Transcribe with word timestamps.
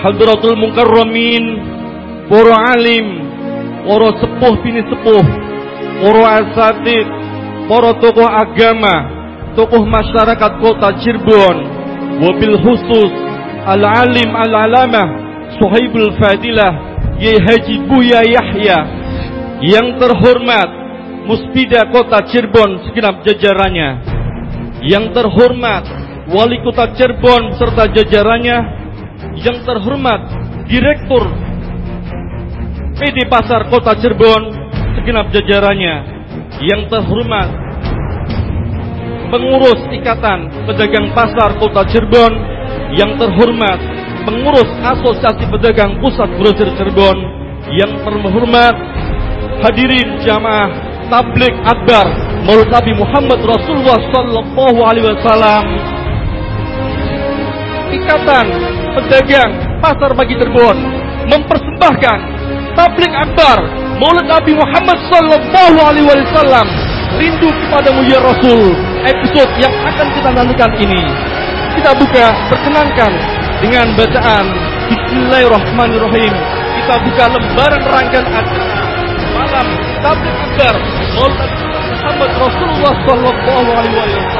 Hadratul 0.00 0.56
Mukarramin, 0.56 1.44
para 2.32 2.56
alim, 2.72 3.06
para 3.84 4.08
sepuh 4.16 4.54
bini 4.64 4.80
sepuh, 4.88 5.26
para 6.00 6.24
asatid, 6.40 7.06
para 7.68 7.92
tokoh 8.00 8.24
agama, 8.24 8.96
tokoh 9.52 9.84
masyarakat 9.84 10.52
kota 10.64 10.88
Cirebon, 11.04 11.56
wabil 12.24 12.56
khusus 12.64 13.12
al-alim 13.68 14.32
al-alamah 14.32 15.08
Suhaibul 15.60 16.16
Fadilah 16.16 16.72
Yai 17.20 17.36
Haji 17.36 17.76
Buya 17.84 18.24
Yahya 18.24 18.78
yang 19.60 20.00
terhormat 20.00 20.68
Muspida 21.28 21.84
Kota 21.92 22.24
Cirebon 22.32 22.88
segenap 22.88 23.20
jajarannya. 23.28 23.90
Yang 24.80 25.12
terhormat 25.12 25.84
Wali 26.32 26.64
Kota 26.64 26.96
Cirebon 26.96 27.60
serta 27.60 27.92
jajarannya 27.92 28.79
yang 29.40 29.58
terhormat 29.64 30.20
Direktur 30.70 31.24
PD 33.00 33.26
Pasar 33.26 33.66
Kota 33.72 33.96
Cirebon 33.96 34.42
segenap 35.00 35.32
jajarannya 35.32 35.96
yang 36.60 36.84
terhormat 36.92 37.48
pengurus 39.32 39.80
Ikatan 39.88 40.68
Pedagang 40.68 41.08
Pasar 41.16 41.56
Kota 41.56 41.88
Cirebon 41.88 42.32
yang 42.94 43.16
terhormat 43.16 43.78
pengurus 44.28 44.68
Asosiasi 44.84 45.48
Pedagang 45.48 45.96
Pusat 46.04 46.30
Grosir 46.36 46.68
Cirebon 46.76 47.18
yang 47.72 47.92
terhormat 48.04 48.76
hadirin 49.64 50.20
jamaah 50.24 50.68
tablik 51.08 51.54
akbar 51.64 52.06
Maulid 52.44 52.68
Nabi 52.72 52.92
Muhammad 52.96 53.40
Rasulullah 53.44 54.00
sallallahu 54.12 54.78
alaihi 54.84 55.06
wasallam 55.12 55.64
Ikatan 57.90 58.46
Pedagang 58.90 59.50
Pasar 59.78 60.10
Pagi 60.18 60.34
Cirebon 60.34 60.76
mempersembahkan 61.30 62.18
tablik 62.74 63.12
akbar 63.14 63.58
Maulid 64.02 64.26
Nabi 64.26 64.52
Muhammad 64.58 64.98
sallallahu 65.06 65.78
alaihi 65.78 66.06
wasallam. 66.06 66.66
Rindu 67.20 67.48
kepadamu 67.52 68.00
ya 68.06 68.18
Rasul 68.18 68.74
episode 69.06 69.52
yang 69.60 69.74
akan 69.86 70.06
kita 70.14 70.28
nantikan 70.34 70.70
ini. 70.78 71.02
Kita 71.78 71.94
buka 71.94 72.34
perkenankan 72.50 73.12
dengan 73.62 73.86
bacaan 73.94 74.46
Bismillahirrahmanirrahim. 74.90 76.32
Kita 76.80 76.94
buka 77.06 77.24
lembaran 77.30 77.82
rangkaian 77.86 78.26
acara 78.26 78.70
malam 79.30 79.66
tablik 80.02 80.34
akbar 80.34 80.74
Maulid 81.14 81.52
Muhammad 81.90 82.30
Rasulullah 82.38 82.94
sallallahu 83.06 83.68
alaihi 83.70 83.94
wasallam 83.98 84.39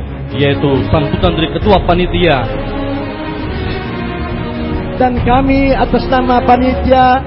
yaitu 0.35 0.69
sambutan 0.91 1.35
dari 1.35 1.49
ketua 1.51 1.77
panitia 1.83 2.37
dan 5.01 5.17
kami 5.25 5.73
atas 5.73 6.05
nama 6.07 6.39
panitia 6.45 7.19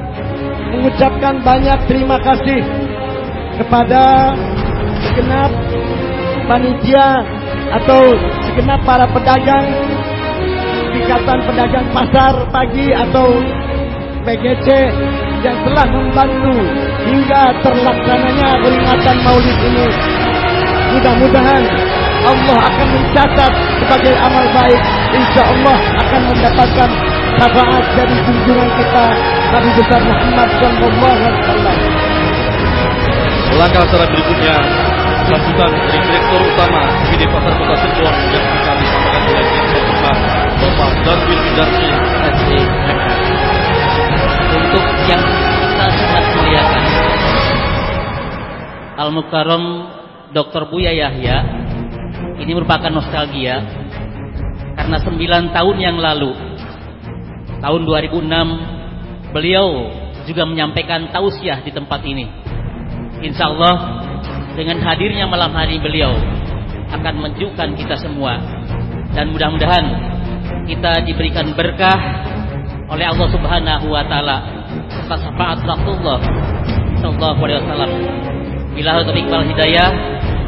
mengucapkan 0.75 1.43
banyak 1.43 1.79
terima 1.91 2.19
kasih 2.23 2.62
kepada 3.59 4.34
segenap 5.11 5.51
panitia 6.47 7.09
atau 7.83 8.03
segenap 8.47 8.81
para 8.87 9.06
pedagang 9.11 9.67
Ikatan 10.95 11.43
Pedagang 11.43 11.91
Pasar 11.91 12.34
Pagi 12.55 12.95
atau 12.95 13.27
PGC 14.25 14.69
yang 15.43 15.59
telah 15.67 15.87
membantu 15.91 16.55
hingga 17.05 17.43
terlaksananya 17.61 18.50
peringatan 18.62 19.17
Maulid 19.27 19.59
ini. 19.69 19.87
Mudah-mudahan 20.95 21.62
Allah 22.25 22.59
akan 22.73 22.89
mencatat 22.89 23.53
sebagai 23.85 24.15
amal 24.17 24.45
baik. 24.57 24.81
Insya 25.15 25.43
Allah 25.45 25.77
akan 26.01 26.21
mendapatkan 26.33 26.91
syafaat 27.37 27.85
dari 27.95 28.17
junjungan 28.25 28.71
kita 28.81 29.05
Nabi 29.53 29.71
besar 29.79 30.01
Muhammad 30.03 30.49
Sallallahu 30.59 31.19
Alaihi 31.21 31.41
Wasallam. 31.45 31.77
Langkah 33.55 33.83
acara 33.87 34.07
berikutnya 34.11 34.57
sambutan 35.31 35.71
dari 35.73 36.01
Direktur 36.05 36.41
Utama 36.43 36.81
PD 37.09 37.23
Pasar 37.31 37.53
Kota 37.55 37.75
Cirebon 37.81 38.17
yang 38.35 38.45
akan 38.45 38.77
disampaikan 38.83 39.23
oleh 39.25 39.45
Yang 39.45 39.67
Terhormat 39.73 40.19
Bapak 40.59 40.91
Darwin 41.06 41.39
Widarsi 41.39 41.89
untuk 44.55 44.85
yang 45.06 45.23
kita 45.23 45.87
sangat 45.87 46.25
muliakan 46.35 46.83
Al 48.95 49.11
Mukarram 49.11 49.65
Dr. 50.35 50.62
Buya 50.71 50.93
Yahya 50.95 51.64
ini 52.41 52.53
merupakan 52.53 52.91
nostalgia 52.91 53.62
karena 54.75 54.99
9 55.01 55.55
tahun 55.55 55.77
yang 55.81 55.97
lalu 55.97 56.35
tahun 57.65 57.81
2006 57.89 59.33
beliau 59.33 59.67
juga 60.25 60.43
menyampaikan 60.45 61.09
tausiah 61.12 61.61
di 61.65 61.73
tempat 61.73 62.01
ini. 62.05 62.29
Insya 63.25 63.49
Allah 63.49 64.05
dengan 64.55 64.81
hadirnya 64.85 65.25
malam 65.25 65.53
hari 65.57 65.81
beliau 65.81 66.12
akan 66.93 67.12
menunjukkan 67.21 67.69
kita 67.81 67.97
semua. 67.99 68.39
Dan 69.15 69.31
mudah-mudahan 69.31 69.85
kita 70.67 71.06
diberikan 71.06 71.55
berkah 71.55 71.97
oleh 72.91 73.06
Allah 73.09 73.29
Subhanahu 73.31 73.87
wa 73.89 74.03
taala. 74.05 74.39
Serta 74.91 75.17
syafaat 75.17 75.59
Rasulullah 75.62 76.19
sallallahu 76.99 77.41
alaihi 77.47 77.61
wasallam. 77.62 77.93
Bila 78.75 78.91
taufiq 79.06 79.27
wal 79.31 79.47
hidayah. 79.47 79.91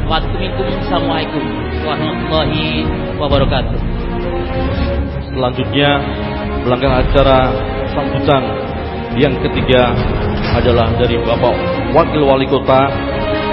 Wa 0.07 0.23
minkum 0.23 0.67
assalamualaikum 0.87 1.66
warahmatullahi 1.83 2.85
wabarakatuh. 3.19 3.79
Selanjutnya 5.33 5.89
melangkah 6.65 7.03
acara 7.05 7.39
sambutan 7.93 8.43
yang 9.17 9.33
ketiga 9.41 9.93
adalah 10.57 10.93
dari 10.97 11.17
Bapak 11.21 11.55
Wakil 11.93 12.21
Wali 12.25 12.45
Kota 12.49 12.89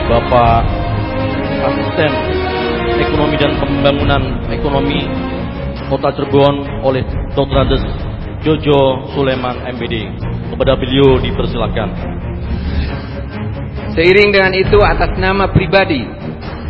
Bapak 0.09 0.62
Asisten 1.65 2.12
Ekonomi 3.01 3.37
dan 3.41 3.53
Pembangunan 3.61 4.23
Ekonomi 4.53 5.05
Kota 5.89 6.12
Cirebon 6.17 6.85
oleh 6.85 7.05
Dr. 7.33 7.56
Andes 7.56 7.85
Jojo 8.45 9.09
Suleman 9.17 9.65
MBD. 9.77 10.05
Kepada 10.53 10.77
beliau 10.77 11.19
dipersilakan. 11.19 11.89
Seiring 13.97 14.31
dengan 14.31 14.53
itu 14.55 14.79
atas 14.85 15.17
nama 15.17 15.49
pribadi 15.51 16.05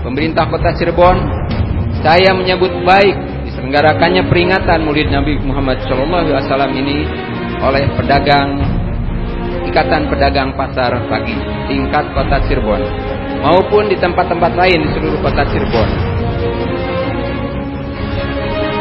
pemerintah 0.04 0.44
Kota 0.53 0.76
Cirebon, 0.76 1.44
saya 2.04 2.37
menyambut 2.37 2.69
baik 2.84 3.16
diselenggarakannya 3.48 4.28
peringatan 4.28 4.84
Maulid 4.84 5.09
Nabi 5.09 5.41
Muhammad 5.41 5.81
SAW 5.88 6.69
ini 6.76 7.09
oleh 7.65 7.88
pedagang 7.97 8.60
Ikatan 9.65 10.12
Pedagang 10.12 10.53
Pasar 10.53 10.92
Pagi 11.09 11.32
tingkat 11.65 12.12
Kota 12.12 12.44
Cirebon 12.44 12.84
maupun 13.41 13.88
di 13.88 13.97
tempat-tempat 13.97 14.53
lain 14.53 14.84
di 14.84 14.88
seluruh 14.92 15.19
Kota 15.25 15.48
Cirebon. 15.48 15.89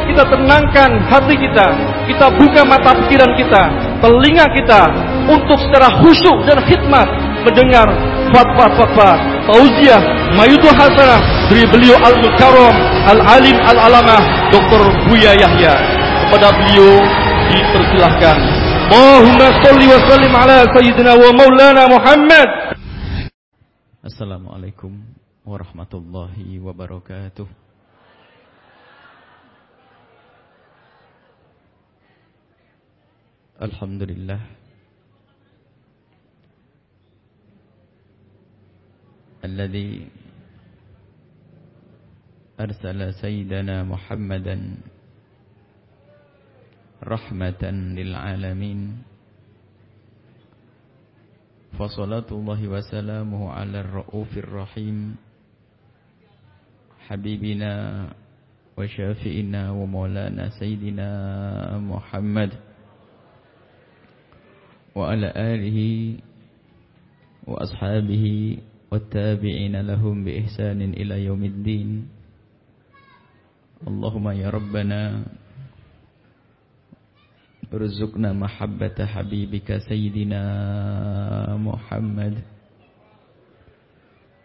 Kita 0.04 0.22
tenangkan 0.30 0.90
hati 1.10 1.34
kita, 1.34 1.66
kita 2.06 2.26
buka 2.38 2.62
mata 2.68 2.92
pikiran 2.92 3.32
kita, 3.40 3.62
telinga 4.04 4.46
kita 4.52 4.80
untuk 5.32 5.58
secara 5.64 5.88
khusyuk 6.04 6.44
dan 6.44 6.60
khidmat 6.68 7.08
mendengar 7.42 7.88
fatwa-fatwa 8.30 9.33
tausiah 9.48 10.00
mayudu 10.36 10.68
hasanah 10.72 11.20
dari 11.52 11.64
beliau 11.68 11.96
al-mukarram 12.00 12.74
al-alim 13.08 13.56
al-alamah 13.60 14.20
Dr. 14.50 14.82
Buya 15.08 15.36
Yahya. 15.36 15.74
Kepada 16.24 16.50
beliau 16.56 17.04
dipersilahkan. 17.52 18.36
Allahumma 18.88 19.48
salli 19.60 19.86
wa 19.88 19.98
sallim 20.08 20.32
ala 20.32 20.58
sayyidina 20.72 21.12
wa 21.16 21.30
maulana 21.36 21.82
Muhammad. 21.88 22.48
Assalamualaikum 24.04 24.92
warahmatullahi 25.44 26.60
wabarakatuh. 26.60 27.48
Alhamdulillah 33.54 34.63
الذي 39.44 40.08
أرسل 42.60 43.14
سيدنا 43.20 43.84
محمدا 43.84 44.56
رحمة 47.04 47.62
للعالمين. 48.00 48.80
فصلاة 51.78 52.28
الله 52.32 52.60
وسلامه 52.68 53.42
على 53.50 53.80
الرؤوف 53.80 54.30
الرحيم. 54.38 55.16
حبيبنا 57.04 57.72
وشافئنا 58.78 59.62
ومولانا 59.70 60.48
سيدنا 60.56 61.08
محمد 61.78 62.50
وعلى 64.94 65.28
آله 65.36 65.78
وأصحابه 67.44 68.24
والتابعين 68.94 69.74
لهم 69.90 70.22
بإحسان 70.24 70.78
إلى 70.94 71.26
يوم 71.26 71.42
الدين. 71.44 71.90
اللهم 73.82 74.26
يا 74.38 74.48
ربنا 74.54 75.00
ارزقنا 77.74 78.30
محبة 78.32 78.98
حبيبك 79.02 79.68
سيدنا 79.90 80.42
محمد. 81.58 82.34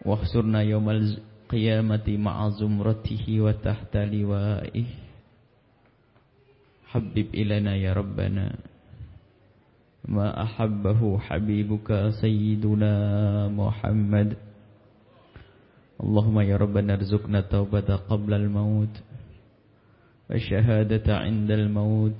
واخسرنا 0.02 0.60
يوم 0.66 0.86
القيامة 0.90 2.06
مع 2.18 2.36
زمرته 2.58 3.24
وتحت 3.40 3.94
لوائه. 3.96 4.88
حبب 6.90 7.28
إلينا 7.34 7.72
يا 7.78 7.92
ربنا 7.94 8.58
ما 10.05 10.29
أحبه 10.43 11.01
حبيبك 11.17 11.89
سيدنا 12.21 12.93
محمد 13.49 14.37
اللهم 16.03 16.37
يا 16.39 16.55
ربنا 16.61 16.93
ارزقنا 16.93 17.39
التوبة 17.39 17.89
قبل 18.05 18.31
الموت 18.33 18.95
والشهادة 20.29 21.07
عند 21.09 21.49
الموت 21.51 22.19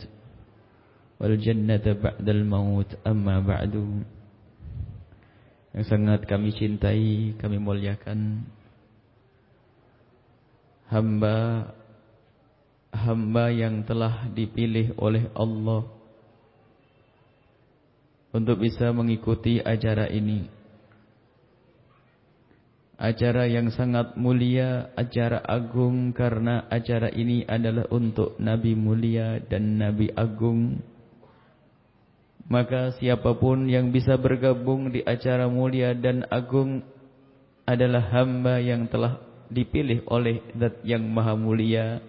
والجنة 1.22 1.86
بعد 2.04 2.28
الموت 2.30 2.90
أما 3.08 3.36
بعد 3.46 3.74
yang 5.76 5.84
sangat 5.92 6.24
kami 6.24 6.56
cintai, 6.56 7.36
kami 7.36 7.60
muliakan 7.60 8.48
hamba 10.88 11.68
hamba 12.96 13.52
yang 13.52 13.84
telah 13.84 14.32
dipilih 14.32 14.96
oleh 14.96 15.28
Allah 15.36 15.84
untuk 18.31 18.62
bisa 18.62 18.94
mengikuti 18.94 19.59
acara 19.59 20.06
ini. 20.11 20.47
Acara 23.00 23.49
yang 23.49 23.73
sangat 23.73 24.12
mulia, 24.21 24.93
acara 24.93 25.41
agung 25.41 26.12
karena 26.12 26.69
acara 26.69 27.09
ini 27.09 27.49
adalah 27.49 27.88
untuk 27.88 28.37
Nabi 28.37 28.77
mulia 28.77 29.41
dan 29.41 29.81
Nabi 29.81 30.12
agung. 30.12 30.85
Maka 32.50 32.93
siapa 33.00 33.41
pun 33.41 33.73
yang 33.73 33.88
bisa 33.88 34.21
bergabung 34.21 34.93
di 34.93 35.00
acara 35.00 35.49
mulia 35.49 35.97
dan 35.97 36.29
agung 36.29 36.85
adalah 37.65 38.05
hamba 38.12 38.61
yang 38.61 38.85
telah 38.91 39.23
dipilih 39.49 40.05
oleh 40.11 40.44
Zat 40.61 40.83
yang 40.85 41.06
Maha 41.09 41.35
Mulia 41.38 42.05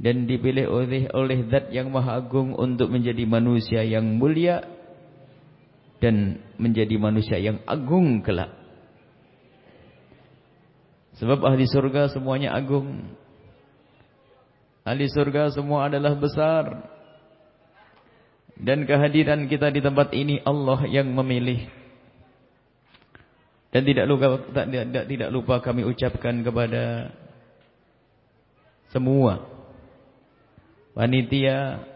dan 0.00 0.24
dipilih 0.24 0.66
oleh 0.68 1.08
oleh 1.12 1.46
Zat 1.48 1.68
yang 1.74 1.88
Maha 1.88 2.16
Agung 2.20 2.52
untuk 2.56 2.88
menjadi 2.88 3.22
manusia 3.24 3.80
yang 3.84 4.18
mulia 4.18 4.64
dan 6.00 6.40
menjadi 6.56 6.96
manusia 6.96 7.36
yang 7.36 7.60
agung 7.68 8.24
kelak. 8.24 8.56
Sebab 11.20 11.44
ahli 11.44 11.68
surga 11.68 12.08
semuanya 12.08 12.56
agung. 12.56 13.12
Ahli 14.88 15.04
surga 15.12 15.52
semua 15.52 15.92
adalah 15.92 16.16
besar. 16.16 16.88
Dan 18.56 18.88
kehadiran 18.88 19.44
kita 19.48 19.68
di 19.68 19.84
tempat 19.84 20.12
ini 20.16 20.40
Allah 20.44 20.88
yang 20.88 21.12
memilih. 21.12 21.68
Dan 23.70 23.84
tidak 23.84 24.08
lupa 24.08 24.40
tidak, 24.50 25.04
tidak 25.06 25.30
lupa 25.30 25.54
kami 25.62 25.86
ucapkan 25.86 26.42
kepada 26.42 27.14
semua 28.90 29.46
panitia 30.90 31.86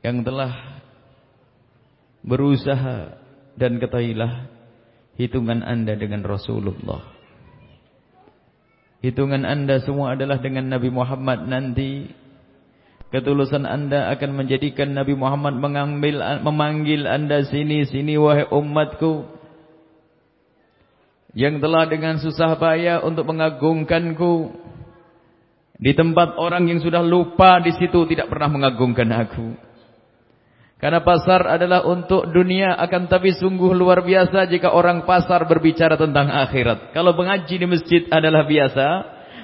yang 0.00 0.24
telah 0.24 0.79
berusaha 2.24 3.16
dan 3.56 3.80
ketahuilah 3.80 4.48
hitungan 5.20 5.60
anda 5.60 5.96
dengan 5.96 6.24
Rasulullah. 6.24 7.20
Hitungan 9.00 9.48
anda 9.48 9.80
semua 9.80 10.12
adalah 10.12 10.40
dengan 10.40 10.68
Nabi 10.68 10.92
Muhammad 10.92 11.48
nanti. 11.48 12.12
Ketulusan 13.10 13.66
anda 13.66 14.06
akan 14.14 14.38
menjadikan 14.38 14.94
Nabi 14.94 15.18
Muhammad 15.18 15.58
mengambil, 15.58 16.20
memanggil 16.46 17.08
anda 17.10 17.42
sini, 17.42 17.82
sini 17.88 18.14
wahai 18.20 18.46
umatku. 18.46 19.26
Yang 21.34 21.64
telah 21.64 21.84
dengan 21.90 22.22
susah 22.22 22.54
payah 22.60 23.02
untuk 23.02 23.26
mengagungkanku. 23.26 24.54
Di 25.80 25.96
tempat 25.96 26.36
orang 26.36 26.68
yang 26.68 26.84
sudah 26.84 27.00
lupa 27.00 27.56
di 27.64 27.72
situ 27.72 28.04
tidak 28.04 28.28
pernah 28.28 28.52
mengagungkan 28.52 29.08
aku. 29.16 29.69
Karena 30.80 31.04
pasar 31.04 31.44
adalah 31.44 31.84
untuk 31.84 32.32
dunia 32.32 32.72
akan 32.72 33.04
tapi 33.04 33.36
sungguh 33.36 33.76
luar 33.76 34.00
biasa 34.00 34.48
jika 34.48 34.72
orang 34.72 35.04
pasar 35.04 35.44
berbicara 35.44 36.00
tentang 36.00 36.32
akhirat. 36.32 36.96
Kalau 36.96 37.12
mengaji 37.12 37.60
di 37.60 37.66
masjid 37.68 38.02
adalah 38.08 38.48
biasa, 38.48 38.86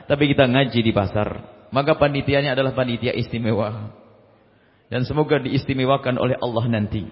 tapi 0.08 0.32
kita 0.32 0.48
ngaji 0.48 0.80
di 0.80 0.92
pasar. 0.96 1.44
Maka 1.68 2.00
panitianya 2.00 2.56
adalah 2.56 2.72
panitia 2.72 3.12
istimewa. 3.12 3.92
Dan 4.88 5.04
semoga 5.04 5.36
diistimewakan 5.36 6.16
oleh 6.16 6.40
Allah 6.40 6.64
nanti. 6.72 7.04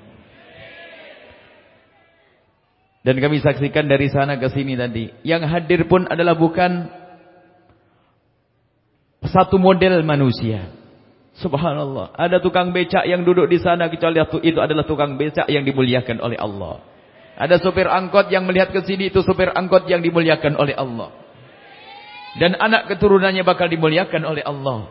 Dan 3.04 3.20
kami 3.20 3.44
saksikan 3.44 3.84
dari 3.84 4.08
sana 4.08 4.40
ke 4.40 4.48
sini 4.48 4.72
tadi. 4.80 5.12
Yang 5.20 5.52
hadir 5.52 5.80
pun 5.84 6.08
adalah 6.08 6.32
bukan 6.32 6.88
satu 9.20 9.60
model 9.60 10.00
manusia. 10.00 10.72
Subhanallah. 11.34 12.14
Ada 12.14 12.38
tukang 12.38 12.70
becak 12.70 13.02
yang 13.10 13.26
duduk 13.26 13.50
di 13.50 13.58
sana 13.58 13.90
kecuali 13.90 14.22
itu 14.46 14.58
adalah 14.62 14.86
tukang 14.86 15.18
becak 15.18 15.50
yang 15.50 15.66
dimuliakan 15.66 16.22
oleh 16.22 16.38
Allah. 16.38 16.78
Ada 17.34 17.58
sopir 17.58 17.90
angkot 17.90 18.30
yang 18.30 18.46
melihat 18.46 18.70
ke 18.70 18.86
sini 18.86 19.10
itu 19.10 19.18
sopir 19.26 19.50
angkot 19.50 19.90
yang 19.90 19.98
dimuliakan 19.98 20.54
oleh 20.54 20.78
Allah. 20.78 21.10
Dan 22.38 22.54
anak 22.54 22.86
keturunannya 22.90 23.42
bakal 23.42 23.66
dimuliakan 23.66 24.22
oleh 24.22 24.42
Allah. 24.46 24.90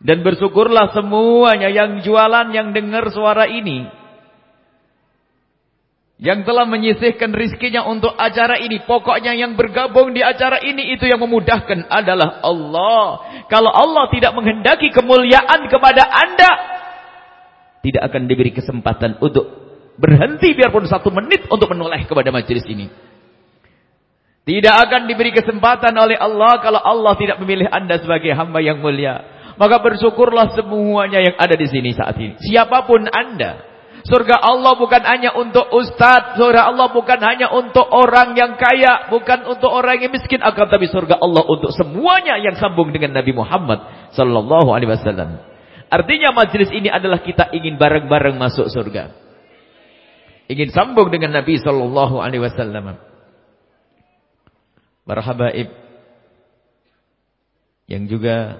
Dan 0.00 0.24
bersyukurlah 0.24 0.92
semuanya 0.96 1.68
yang 1.68 2.00
jualan 2.00 2.52
yang 2.52 2.72
dengar 2.72 3.08
suara 3.12 3.44
ini 3.48 3.99
yang 6.20 6.44
telah 6.44 6.68
menyisihkan 6.68 7.32
rizkinya 7.32 7.88
untuk 7.88 8.12
acara 8.12 8.60
ini. 8.60 8.84
Pokoknya 8.84 9.32
yang 9.32 9.56
bergabung 9.56 10.12
di 10.12 10.20
acara 10.20 10.60
ini 10.60 10.92
itu 10.92 11.08
yang 11.08 11.16
memudahkan 11.16 11.88
adalah 11.88 12.44
Allah. 12.44 13.04
Kalau 13.48 13.72
Allah 13.72 14.12
tidak 14.12 14.36
menghendaki 14.36 14.92
kemuliaan 14.92 15.64
kepada 15.72 16.04
anda, 16.04 16.50
tidak 17.80 18.12
akan 18.12 18.28
diberi 18.28 18.52
kesempatan 18.52 19.16
untuk 19.24 19.48
berhenti 19.96 20.52
biarpun 20.52 20.84
satu 20.84 21.08
menit 21.08 21.48
untuk 21.48 21.72
menoleh 21.72 22.04
kepada 22.04 22.28
majelis 22.28 22.68
ini. 22.68 22.92
Tidak 24.44 24.74
akan 24.76 25.08
diberi 25.08 25.32
kesempatan 25.32 25.96
oleh 25.96 26.20
Allah 26.20 26.60
kalau 26.60 26.80
Allah 26.84 27.16
tidak 27.16 27.40
memilih 27.40 27.68
anda 27.68 27.96
sebagai 27.96 28.32
hamba 28.36 28.60
yang 28.60 28.84
mulia. 28.84 29.24
Maka 29.56 29.80
bersyukurlah 29.80 30.56
semuanya 30.56 31.20
yang 31.20 31.36
ada 31.36 31.52
di 31.56 31.68
sini 31.68 31.92
saat 31.92 32.16
ini. 32.16 32.36
Siapa 32.40 32.84
pun 32.84 33.08
anda. 33.08 33.69
Surga 34.10 34.42
Allah 34.42 34.74
bukan 34.74 35.06
hanya 35.06 35.30
untuk 35.38 35.70
ustaz, 35.70 36.34
surga 36.34 36.66
Allah 36.66 36.90
bukan 36.90 37.20
hanya 37.22 37.46
untuk 37.54 37.86
orang 37.86 38.34
yang 38.34 38.58
kaya, 38.58 39.06
bukan 39.06 39.46
untuk 39.46 39.70
orang 39.70 40.02
yang 40.02 40.10
miskin, 40.10 40.42
akan 40.42 40.66
tapi 40.66 40.90
surga 40.90 41.22
Allah 41.22 41.46
untuk 41.46 41.70
semuanya 41.70 42.34
yang 42.42 42.58
sambung 42.58 42.90
dengan 42.90 43.14
Nabi 43.14 43.30
Muhammad 43.30 44.10
sallallahu 44.10 44.74
alaihi 44.74 44.90
wasallam. 44.90 45.38
Artinya 45.86 46.34
majlis 46.34 46.74
ini 46.74 46.90
adalah 46.90 47.22
kita 47.22 47.54
ingin 47.54 47.78
bareng-bareng 47.78 48.34
masuk 48.34 48.66
surga. 48.66 49.14
Ingin 50.50 50.74
sambung 50.74 51.06
dengan 51.14 51.30
Nabi 51.30 51.62
sallallahu 51.62 52.18
alaihi 52.18 52.42
wasallam. 52.42 52.98
Para 55.06 55.22
habaib 55.22 55.70
yang 57.86 58.10
juga 58.10 58.58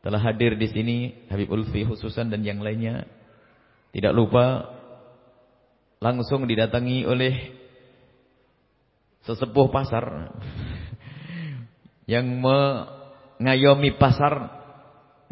telah 0.00 0.20
hadir 0.20 0.56
di 0.56 0.68
sini 0.72 0.96
Habib 1.28 1.52
Ulfi 1.52 1.84
khususan 1.84 2.32
dan 2.32 2.40
yang 2.40 2.64
lainnya 2.64 3.04
tidak 3.96 4.12
lupa 4.12 4.76
langsung 6.04 6.44
didatangi 6.44 7.08
oleh 7.08 7.32
sesepuh 9.24 9.72
pasar 9.72 10.36
yang 12.12 12.28
mengayomi 12.36 13.96
pasar 13.96 14.52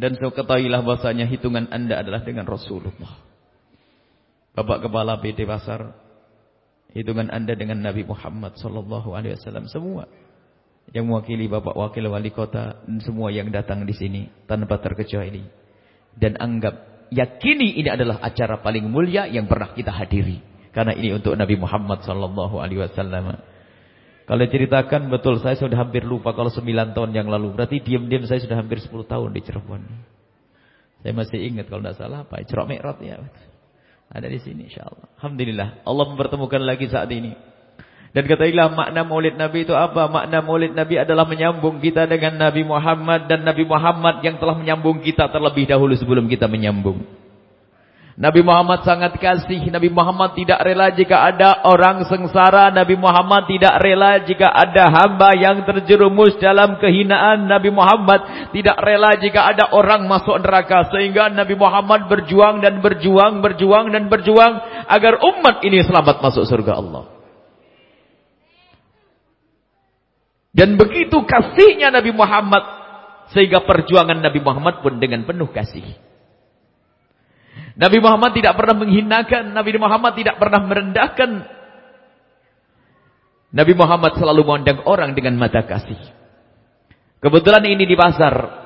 dan 0.01 0.17
so 0.17 0.33
ketahuilah 0.33 0.81
bahasanya 0.81 1.29
hitungan 1.29 1.69
anda 1.69 2.01
adalah 2.01 2.25
dengan 2.25 2.49
Rasulullah. 2.49 3.21
Bapak 4.55 4.87
Kepala 4.87 5.19
PT 5.19 5.47
Pasar, 5.47 5.95
hitungan 6.95 7.31
anda 7.31 7.59
dengan 7.59 7.83
Nabi 7.83 8.07
Muhammad 8.07 8.55
Sallallahu 8.59 9.15
Alaihi 9.15 9.37
Wasallam 9.39 9.69
semua. 9.69 10.09
yang 10.93 11.09
mewakili 11.09 11.49
Bapak 11.49 11.73
Wakil 11.73 12.13
Wali 12.13 12.29
Kota 12.29 12.85
dan 12.85 13.01
semua 13.01 13.33
yang 13.33 13.49
datang 13.49 13.89
di 13.89 13.97
sini 13.97 14.29
tanpa 14.45 14.79
terkecuali. 14.85 15.41
Dan 16.13 16.37
anggap 16.37 16.94
yakini 17.15 17.79
ini 17.79 17.89
adalah 17.89 18.19
acara 18.19 18.59
paling 18.59 18.91
mulia 18.91 19.31
yang 19.31 19.47
pernah 19.47 19.71
kita 19.71 19.95
hadiri. 19.95 20.43
Karena 20.75 20.91
ini 20.91 21.15
untuk 21.15 21.39
Nabi 21.39 21.55
Muhammad 21.55 22.03
sallallahu 22.03 22.59
alaihi 22.59 22.83
wasallam. 22.83 23.39
Kalau 24.25 24.45
ceritakan 24.51 25.13
betul 25.13 25.39
saya 25.39 25.55
sudah 25.55 25.79
hampir 25.79 26.03
lupa 26.03 26.35
kalau 26.35 26.51
9 26.51 26.65
tahun 26.97 27.11
yang 27.15 27.31
lalu. 27.31 27.55
Berarti 27.55 27.79
diam-diam 27.79 28.27
saya 28.27 28.43
sudah 28.43 28.59
hampir 28.59 28.83
10 28.83 28.91
tahun 29.07 29.31
di 29.31 29.41
Cirebon. 29.45 29.83
Saya 31.05 31.13
masih 31.13 31.37
ingat 31.37 31.69
kalau 31.69 31.85
tidak 31.85 32.01
salah 32.01 32.25
apa? 32.25 32.41
Cerok 32.43 32.67
Mi'raj 32.67 32.99
ya. 33.05 33.21
Ada 34.09 34.27
di 34.27 34.41
sini 34.41 34.73
insyaallah. 34.73 35.21
Alhamdulillah 35.21 35.69
Allah 35.85 36.05
mempertemukan 36.11 36.63
lagi 36.65 36.89
saat 36.89 37.13
ini. 37.13 37.37
Dan 38.15 38.31
katailah 38.31 38.71
makna 38.71 39.03
maulid 39.03 39.35
Nabi 39.35 39.67
itu 39.67 39.75
apa? 39.75 40.07
Makna 40.07 40.39
maulid 40.39 40.71
Nabi 40.71 41.03
adalah 41.03 41.27
menyambung 41.27 41.83
kita 41.83 42.07
dengan 42.07 42.39
Nabi 42.39 42.63
Muhammad 42.63 43.27
dan 43.27 43.43
Nabi 43.43 43.67
Muhammad 43.67 44.23
yang 44.23 44.39
telah 44.39 44.55
menyambung 44.55 45.03
kita 45.03 45.27
terlebih 45.35 45.67
dahulu 45.67 45.99
sebelum 45.99 46.31
kita 46.31 46.47
menyambung. 46.47 47.03
Nabi 48.15 48.47
Muhammad 48.47 48.87
sangat 48.87 49.19
kasih. 49.19 49.67
Nabi 49.75 49.91
Muhammad 49.91 50.39
tidak 50.39 50.63
rela 50.63 50.95
jika 50.95 51.27
ada 51.27 51.67
orang 51.67 52.07
sengsara. 52.07 52.71
Nabi 52.71 52.95
Muhammad 52.95 53.51
tidak 53.51 53.83
rela 53.83 54.23
jika 54.23 54.47
ada 54.47 54.87
hamba 54.95 55.35
yang 55.35 55.67
terjerumus 55.67 56.39
dalam 56.39 56.79
kehinaan. 56.79 57.51
Nabi 57.51 57.75
Muhammad 57.75 58.55
tidak 58.55 58.79
rela 58.79 59.19
jika 59.19 59.51
ada 59.51 59.75
orang 59.75 60.07
masuk 60.07 60.39
neraka. 60.39 60.87
Sehingga 60.95 61.35
Nabi 61.35 61.59
Muhammad 61.59 62.07
berjuang 62.07 62.63
dan 62.63 62.79
berjuang, 62.79 63.43
berjuang 63.43 63.91
dan 63.91 64.07
berjuang. 64.07 64.87
Agar 64.87 65.19
umat 65.19 65.67
ini 65.67 65.83
selamat 65.83 66.23
masuk 66.23 66.47
surga 66.47 66.79
Allah. 66.79 67.14
Dan 70.55 70.79
begitu 70.79 71.27
kasihnya 71.27 71.91
Nabi 71.91 72.15
Muhammad. 72.15 72.63
Sehingga 73.35 73.67
perjuangan 73.67 74.23
Nabi 74.23 74.39
Muhammad 74.39 74.79
pun 74.87 75.03
dengan 75.03 75.27
penuh 75.27 75.51
kasih. 75.51 75.83
Nabi 77.75 77.99
Muhammad 77.99 78.39
tidak 78.39 78.55
pernah 78.55 78.79
menghinakan. 78.79 79.51
Nabi 79.51 79.75
Muhammad 79.75 80.15
tidak 80.15 80.39
pernah 80.39 80.63
merendahkan. 80.63 81.31
Nabi 83.55 83.73
Muhammad 83.75 84.15
selalu 84.15 84.47
memandang 84.47 84.79
orang 84.87 85.11
dengan 85.19 85.35
mata 85.35 85.67
kasih. 85.67 85.99
Kebetulan 87.19 87.67
ini 87.67 87.83
di 87.83 87.99
pasar. 87.99 88.63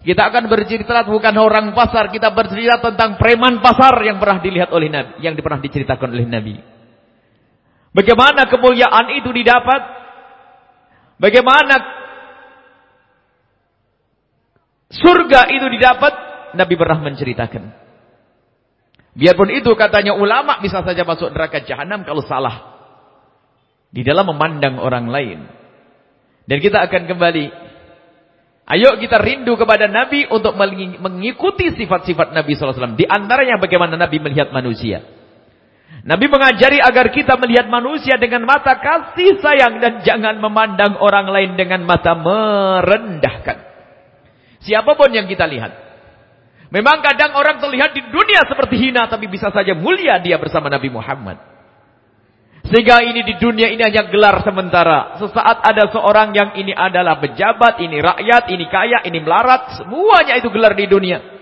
Kita 0.00 0.32
akan 0.32 0.48
bercerita 0.48 1.04
bukan 1.04 1.36
orang 1.36 1.76
pasar. 1.76 2.08
Kita 2.08 2.32
bercerita 2.32 2.80
tentang 2.80 3.20
preman 3.20 3.60
pasar 3.60 3.92
yang 4.00 4.16
pernah 4.16 4.40
dilihat 4.40 4.72
oleh 4.72 4.88
Nabi. 4.88 5.20
Yang 5.20 5.44
pernah 5.44 5.60
diceritakan 5.60 6.08
oleh 6.08 6.24
Nabi. 6.24 6.56
Bagaimana 7.92 8.48
kemuliaan 8.48 9.20
itu 9.20 9.28
didapat? 9.28 9.99
Bagaimana 11.20 11.76
surga 14.88 15.52
itu 15.52 15.66
didapat? 15.68 16.12
Nabi 16.56 16.74
pernah 16.74 16.98
menceritakan. 17.04 17.64
Biarpun 19.14 19.52
itu 19.52 19.70
katanya 19.76 20.16
ulama 20.16 20.64
bisa 20.64 20.80
saja 20.80 21.04
masuk 21.04 21.30
neraka 21.30 21.60
jahanam 21.62 22.02
kalau 22.08 22.24
salah. 22.24 22.80
Di 23.92 24.00
dalam 24.00 24.32
memandang 24.32 24.80
orang 24.80 25.12
lain. 25.12 25.38
Dan 26.48 26.58
kita 26.58 26.88
akan 26.88 27.04
kembali. 27.04 27.46
Ayo 28.70 28.96
kita 29.02 29.18
rindu 29.18 29.58
kepada 29.60 29.90
Nabi 29.90 30.24
untuk 30.30 30.54
mengikuti 30.56 31.74
sifat-sifat 31.74 32.32
Nabi 32.32 32.54
SAW. 32.54 32.96
Di 32.96 33.04
antaranya 33.04 33.60
bagaimana 33.60 33.98
Nabi 33.98 34.22
melihat 34.22 34.54
manusia. 34.54 35.19
Nabi 36.00 36.32
mengajari 36.32 36.80
agar 36.80 37.12
kita 37.12 37.36
melihat 37.36 37.68
manusia 37.68 38.16
dengan 38.16 38.48
mata 38.48 38.80
kasih 38.80 39.36
sayang. 39.40 39.78
Dan 39.84 40.00
jangan 40.00 40.40
memandang 40.40 40.96
orang 40.96 41.28
lain 41.28 41.60
dengan 41.60 41.84
mata 41.84 42.16
merendahkan. 42.16 43.58
Siapa 44.64 44.96
pun 44.96 45.12
yang 45.12 45.28
kita 45.28 45.44
lihat. 45.44 45.72
Memang 46.70 47.02
kadang 47.02 47.34
orang 47.34 47.58
terlihat 47.58 47.90
di 47.92 48.02
dunia 48.14 48.46
seperti 48.46 48.78
hina, 48.78 49.10
tapi 49.10 49.26
bisa 49.26 49.50
saja 49.50 49.74
mulia 49.74 50.22
dia 50.22 50.38
bersama 50.38 50.70
Nabi 50.70 50.86
Muhammad. 50.86 51.50
Sehingga 52.70 53.02
ini 53.02 53.26
di 53.26 53.34
dunia 53.34 53.66
ini 53.66 53.82
hanya 53.82 54.06
gelar 54.06 54.46
sementara. 54.46 55.18
Sesaat 55.18 55.66
ada 55.66 55.90
seorang 55.90 56.30
yang 56.30 56.54
ini 56.54 56.70
adalah 56.70 57.18
pejabat, 57.18 57.82
ini 57.82 57.98
rakyat, 57.98 58.46
ini 58.54 58.64
kaya, 58.70 59.02
ini 59.10 59.18
melarat. 59.18 59.82
Semuanya 59.82 60.38
itu 60.38 60.46
gelar 60.54 60.78
di 60.78 60.86
dunia. 60.86 61.39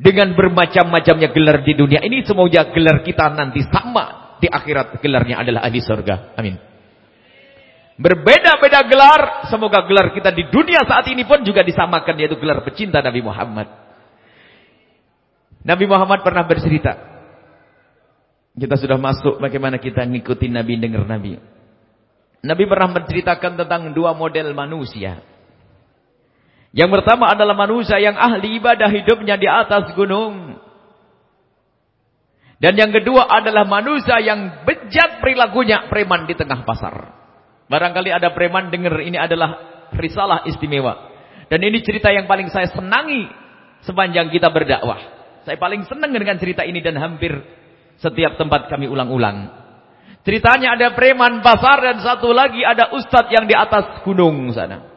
Dengan 0.00 0.32
bermacam-macamnya 0.32 1.28
gelar 1.28 1.60
di 1.60 1.76
dunia 1.76 2.00
ini, 2.00 2.24
semoga 2.24 2.72
gelar 2.72 3.04
kita 3.04 3.28
nanti 3.36 3.60
sama. 3.68 4.36
Di 4.40 4.48
akhirat 4.48 4.96
gelarnya 5.04 5.44
adalah 5.44 5.60
ahli 5.68 5.76
surga. 5.84 6.32
Amin. 6.40 6.56
Berbeda-beda 8.00 8.80
gelar. 8.88 9.44
Semoga 9.52 9.84
gelar 9.84 10.16
kita 10.16 10.32
di 10.32 10.48
dunia 10.48 10.88
saat 10.88 11.04
ini 11.12 11.28
pun 11.28 11.44
juga 11.44 11.60
disamakan. 11.60 12.16
Yaitu 12.16 12.40
gelar 12.40 12.64
pecinta 12.64 13.04
Nabi 13.04 13.20
Muhammad. 13.20 13.68
Nabi 15.60 15.84
Muhammad 15.84 16.24
pernah 16.24 16.48
bercerita. 16.48 16.96
Kita 18.56 18.80
sudah 18.80 18.96
masuk 18.96 19.36
bagaimana 19.36 19.76
kita 19.76 20.00
ngikutin 20.08 20.52
Nabi, 20.56 20.80
dengar 20.80 21.04
Nabi. 21.04 21.36
Nabi 22.40 22.64
pernah 22.64 22.88
menceritakan 22.88 23.60
tentang 23.60 23.92
dua 23.92 24.16
model 24.16 24.56
manusia. 24.56 25.20
Yang 26.70 26.90
pertama 27.00 27.34
adalah 27.34 27.58
manusia 27.58 27.98
yang 27.98 28.14
ahli 28.14 28.62
ibadah 28.62 28.86
hidupnya 28.86 29.34
di 29.34 29.50
atas 29.50 29.90
gunung. 29.98 30.58
Dan 32.60 32.76
yang 32.76 32.92
kedua 32.92 33.26
adalah 33.26 33.64
manusia 33.64 34.20
yang 34.20 34.62
bejat 34.68 35.18
perilakunya 35.18 35.88
preman 35.88 36.28
di 36.28 36.36
tengah 36.36 36.62
pasar. 36.62 36.94
Barangkali 37.66 38.12
ada 38.12 38.30
preman 38.36 38.68
dengar 38.68 39.00
ini 39.00 39.16
adalah 39.16 39.82
risalah 39.96 40.46
istimewa. 40.46 41.10
Dan 41.50 41.64
ini 41.66 41.82
cerita 41.82 42.12
yang 42.14 42.30
paling 42.30 42.52
saya 42.52 42.70
senangi 42.70 43.26
sepanjang 43.82 44.30
kita 44.30 44.52
berdakwah. 44.52 45.00
Saya 45.42 45.56
paling 45.56 45.88
senang 45.88 46.12
dengan 46.12 46.36
cerita 46.36 46.62
ini 46.62 46.84
dan 46.84 47.00
hampir 47.00 47.32
setiap 47.98 48.36
tempat 48.36 48.68
kami 48.68 48.86
ulang-ulang. 48.86 49.50
Ceritanya 50.20 50.76
ada 50.76 50.92
preman 50.92 51.40
pasar 51.40 51.80
dan 51.80 51.96
satu 52.04 52.30
lagi 52.30 52.60
ada 52.60 52.92
ustadz 52.92 53.32
yang 53.32 53.48
di 53.48 53.56
atas 53.56 54.04
gunung 54.04 54.52
sana. 54.52 54.89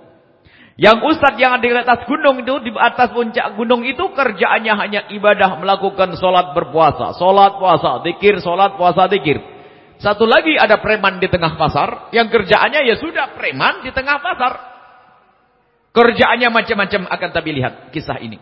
Yang 0.73 1.05
ustadz 1.05 1.37
yang 1.37 1.53
ada 1.53 1.61
di 1.61 1.69
atas 1.69 2.01
gunung 2.09 2.41
itu, 2.41 2.53
di 2.65 2.71
atas 2.73 3.13
puncak 3.13 3.53
gunung 3.53 3.85
itu 3.85 4.09
kerjaannya 4.09 4.73
hanya 4.73 5.01
ibadah 5.13 5.61
melakukan 5.61 6.17
sholat 6.17 6.57
berpuasa. 6.57 7.13
Sholat 7.13 7.61
puasa, 7.61 8.01
dikir, 8.01 8.41
sholat 8.41 8.73
puasa, 8.73 9.05
dikir. 9.05 9.37
Satu 10.01 10.25
lagi 10.25 10.57
ada 10.57 10.81
preman 10.81 11.21
di 11.21 11.29
tengah 11.29 11.53
pasar. 11.61 12.09
Yang 12.09 12.33
kerjaannya 12.33 12.89
ya 12.89 12.95
sudah 12.97 13.37
preman 13.37 13.85
di 13.85 13.93
tengah 13.93 14.17
pasar. 14.17 14.53
Kerjaannya 15.93 16.49
macam-macam 16.49 17.01
akan 17.05 17.29
tapi 17.29 17.49
lihat 17.53 17.93
kisah 17.93 18.17
ini. 18.17 18.41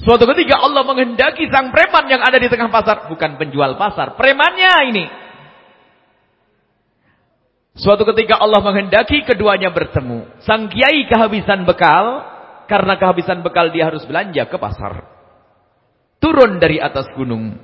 Suatu 0.00 0.24
ketika 0.32 0.60
Allah 0.60 0.88
menghendaki 0.88 1.52
sang 1.52 1.68
preman 1.68 2.08
yang 2.08 2.24
ada 2.24 2.40
di 2.40 2.48
tengah 2.48 2.72
pasar. 2.72 3.12
Bukan 3.12 3.36
penjual 3.36 3.76
pasar. 3.76 4.16
Premannya 4.16 4.72
ini. 4.88 5.04
Suatu 7.76 8.08
ketika 8.08 8.40
Allah 8.40 8.64
menghendaki 8.64 9.20
keduanya 9.28 9.68
bertemu. 9.68 10.40
Sang 10.40 10.72
kiai 10.72 11.04
kehabisan 11.04 11.68
bekal. 11.68 12.24
Karena 12.66 12.98
kehabisan 12.98 13.46
bekal 13.46 13.70
dia 13.70 13.86
harus 13.86 14.02
belanja 14.08 14.48
ke 14.48 14.56
pasar. 14.58 15.06
Turun 16.18 16.58
dari 16.58 16.80
atas 16.82 17.06
gunung. 17.14 17.54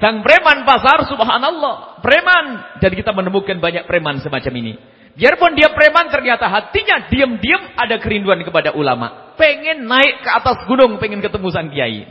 Sang 0.00 0.24
preman 0.24 0.64
pasar, 0.64 1.04
subhanallah. 1.06 2.00
Preman. 2.00 2.46
Dan 2.80 2.90
kita 2.96 3.12
menemukan 3.12 3.60
banyak 3.60 3.84
preman 3.84 4.18
semacam 4.24 4.52
ini. 4.56 4.72
Biarpun 5.16 5.56
dia 5.56 5.72
preman, 5.72 6.12
ternyata 6.12 6.44
hatinya 6.48 7.08
diam-diam 7.08 7.72
ada 7.72 7.96
kerinduan 7.96 8.40
kepada 8.44 8.76
ulama. 8.76 9.32
Pengen 9.40 9.88
naik 9.88 10.20
ke 10.20 10.30
atas 10.32 10.64
gunung, 10.68 11.00
pengen 11.00 11.24
ketemu 11.24 11.48
sang 11.48 11.72
kiai. 11.72 12.04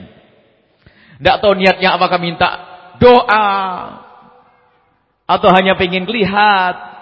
Tidak 1.21 1.37
tahu 1.41 1.53
niatnya 1.57 1.93
apakah 1.93 2.17
minta 2.17 2.49
doa. 2.97 3.49
Atau 5.25 5.49
hanya 5.53 5.77
pengen 5.77 6.09
lihat. 6.09 6.94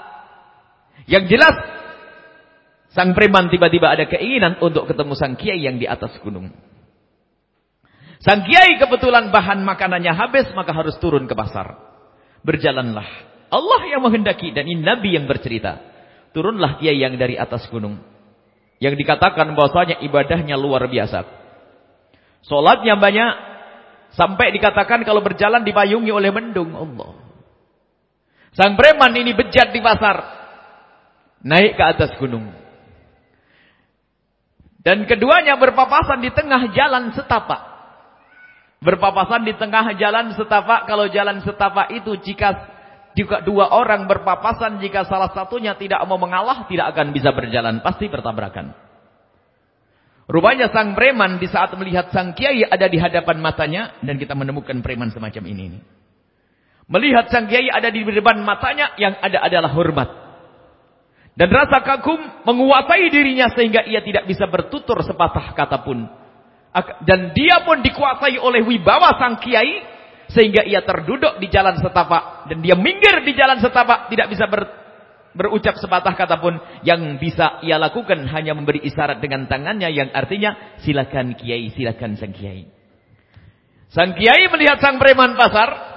Yang 1.10 1.36
jelas, 1.36 1.56
sang 2.94 3.12
preman 3.12 3.52
tiba-tiba 3.52 3.92
ada 3.92 4.08
keinginan 4.08 4.58
untuk 4.64 4.88
ketemu 4.88 5.14
sang 5.18 5.36
kiai 5.36 5.60
yang 5.62 5.78
di 5.82 5.90
atas 5.90 6.16
gunung. 6.24 6.54
Sang 8.24 8.48
kiai 8.48 8.80
kebetulan 8.80 9.36
bahan 9.36 9.68
makanannya 9.68 10.16
habis, 10.16 10.48
maka 10.56 10.72
harus 10.72 10.96
turun 11.04 11.28
ke 11.28 11.36
pasar. 11.36 11.76
Berjalanlah. 12.44 13.08
Allah 13.52 13.82
yang 13.92 14.02
menghendaki 14.02 14.56
dan 14.56 14.64
ini 14.66 14.80
Nabi 14.80 15.20
yang 15.20 15.28
bercerita. 15.28 15.84
Turunlah 16.32 16.80
kiai 16.80 16.98
yang 16.98 17.20
dari 17.20 17.36
atas 17.36 17.68
gunung. 17.68 18.00
Yang 18.82 18.98
dikatakan 19.06 19.54
bahwasanya 19.54 20.02
ibadahnya 20.02 20.56
luar 20.58 20.88
biasa. 20.88 21.24
Solatnya 22.48 22.98
banyak. 22.98 23.32
Sampai 24.14 24.54
dikatakan 24.56 25.04
kalau 25.06 25.22
berjalan 25.22 25.62
dipayungi 25.62 26.10
oleh 26.10 26.32
mendung. 26.32 26.74
Allah. 26.74 27.12
Sang 28.56 28.78
preman 28.80 29.14
ini 29.14 29.36
bejat 29.36 29.76
di 29.76 29.82
pasar. 29.84 30.43
Naik 31.44 31.76
ke 31.76 31.84
atas 31.84 32.12
gunung. 32.18 32.50
Dan 34.84 35.08
keduanya 35.08 35.56
berpapasan 35.60 36.20
di 36.24 36.32
tengah 36.32 36.72
jalan 36.72 37.12
setapak. 37.16 37.62
Berpapasan 38.84 39.48
di 39.48 39.56
tengah 39.56 39.96
jalan 39.96 40.36
setapak. 40.36 40.88
Kalau 40.88 41.08
jalan 41.08 41.40
setapak 41.44 41.92
itu 41.96 42.20
jika 42.20 42.74
Juga 43.14 43.46
dua 43.46 43.70
orang 43.70 44.10
berpapasan 44.10 44.82
jika 44.82 45.06
salah 45.06 45.30
satunya 45.38 45.78
tidak 45.78 46.02
mau 46.10 46.18
mengalah, 46.18 46.66
tidak 46.66 46.98
akan 46.98 47.14
bisa 47.14 47.30
berjalan. 47.30 47.78
Pasti 47.86 48.10
bertabrakan. 48.10 48.74
Rupanya 50.26 50.74
sang 50.74 50.98
preman 50.98 51.38
di 51.38 51.46
saat 51.46 51.78
melihat 51.78 52.10
sang 52.10 52.34
kiai 52.34 52.66
ada 52.66 52.90
di 52.90 52.98
hadapan 52.98 53.38
matanya. 53.38 53.94
Dan 54.02 54.18
kita 54.18 54.34
menemukan 54.34 54.82
preman 54.82 55.14
semacam 55.14 55.44
ini. 55.46 55.78
Melihat 56.90 57.30
sang 57.30 57.46
kiai 57.46 57.70
ada 57.70 57.94
di 57.94 58.02
depan 58.02 58.42
matanya, 58.42 58.98
yang 58.98 59.14
ada 59.22 59.46
adalah 59.46 59.70
hormat. 59.78 60.23
Dan 61.34 61.50
rasa 61.50 61.82
kagum 61.82 62.22
menguasai 62.46 63.10
dirinya 63.10 63.50
sehingga 63.58 63.82
ia 63.90 64.06
tidak 64.06 64.30
bisa 64.30 64.46
bertutur 64.46 65.02
sepatah 65.02 65.58
kata 65.58 65.82
pun. 65.82 66.06
Dan 67.06 67.34
dia 67.34 67.66
pun 67.66 67.82
dikuasai 67.82 68.38
oleh 68.38 68.62
wibawa 68.62 69.18
sang 69.18 69.42
kiai 69.42 69.82
sehingga 70.30 70.66
ia 70.66 70.86
terduduk 70.86 71.42
di 71.42 71.50
jalan 71.50 71.78
setapak. 71.82 72.50
Dan 72.50 72.62
dia 72.62 72.78
minggir 72.78 73.26
di 73.26 73.34
jalan 73.34 73.58
setapak. 73.58 74.14
Tidak 74.14 74.28
bisa 74.30 74.46
ber, 74.46 74.62
berucap 75.34 75.78
sepatah 75.82 76.14
kata 76.14 76.38
pun. 76.38 76.58
Yang 76.86 77.18
bisa 77.18 77.62
ia 77.66 77.82
lakukan 77.82 78.30
hanya 78.30 78.54
memberi 78.54 78.86
isyarat 78.86 79.18
dengan 79.18 79.50
tangannya. 79.50 79.90
Yang 79.90 80.14
artinya 80.14 80.78
silakan 80.82 81.34
kiai, 81.34 81.74
silakan 81.74 82.14
sang 82.14 82.34
kiai. 82.34 82.70
Sang 83.90 84.18
kiai 84.18 84.50
melihat 84.50 84.82
sang 84.82 85.02
preman 85.02 85.34
pasar. 85.38 85.93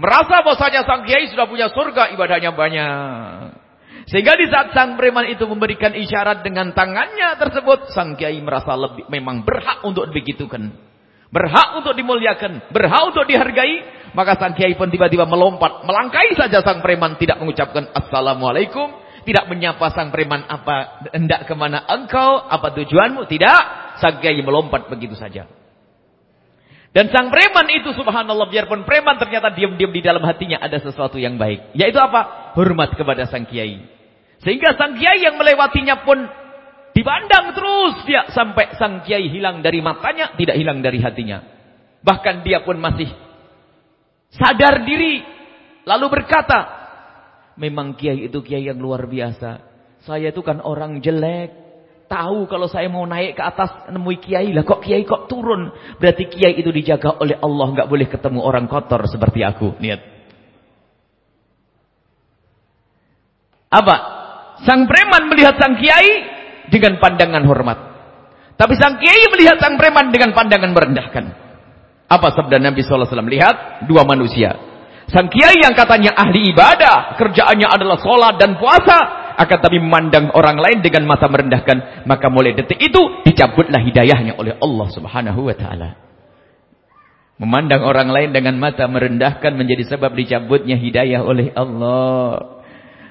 Merasa 0.00 0.40
bahwasanya 0.40 0.88
sang 0.88 1.04
kiai 1.04 1.28
sudah 1.28 1.44
punya 1.44 1.68
surga 1.68 2.16
ibadahnya 2.16 2.56
banyak. 2.56 3.60
Sehingga 4.08 4.32
di 4.40 4.48
saat 4.48 4.72
sang 4.72 4.96
preman 4.96 5.28
itu 5.28 5.44
memberikan 5.44 5.92
isyarat 5.92 6.40
dengan 6.40 6.72
tangannya 6.72 7.36
tersebut. 7.36 7.92
Sang 7.92 8.16
kiai 8.16 8.40
merasa 8.40 8.72
lebih 8.72 9.04
memang 9.12 9.44
berhak 9.44 9.84
untuk 9.84 10.08
begitukan 10.08 10.90
berhak 11.30 11.78
untuk 11.78 11.94
dimuliakan, 11.94 12.74
berhak 12.74 13.02
untuk 13.06 13.24
dihargai, 13.24 14.10
maka 14.12 14.34
sang 14.36 14.52
kiai 14.58 14.74
pun 14.74 14.90
tiba-tiba 14.90 15.24
melompat, 15.24 15.86
melangkai 15.86 16.34
saja 16.34 16.58
sang 16.60 16.82
preman 16.82 17.14
tidak 17.16 17.38
mengucapkan 17.38 17.86
assalamualaikum, 17.94 18.90
tidak 19.22 19.46
menyapa 19.46 19.94
sang 19.94 20.10
preman 20.10 20.42
apa 20.50 21.06
hendak 21.14 21.46
ke 21.46 21.54
mana 21.54 21.86
engkau, 21.86 22.42
apa 22.50 22.74
tujuanmu, 22.74 23.30
tidak, 23.30 23.94
sang 24.02 24.18
kiai 24.18 24.42
melompat 24.42 24.90
begitu 24.90 25.14
saja. 25.14 25.46
Dan 26.90 27.06
sang 27.14 27.30
preman 27.30 27.70
itu 27.70 27.94
subhanallah 27.94 28.50
biarpun 28.50 28.82
preman 28.82 29.14
ternyata 29.14 29.54
diam-diam 29.54 29.94
di 29.94 30.02
dalam 30.02 30.22
hatinya 30.26 30.58
ada 30.58 30.82
sesuatu 30.82 31.22
yang 31.22 31.38
baik. 31.38 31.70
Yaitu 31.78 32.02
apa? 32.02 32.52
Hormat 32.58 32.98
kepada 32.98 33.30
sang 33.30 33.46
kiai. 33.46 33.78
Sehingga 34.42 34.74
sang 34.74 34.98
kiai 34.98 35.22
yang 35.22 35.38
melewatinya 35.38 36.02
pun 36.02 36.18
Dipandang 36.90 37.54
terus 37.54 38.02
dia 38.02 38.26
sampai 38.34 38.74
sang 38.74 39.06
kiai 39.06 39.30
hilang 39.30 39.62
dari 39.62 39.78
matanya, 39.78 40.34
tidak 40.34 40.58
hilang 40.58 40.82
dari 40.82 40.98
hatinya. 40.98 41.38
Bahkan 42.02 42.42
dia 42.42 42.66
pun 42.66 42.82
masih 42.82 43.06
sadar 44.34 44.82
diri. 44.82 45.22
Lalu 45.86 46.06
berkata, 46.10 46.60
memang 47.54 47.94
kiai 47.94 48.26
itu 48.26 48.42
kiai 48.42 48.66
yang 48.66 48.82
luar 48.82 49.06
biasa. 49.06 49.62
Saya 50.02 50.34
itu 50.34 50.42
kan 50.42 50.58
orang 50.58 50.98
jelek. 50.98 51.69
Tahu 52.10 52.50
kalau 52.50 52.66
saya 52.66 52.90
mau 52.90 53.06
naik 53.06 53.38
ke 53.38 53.42
atas 53.46 53.86
nemui 53.94 54.18
kiai 54.18 54.50
lah. 54.50 54.66
Kok 54.66 54.82
kiai 54.82 55.06
kok 55.06 55.30
turun? 55.30 55.70
Berarti 56.02 56.26
kiai 56.26 56.58
itu 56.58 56.74
dijaga 56.74 57.14
oleh 57.22 57.38
Allah. 57.38 57.66
nggak 57.70 57.86
boleh 57.86 58.10
ketemu 58.10 58.42
orang 58.42 58.66
kotor 58.66 59.06
seperti 59.06 59.46
aku. 59.46 59.78
Lihat. 59.78 60.00
Apa? 63.70 63.96
Sang 64.66 64.90
preman 64.90 65.30
melihat 65.30 65.54
sang 65.54 65.78
kiai 65.78 66.26
dengan 66.66 66.98
pandangan 66.98 67.46
hormat. 67.46 67.78
Tapi 68.58 68.74
sang 68.74 68.98
kiai 68.98 69.30
melihat 69.30 69.62
sang 69.62 69.78
preman 69.78 70.10
dengan 70.10 70.34
pandangan 70.34 70.74
merendahkan. 70.74 71.24
Apa 72.10 72.34
sabda 72.34 72.58
Nabi 72.58 72.82
SAW? 72.82 73.06
Lihat 73.06 73.86
dua 73.86 74.02
manusia. 74.02 74.58
Sang 75.06 75.30
kiai 75.30 75.62
yang 75.62 75.78
katanya 75.78 76.10
ahli 76.18 76.50
ibadah, 76.50 77.14
kerjaannya 77.14 77.70
adalah 77.70 78.02
sholat 78.02 78.34
dan 78.34 78.58
puasa, 78.58 78.98
akan 79.40 79.58
tapi 79.64 79.80
memandang 79.80 80.28
orang 80.36 80.60
lain 80.60 80.84
dengan 80.84 81.08
mata 81.08 81.24
merendahkan, 81.24 82.04
maka 82.04 82.28
mulai 82.28 82.52
detik 82.52 82.76
itu 82.76 83.24
dicabutlah 83.24 83.80
hidayahnya 83.80 84.36
oleh 84.36 84.60
Allah 84.60 84.88
Subhanahu 84.92 85.48
wa 85.48 85.56
taala. 85.56 85.90
Memandang 87.40 87.80
orang 87.88 88.12
lain 88.12 88.36
dengan 88.36 88.60
mata 88.60 88.84
merendahkan 88.84 89.56
menjadi 89.56 89.96
sebab 89.96 90.12
dicabutnya 90.12 90.76
hidayah 90.76 91.24
oleh 91.24 91.48
Allah. 91.56 92.60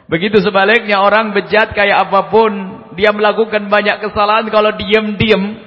Begitu 0.05 0.37
sebaliknya 0.37 1.01
orang 1.01 1.33
bejat 1.33 1.73
kayak 1.73 2.09
apa 2.09 2.29
pun. 2.29 2.51
Dia 2.93 3.09
melakukan 3.09 3.65
banyak 3.69 4.05
kesalahan 4.05 4.45
kalau 4.53 4.69
diam-diam. 4.77 5.65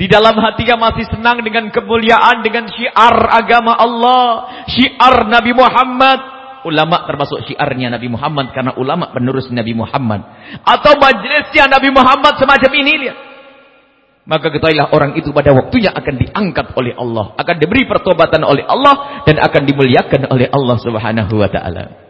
Di 0.00 0.08
dalam 0.08 0.40
hatinya 0.40 0.88
masih 0.88 1.04
senang 1.08 1.44
dengan 1.44 1.68
kemuliaan. 1.68 2.40
Dengan 2.40 2.64
syiar 2.72 3.16
agama 3.28 3.76
Allah. 3.76 4.28
Syiar 4.72 5.28
Nabi 5.28 5.52
Muhammad. 5.52 6.37
Ulama 6.66 7.06
termasuk 7.06 7.44
syiarnya 7.46 7.94
Nabi 7.94 8.08
Muhammad. 8.10 8.50
Karena 8.50 8.72
ulama 8.74 9.12
penerus 9.14 9.46
Nabi 9.52 9.76
Muhammad. 9.76 10.24
Atau 10.64 10.98
majlisnya 10.98 11.70
Nabi 11.70 11.92
Muhammad 11.94 12.34
semacam 12.40 12.70
ini. 12.74 12.92
Lihat. 13.06 13.18
Maka 14.28 14.52
ketahuilah 14.52 14.92
orang 14.92 15.16
itu 15.16 15.32
pada 15.32 15.56
waktunya 15.56 15.88
akan 15.88 16.14
diangkat 16.20 16.76
oleh 16.76 16.92
Allah. 16.98 17.32
Akan 17.40 17.56
diberi 17.56 17.88
pertobatan 17.88 18.42
oleh 18.44 18.66
Allah. 18.66 19.24
Dan 19.24 19.38
akan 19.38 19.62
dimuliakan 19.64 20.28
oleh 20.32 20.48
Allah 20.50 20.76
subhanahu 20.80 21.34
wa 21.38 21.48
ta'ala. 21.48 22.08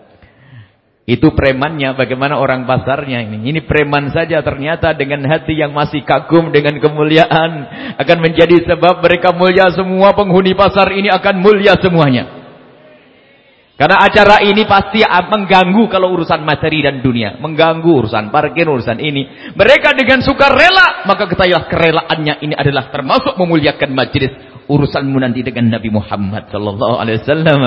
Itu 1.09 1.33
premannya, 1.33 1.97
bagaimana 1.97 2.37
orang 2.37 2.69
pasarnya 2.69 3.25
ini. 3.25 3.49
Ini 3.49 3.65
preman 3.65 4.13
saja 4.13 4.45
ternyata 4.45 4.93
dengan 4.93 5.25
hati 5.25 5.57
yang 5.57 5.73
masih 5.73 6.05
kagum 6.05 6.53
dengan 6.53 6.77
kemuliaan. 6.77 7.65
Akan 7.97 8.21
menjadi 8.21 8.69
sebab 8.69 9.01
mereka 9.01 9.33
mulia 9.33 9.73
semua 9.73 10.13
penghuni 10.13 10.53
pasar 10.53 10.93
ini 10.93 11.09
akan 11.09 11.41
mulia 11.41 11.81
semuanya. 11.81 12.38
Karena 13.79 14.03
acara 14.03 14.43
ini 14.43 14.67
pasti 14.67 15.07
mengganggu 15.07 15.87
kalau 15.87 16.11
urusan 16.19 16.43
materi 16.43 16.83
dan 16.83 16.99
dunia. 16.99 17.39
Mengganggu 17.39 17.87
urusan 17.87 18.35
parkir, 18.35 18.67
urusan 18.67 18.99
ini. 18.99 19.55
Mereka 19.55 19.95
dengan 19.95 20.19
suka 20.19 20.51
rela, 20.51 21.07
maka 21.07 21.31
ketahuilah 21.31 21.71
kerelaannya 21.71 22.43
ini 22.43 22.59
adalah 22.59 22.91
termasuk 22.91 23.39
memuliakan 23.39 23.95
majlis 23.95 24.35
urusanmu 24.67 25.23
nanti 25.23 25.47
dengan 25.47 25.79
Nabi 25.79 25.95
Muhammad 25.95 26.51
sallallahu 26.51 26.95
alaihi 26.99 27.23
wasallam. 27.23 27.59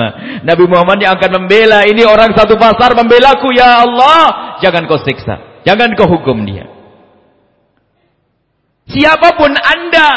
Nabi 0.44 0.64
Muhammad 0.68 0.98
yang 1.00 1.16
akan 1.16 1.30
membela 1.32 1.80
ini 1.88 2.04
orang 2.04 2.36
satu 2.36 2.60
pasar 2.60 2.92
membelaku 2.92 3.48
ya 3.56 3.80
Allah, 3.80 4.60
jangan 4.60 4.84
kau 4.84 5.00
siksa, 5.00 5.64
jangan 5.64 5.96
kau 5.96 6.12
hukum 6.12 6.44
dia. 6.44 6.68
Siapa 8.84 9.32
pun 9.40 9.56
Anda 9.56 10.08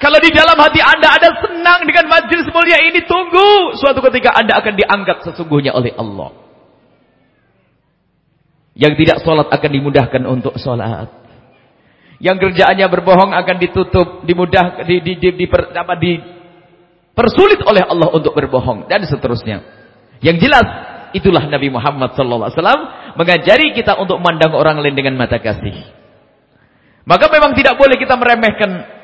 kalau 0.00 0.16
di 0.16 0.32
dalam 0.32 0.56
hati 0.56 0.80
Anda 0.80 1.12
ada 1.12 1.28
senang 1.44 1.84
dengan 1.84 2.08
majlis 2.08 2.48
mulia 2.48 2.80
ini, 2.88 3.04
tunggu. 3.04 3.76
Suatu 3.76 4.00
ketika 4.08 4.32
Anda 4.32 4.56
akan 4.56 4.72
diangkat 4.72 5.28
sesungguhnya 5.28 5.76
oleh 5.76 5.92
Allah. 5.92 6.32
Yang 8.72 9.04
tidak 9.04 9.18
sholat 9.20 9.52
akan 9.52 9.70
dimudahkan 9.76 10.24
untuk 10.24 10.56
sholat. 10.56 11.12
Yang 12.16 12.48
kerjaannya 12.48 12.88
berbohong 12.88 13.36
akan 13.36 13.56
ditutup, 13.60 14.24
dimudah, 14.24 14.88
di, 14.88 15.04
di, 15.04 15.20
di, 15.20 15.28
di, 15.36 15.44
per, 15.44 15.68
apa, 15.68 15.92
dipersulit 16.00 17.60
oleh 17.60 17.84
Allah 17.84 18.08
untuk 18.08 18.32
berbohong 18.32 18.88
dan 18.88 19.04
seterusnya. 19.04 19.60
Yang 20.24 20.48
jelas 20.48 20.68
itulah 21.12 21.44
Nabi 21.44 21.68
Muhammad 21.68 22.16
SAW 22.16 22.56
mengajari 23.20 23.76
kita 23.76 24.00
untuk 24.00 24.16
memandang 24.16 24.56
orang 24.56 24.80
lain 24.80 24.96
dengan 24.96 25.20
mata 25.20 25.36
kasih. 25.36 25.76
Maka 27.04 27.28
memang 27.28 27.52
tidak 27.52 27.76
boleh 27.76 28.00
kita 28.00 28.16
meremehkan 28.16 28.99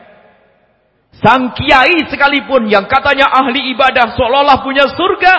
sang 1.23 1.57
kiai 1.57 2.09
sekalipun 2.09 2.69
yang 2.69 2.85
katanya 2.89 3.31
ahli 3.33 3.73
ibadah 3.73 4.13
seolah-olah 4.17 4.61
punya 4.61 4.85
surga 4.93 5.35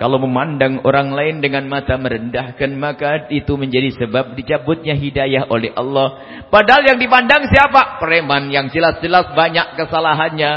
kalau 0.00 0.16
memandang 0.16 0.80
orang 0.80 1.12
lain 1.12 1.44
dengan 1.44 1.68
mata 1.68 2.00
merendahkan 2.00 2.72
maka 2.72 3.28
itu 3.28 3.52
menjadi 3.60 4.00
sebab 4.00 4.32
dicabutnya 4.32 4.96
hidayah 4.96 5.44
oleh 5.52 5.76
Allah. 5.76 6.40
Padahal 6.48 6.88
yang 6.88 6.96
dipandang 6.96 7.44
siapa? 7.52 8.00
Preman 8.00 8.48
yang 8.48 8.72
jelas-jelas 8.72 9.36
banyak 9.36 9.76
kesalahannya. 9.76 10.52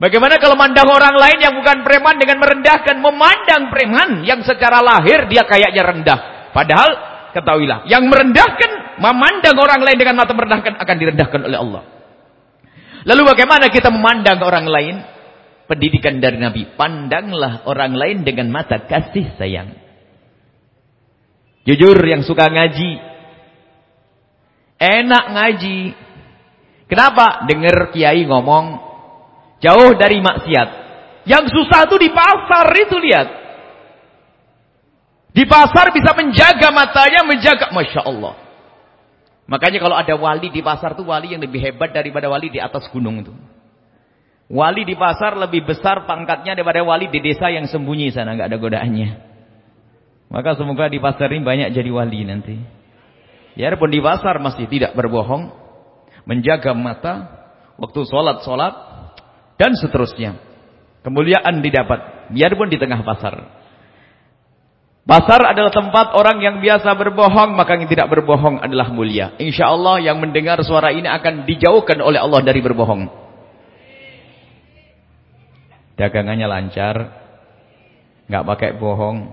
Bagaimana 0.00 0.40
kalau 0.40 0.56
memandang 0.56 0.88
orang 0.88 1.20
lain 1.20 1.36
yang 1.36 1.52
bukan 1.52 1.84
preman 1.84 2.16
dengan 2.16 2.40
merendahkan? 2.40 2.96
Memandang 2.96 3.62
preman 3.68 4.24
yang 4.24 4.40
secara 4.40 4.80
lahir 4.80 5.28
dia 5.28 5.44
kayaknya 5.44 5.84
rendah. 5.84 6.18
Padahal 6.56 6.90
ketahuilah, 7.36 7.84
yang 7.92 8.08
merendahkan, 8.08 9.04
memandang 9.04 9.56
orang 9.60 9.84
lain 9.84 10.00
dengan 10.00 10.16
mata 10.16 10.32
merendahkan 10.32 10.80
akan 10.80 10.96
direndahkan 10.96 11.40
oleh 11.44 11.60
Allah. 11.60 11.97
Lalu 13.08 13.22
bagaimana 13.24 13.72
kita 13.72 13.88
memandang 13.88 14.44
orang 14.44 14.68
lain? 14.68 14.96
pendidikan 15.68 16.18
dari 16.18 16.40
Nabi. 16.40 16.64
Pandanglah 16.74 17.68
orang 17.68 17.92
lain 17.92 18.24
dengan 18.24 18.48
mata 18.48 18.88
kasih 18.88 19.36
sayang. 19.36 19.76
Jujur 21.68 22.00
yang 22.00 22.24
suka 22.24 22.48
ngaji. 22.48 22.96
Enak 24.80 25.24
ngaji. 25.36 25.80
Kenapa? 26.88 27.44
Dengar 27.44 27.92
kiai 27.92 28.24
ngomong. 28.24 28.88
Jauh 29.60 29.92
dari 30.00 30.24
maksiat. 30.24 30.88
Yang 31.28 31.52
susah 31.52 31.84
itu 31.84 31.96
di 32.00 32.08
pasar 32.08 32.66
itu 32.72 32.96
lihat. 32.96 33.28
Di 35.36 35.44
pasar 35.44 35.92
bisa 35.92 36.16
menjaga 36.16 36.72
matanya, 36.72 37.20
menjaga. 37.28 37.68
Masya 37.68 38.00
Allah. 38.00 38.47
Makanya 39.48 39.80
kalau 39.80 39.96
ada 39.96 40.12
wali 40.12 40.52
di 40.52 40.60
pasar 40.60 40.92
itu 40.92 41.08
wali 41.08 41.32
yang 41.32 41.40
lebih 41.40 41.56
hebat 41.64 41.96
daripada 41.96 42.28
wali 42.28 42.52
di 42.52 42.60
atas 42.60 42.84
gunung 42.92 43.24
itu. 43.24 43.32
Wali 44.48 44.84
di 44.84 44.92
pasar 44.92 45.40
lebih 45.40 45.64
besar 45.64 46.04
pangkatnya 46.04 46.52
daripada 46.52 46.84
wali 46.84 47.08
di 47.08 47.20
desa 47.20 47.48
yang 47.48 47.64
sembunyi 47.64 48.12
sana, 48.12 48.36
nggak 48.36 48.48
ada 48.48 48.58
godaannya. 48.60 49.08
Maka 50.28 50.56
semoga 50.60 50.92
di 50.92 51.00
pasar 51.00 51.32
ini 51.32 51.40
banyak 51.40 51.72
jadi 51.72 51.88
wali 51.88 52.20
nanti. 52.28 52.56
Biarpun 53.56 53.88
di 53.88 54.00
pasar 54.04 54.36
masih 54.38 54.68
tidak 54.68 54.92
berbohong, 54.92 55.50
menjaga 56.28 56.76
mata, 56.76 57.14
waktu 57.80 58.04
sholat-sholat, 58.04 58.74
dan 59.56 59.72
seterusnya. 59.74 60.36
Kemuliaan 61.02 61.64
didapat, 61.64 62.30
biarpun 62.36 62.68
di 62.68 62.76
tengah 62.76 63.00
pasar. 63.00 63.57
Pasar 65.08 65.40
adalah 65.40 65.72
tempat 65.72 66.12
orang 66.12 66.36
yang 66.44 66.60
biasa 66.60 66.92
berbohong, 66.92 67.56
maka 67.56 67.80
yang 67.80 67.88
tidak 67.88 68.12
berbohong 68.12 68.60
adalah 68.60 68.92
mulia. 68.92 69.32
Insya 69.40 69.72
Allah 69.72 70.04
yang 70.04 70.20
mendengar 70.20 70.60
suara 70.60 70.92
ini 70.92 71.08
akan 71.08 71.48
dijauhkan 71.48 71.96
oleh 72.04 72.20
Allah 72.20 72.44
dari 72.44 72.60
berbohong. 72.60 73.08
Dagangannya 75.96 76.44
lancar, 76.44 76.96
nggak 78.28 78.44
pakai 78.52 78.70
bohong, 78.76 79.32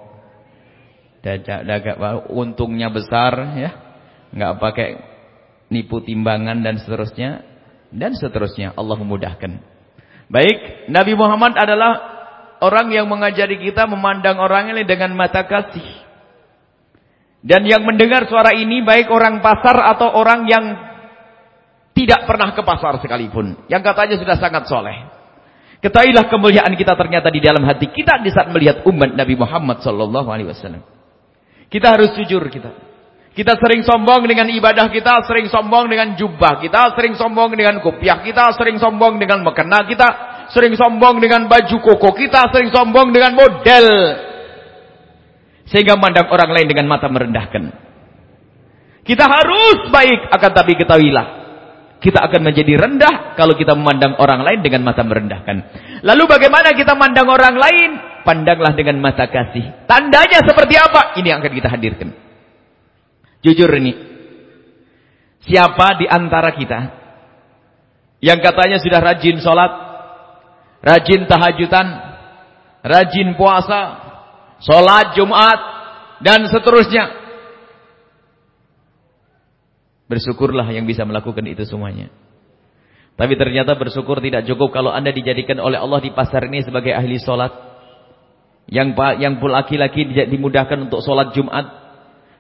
dagang 1.19 2.23
untungnya 2.31 2.87
besar, 2.87 3.35
ya 3.59 3.71
nggak 4.31 4.53
pakai 4.63 4.89
nipu 5.75 5.99
timbangan 5.99 6.63
dan 6.63 6.79
seterusnya 6.79 7.43
dan 7.91 8.15
seterusnya 8.15 8.71
Allah 8.79 8.95
memudahkan. 8.95 9.51
Baik, 10.31 10.87
Nabi 10.87 11.19
Muhammad 11.19 11.59
adalah 11.59 12.14
orang 12.61 12.91
yang 12.93 13.09
mengajari 13.09 13.59
kita 13.59 13.87
memandang 13.89 14.39
orang 14.39 14.71
ini 14.71 14.83
dengan 14.87 15.11
mata 15.15 15.43
kasih. 15.43 16.05
Dan 17.45 17.61
yang 17.69 17.85
mendengar 17.85 18.25
suara 18.25 18.57
ini 18.57 18.81
baik 18.81 19.05
orang 19.11 19.37
pasar 19.43 19.77
atau 19.93 20.17
orang 20.17 20.49
yang 20.49 20.65
tidak 21.95 22.25
pernah 22.27 22.51
ke 22.51 22.61
pasar 22.65 22.99
sekalipun, 22.99 23.69
yang 23.71 23.79
katanya 23.85 24.17
sudah 24.17 24.35
sangat 24.35 24.65
soleh. 24.67 24.97
Ketahuilah 25.79 26.25
kemuliaan 26.33 26.73
kita 26.73 26.97
ternyata 26.97 27.29
di 27.29 27.37
dalam 27.37 27.61
hati 27.61 27.93
kita 27.93 28.17
di 28.25 28.33
saat 28.33 28.49
melihat 28.49 28.81
umat 28.89 29.13
Nabi 29.13 29.37
Muhammad 29.37 29.85
sallallahu 29.85 30.27
alaihi 30.33 30.49
wasallam. 30.49 30.81
Kita 31.69 31.93
harus 31.93 32.17
jujur 32.17 32.41
kita. 32.49 32.73
Kita 33.35 33.53
sering 33.59 33.83
sombong 33.83 34.25
dengan 34.25 34.47
ibadah 34.47 34.87
kita, 34.89 35.27
sering 35.27 35.51
sombong 35.51 35.91
dengan 35.91 36.15
jubah 36.15 36.57
kita, 36.63 36.95
sering 36.95 37.19
sombong 37.19 37.51
dengan 37.53 37.83
kopiah 37.83 38.23
kita, 38.23 38.55
sering 38.55 38.79
sombong 38.79 39.19
dengan 39.19 39.43
mekena 39.43 39.83
kita, 39.83 40.07
sering 40.53 40.73
sombong 40.77 41.21
dengan 41.23 41.47
baju 41.49 41.77
koko 41.81 42.13
kita, 42.13 42.51
sering 42.51 42.69
sombong 42.69 43.13
dengan 43.15 43.33
model. 43.33 43.87
Sehingga 45.65 45.97
memandang 45.97 46.29
orang 46.29 46.51
lain 46.53 46.67
dengan 46.69 46.85
mata 46.85 47.09
merendahkan. 47.09 47.63
Kita 49.05 49.25
harus 49.25 49.89
baik, 49.93 50.33
akan 50.33 50.51
tapi 50.53 50.73
ketahuilah. 50.77 51.45
Kita 52.01 52.21
akan 52.21 52.41
menjadi 52.41 52.73
rendah 52.77 53.33
kalau 53.33 53.57
kita 53.57 53.73
memandang 53.73 54.17
orang 54.21 54.45
lain 54.45 54.61
dengan 54.61 54.85
mata 54.85 55.01
merendahkan. 55.01 55.57
Lalu 56.05 56.23
bagaimana 56.29 56.73
kita 56.77 56.93
memandang 56.93 57.29
orang 57.29 57.55
lain? 57.57 57.89
Pandanglah 58.25 58.73
dengan 58.73 58.97
mata 59.01 59.29
kasih. 59.29 59.85
Tandanya 59.85 60.41
seperti 60.45 60.77
apa? 60.77 61.17
Ini 61.17 61.27
yang 61.33 61.39
akan 61.41 61.53
kita 61.53 61.69
hadirkan. 61.69 62.09
Jujur 63.45 63.69
ini. 63.77 63.93
Siapa 65.45 66.01
di 66.01 66.09
antara 66.09 66.49
kita 66.57 67.05
yang 68.25 68.41
katanya 68.41 68.81
sudah 68.81 68.97
rajin 69.05 69.37
sholat, 69.37 69.84
rajin 70.85 71.25
tahajudan, 71.25 71.87
rajin 72.85 73.33
puasa, 73.33 73.81
sholat 74.61 75.17
Jumat, 75.17 75.59
dan 76.21 76.45
seterusnya. 76.45 77.25
Bersyukurlah 80.05 80.69
yang 80.69 80.85
bisa 80.85 81.01
melakukan 81.01 81.41
itu 81.49 81.65
semuanya. 81.65 82.13
Tapi 83.15 83.33
ternyata 83.39 83.73
bersyukur 83.73 84.21
tidak 84.21 84.45
cukup 84.45 84.75
kalau 84.75 84.93
anda 84.93 85.09
dijadikan 85.09 85.57
oleh 85.57 85.81
Allah 85.81 86.03
di 86.03 86.13
pasar 86.13 86.45
ini 86.45 86.61
sebagai 86.61 86.93
ahli 86.93 87.17
sholat. 87.17 87.73
Yang 88.69 88.97
yang 89.21 89.41
laki-laki 89.41 90.05
dimudahkan 90.29 90.89
untuk 90.89 91.01
sholat 91.01 91.33
Jumat. 91.33 91.84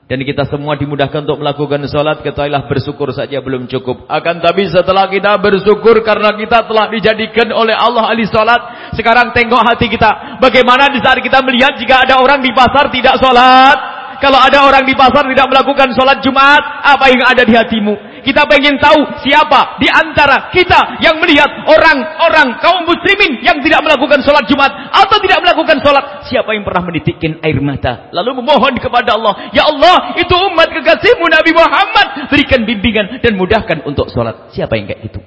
Dan 0.05 0.21
kita 0.21 0.45
semua 0.45 0.77
dimudahkan 0.77 1.25
untuk 1.25 1.41
melakukan 1.41 1.81
sholat. 1.89 2.21
Ketahuilah 2.21 2.69
bersyukur 2.69 3.09
saja 3.09 3.41
belum 3.41 3.65
cukup. 3.65 4.05
Akan 4.05 4.37
tapi 4.37 4.69
setelah 4.69 5.09
kita 5.09 5.33
bersyukur 5.41 5.97
karena 6.05 6.29
kita 6.37 6.61
telah 6.69 6.85
dijadikan 6.93 7.49
oleh 7.49 7.73
Allah 7.73 8.13
ahli 8.13 8.29
sholat. 8.29 8.93
Sekarang 8.93 9.33
tengok 9.33 9.65
hati 9.65 9.89
kita. 9.89 10.37
Bagaimana 10.37 10.93
di 10.93 11.01
saat 11.01 11.17
kita 11.25 11.41
melihat 11.41 11.73
jika 11.81 12.05
ada 12.05 12.21
orang 12.21 12.37
di 12.37 12.53
pasar 12.53 12.93
tidak 12.93 13.17
sholat. 13.17 13.77
Kalau 14.21 14.37
ada 14.37 14.69
orang 14.69 14.85
di 14.85 14.93
pasar 14.93 15.25
tidak 15.25 15.49
melakukan 15.49 15.89
sholat 15.97 16.21
Jumat. 16.21 16.61
Apa 16.85 17.09
yang 17.09 17.25
ada 17.25 17.41
di 17.41 17.53
hatimu? 17.57 18.14
Kita 18.25 18.41
ingin 18.57 18.81
tahu 18.81 19.21
siapa 19.21 19.77
di 19.77 19.85
antara 19.85 20.49
kita 20.49 20.97
yang 20.97 21.21
melihat 21.21 21.45
orang-orang 21.69 22.57
kaum 22.57 22.81
muslimin 22.81 23.45
yang 23.45 23.61
tidak 23.61 23.85
melakukan 23.85 24.25
sholat 24.25 24.49
Jumat 24.49 24.73
atau 24.89 25.21
tidak 25.21 25.45
melakukan 25.45 25.77
sholat. 25.85 26.25
Siapa 26.25 26.57
yang 26.57 26.65
pernah 26.65 26.89
menitikkan 26.89 27.37
air 27.45 27.61
mata. 27.61 28.09
Lalu 28.09 28.41
memohon 28.41 28.81
kepada 28.81 29.13
Allah. 29.13 29.53
Ya 29.53 29.69
Allah, 29.69 30.17
itu 30.17 30.33
umat 30.33 30.73
kekasihmu 30.73 31.25
Nabi 31.29 31.51
Muhammad. 31.53 32.07
Berikan 32.33 32.65
bimbingan 32.65 33.21
dan 33.21 33.37
mudahkan 33.37 33.85
untuk 33.85 34.09
sholat. 34.09 34.49
Siapa 34.57 34.73
yang 34.73 34.89
kayak 34.89 35.05
gitu? 35.05 35.21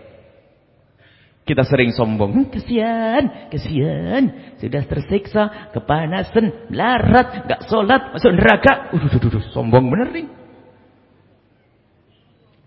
Kita 1.48 1.64
sering 1.64 1.96
sombong. 1.96 2.34
Hmm, 2.34 2.48
kesian, 2.52 3.48
kesian. 3.48 4.52
Sudah 4.61 4.84
tersiksa, 4.84 5.72
kepanasan, 5.72 6.68
melarat, 6.68 7.48
gak 7.48 7.64
sholat, 7.72 8.12
masuk 8.12 8.37
neraka. 8.37 8.92
Uh, 8.92 9.00
uh, 9.00 9.16
uh, 9.16 9.44
sombong 9.56 9.88
bener 9.88 10.12
nih. 10.12 10.38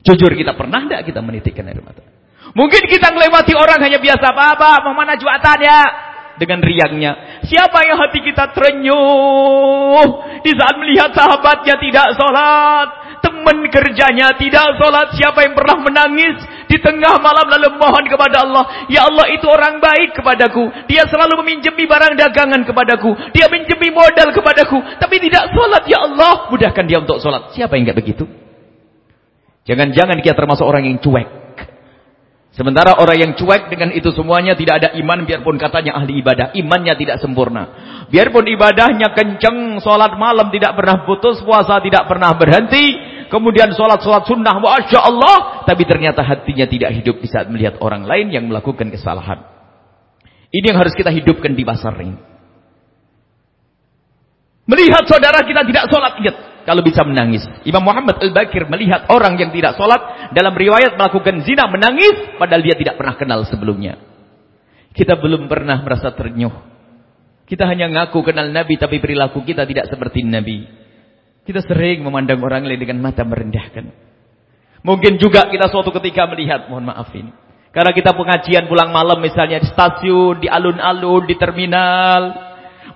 Jujur 0.01 0.33
kita 0.33 0.57
pernah 0.57 0.81
tidak 0.85 1.05
kita 1.05 1.21
menitikkan 1.21 1.69
air 1.69 1.81
mata? 1.81 2.01
Mungkin 2.51 2.83
kita 2.89 3.13
melewati 3.13 3.53
orang 3.55 3.79
hanya 3.79 4.01
biasa, 4.01 4.33
apa 4.33 4.81
mau 4.83 4.97
mana 4.97 5.15
juatan 5.15 5.59
ya? 5.61 5.81
Dengan 6.41 6.57
riangnya. 6.63 7.43
Siapa 7.45 7.85
yang 7.85 8.01
hati 8.01 8.19
kita 8.25 8.49
terenyuh 8.57 10.07
di 10.41 10.51
saat 10.57 10.75
melihat 10.81 11.13
sahabatnya 11.13 11.77
tidak 11.77 12.17
sholat. 12.17 12.87
Teman 13.21 13.61
kerjanya 13.69 14.33
tidak 14.41 14.73
sholat. 14.81 15.13
Siapa 15.13 15.45
yang 15.45 15.53
pernah 15.53 15.77
menangis 15.85 16.41
di 16.65 16.81
tengah 16.81 17.21
malam 17.21 17.45
lalu 17.45 17.77
mohon 17.77 18.09
kepada 18.09 18.41
Allah. 18.41 18.89
Ya 18.89 19.05
Allah 19.05 19.29
itu 19.29 19.45
orang 19.45 19.77
baik 19.77 20.17
kepadaku. 20.17 20.89
Dia 20.89 21.05
selalu 21.05 21.45
meminjami 21.45 21.85
barang 21.85 22.17
dagangan 22.17 22.65
kepadaku. 22.65 23.13
Dia 23.37 23.45
minjemi 23.45 23.93
modal 23.93 24.33
kepadaku. 24.33 24.81
Tapi 24.97 25.15
tidak 25.21 25.53
sholat 25.53 25.85
ya 25.85 26.09
Allah. 26.09 26.49
Mudahkan 26.49 26.89
dia 26.89 26.97
untuk 26.97 27.21
sholat. 27.21 27.53
Siapa 27.53 27.77
yang 27.77 27.85
enggak 27.85 28.01
begitu? 28.01 28.25
Jangan-jangan 29.65 30.17
kita 30.25 30.33
termasuk 30.33 30.65
orang 30.65 30.89
yang 30.89 30.97
cuek. 30.97 31.41
Sementara 32.51 32.99
orang 32.99 33.15
yang 33.15 33.31
cuek 33.39 33.71
dengan 33.71 33.95
itu 33.95 34.11
semuanya 34.11 34.59
tidak 34.59 34.83
ada 34.83 34.89
iman 34.99 35.23
biarpun 35.23 35.55
katanya 35.55 35.95
ahli 35.95 36.19
ibadah. 36.19 36.51
Imannya 36.51 36.99
tidak 36.99 37.23
sempurna. 37.23 37.63
Biarpun 38.11 38.43
ibadahnya 38.43 39.15
kenceng, 39.15 39.79
sholat 39.79 40.19
malam 40.19 40.51
tidak 40.51 40.75
pernah 40.75 41.07
putus, 41.07 41.39
puasa 41.47 41.79
tidak 41.79 42.11
pernah 42.11 42.35
berhenti. 42.35 42.99
Kemudian 43.31 43.71
sholat-sholat 43.71 44.27
sunnah, 44.27 44.59
Masya 44.59 44.99
Allah. 44.99 45.63
Tapi 45.63 45.87
ternyata 45.87 46.27
hatinya 46.27 46.67
tidak 46.67 46.91
hidup 46.91 47.23
di 47.23 47.27
saat 47.31 47.47
melihat 47.47 47.79
orang 47.79 48.03
lain 48.03 48.27
yang 48.35 48.51
melakukan 48.51 48.91
kesalahan. 48.91 49.47
Ini 50.51 50.75
yang 50.75 50.83
harus 50.83 50.91
kita 50.91 51.07
hidupkan 51.07 51.55
di 51.55 51.63
pasar 51.63 51.95
ini. 52.03 52.19
Melihat 54.67 55.07
saudara 55.07 55.39
kita 55.47 55.63
tidak 55.63 55.87
sholat, 55.87 56.19
ingat 56.19 56.50
kalau 56.71 56.87
bisa 56.87 57.03
menangis. 57.03 57.43
Imam 57.67 57.83
Muhammad 57.83 58.23
Al-Bakir 58.23 58.63
melihat 58.71 59.11
orang 59.11 59.35
yang 59.35 59.51
tidak 59.51 59.75
sholat 59.75 60.31
dalam 60.31 60.55
riwayat 60.55 60.95
melakukan 60.95 61.43
zina 61.43 61.67
menangis 61.67 62.39
padahal 62.39 62.63
dia 62.63 62.79
tidak 62.79 62.95
pernah 62.95 63.19
kenal 63.19 63.43
sebelumnya. 63.43 63.99
Kita 64.95 65.19
belum 65.19 65.51
pernah 65.51 65.83
merasa 65.83 66.15
ternyuh. 66.15 66.71
Kita 67.43 67.67
hanya 67.67 67.91
ngaku 67.91 68.23
kenal 68.23 68.55
Nabi 68.55 68.79
tapi 68.79 69.03
perilaku 69.03 69.43
kita 69.43 69.67
tidak 69.67 69.91
seperti 69.91 70.23
Nabi. 70.23 70.63
Kita 71.43 71.59
sering 71.59 72.07
memandang 72.07 72.39
orang 72.39 72.63
lain 72.63 72.79
dengan 72.79 73.03
mata 73.03 73.27
merendahkan. 73.27 73.91
Mungkin 74.87 75.19
juga 75.19 75.51
kita 75.51 75.67
suatu 75.67 75.91
ketika 75.99 76.23
melihat, 76.31 76.71
mohon 76.71 76.87
maaf 76.87 77.11
ini. 77.11 77.35
Karena 77.75 77.91
kita 77.91 78.15
pengajian 78.15 78.71
pulang 78.71 78.95
malam 78.95 79.19
misalnya 79.19 79.59
di 79.59 79.67
stasiun, 79.67 80.39
di 80.39 80.47
alun-alun, 80.47 81.27
di 81.27 81.35
terminal. 81.35 82.21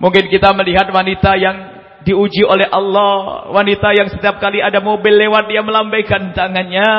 Mungkin 0.00 0.32
kita 0.32 0.56
melihat 0.56 0.88
wanita 0.88 1.36
yang 1.36 1.75
diuji 2.06 2.46
oleh 2.46 2.70
Allah. 2.70 3.50
Wanita 3.50 3.90
yang 3.98 4.08
setiap 4.14 4.38
kali 4.38 4.62
ada 4.62 4.78
mobil 4.78 5.12
lewat 5.18 5.50
dia 5.50 5.60
melambaikan 5.66 6.30
tangannya. 6.30 6.90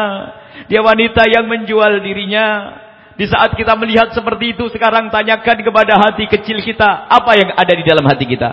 Dia 0.68 0.84
wanita 0.84 1.24
yang 1.32 1.48
menjual 1.48 2.04
dirinya. 2.04 2.76
Di 3.18 3.26
saat 3.26 3.58
kita 3.58 3.74
melihat 3.80 4.14
seperti 4.14 4.54
itu 4.54 4.70
sekarang 4.70 5.10
tanyakan 5.10 5.64
kepada 5.64 5.98
hati 5.98 6.28
kecil 6.28 6.60
kita. 6.62 7.08
Apa 7.08 7.40
yang 7.40 7.50
ada 7.56 7.74
di 7.74 7.84
dalam 7.88 8.04
hati 8.06 8.28
kita. 8.28 8.50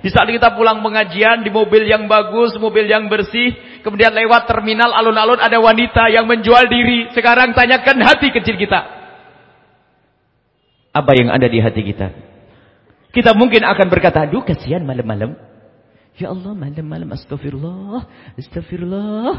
Di 0.00 0.08
saat 0.10 0.26
kita 0.26 0.56
pulang 0.56 0.80
pengajian 0.80 1.44
di 1.44 1.50
mobil 1.52 1.84
yang 1.86 2.08
bagus, 2.08 2.56
mobil 2.56 2.88
yang 2.88 3.06
bersih. 3.06 3.54
Kemudian 3.84 4.10
lewat 4.10 4.48
terminal 4.48 4.90
alun-alun 4.90 5.38
ada 5.38 5.60
wanita 5.60 6.08
yang 6.10 6.24
menjual 6.24 6.66
diri. 6.66 7.12
Sekarang 7.12 7.52
tanyakan 7.52 8.00
hati 8.02 8.32
kecil 8.32 8.56
kita. 8.56 8.80
Apa 10.88 11.12
yang 11.14 11.30
ada 11.30 11.46
di 11.46 11.62
hati 11.62 11.84
kita? 11.84 12.10
Kita 13.14 13.32
mungkin 13.38 13.62
akan 13.64 13.86
berkata, 13.86 14.26
aduh 14.26 14.42
kasihan 14.42 14.82
malam-malam. 14.82 15.47
Ya 16.18 16.34
Allah, 16.34 16.50
malam-malam 16.50 17.14
astagfirullah, 17.14 18.02
astagfirullah, 18.34 19.34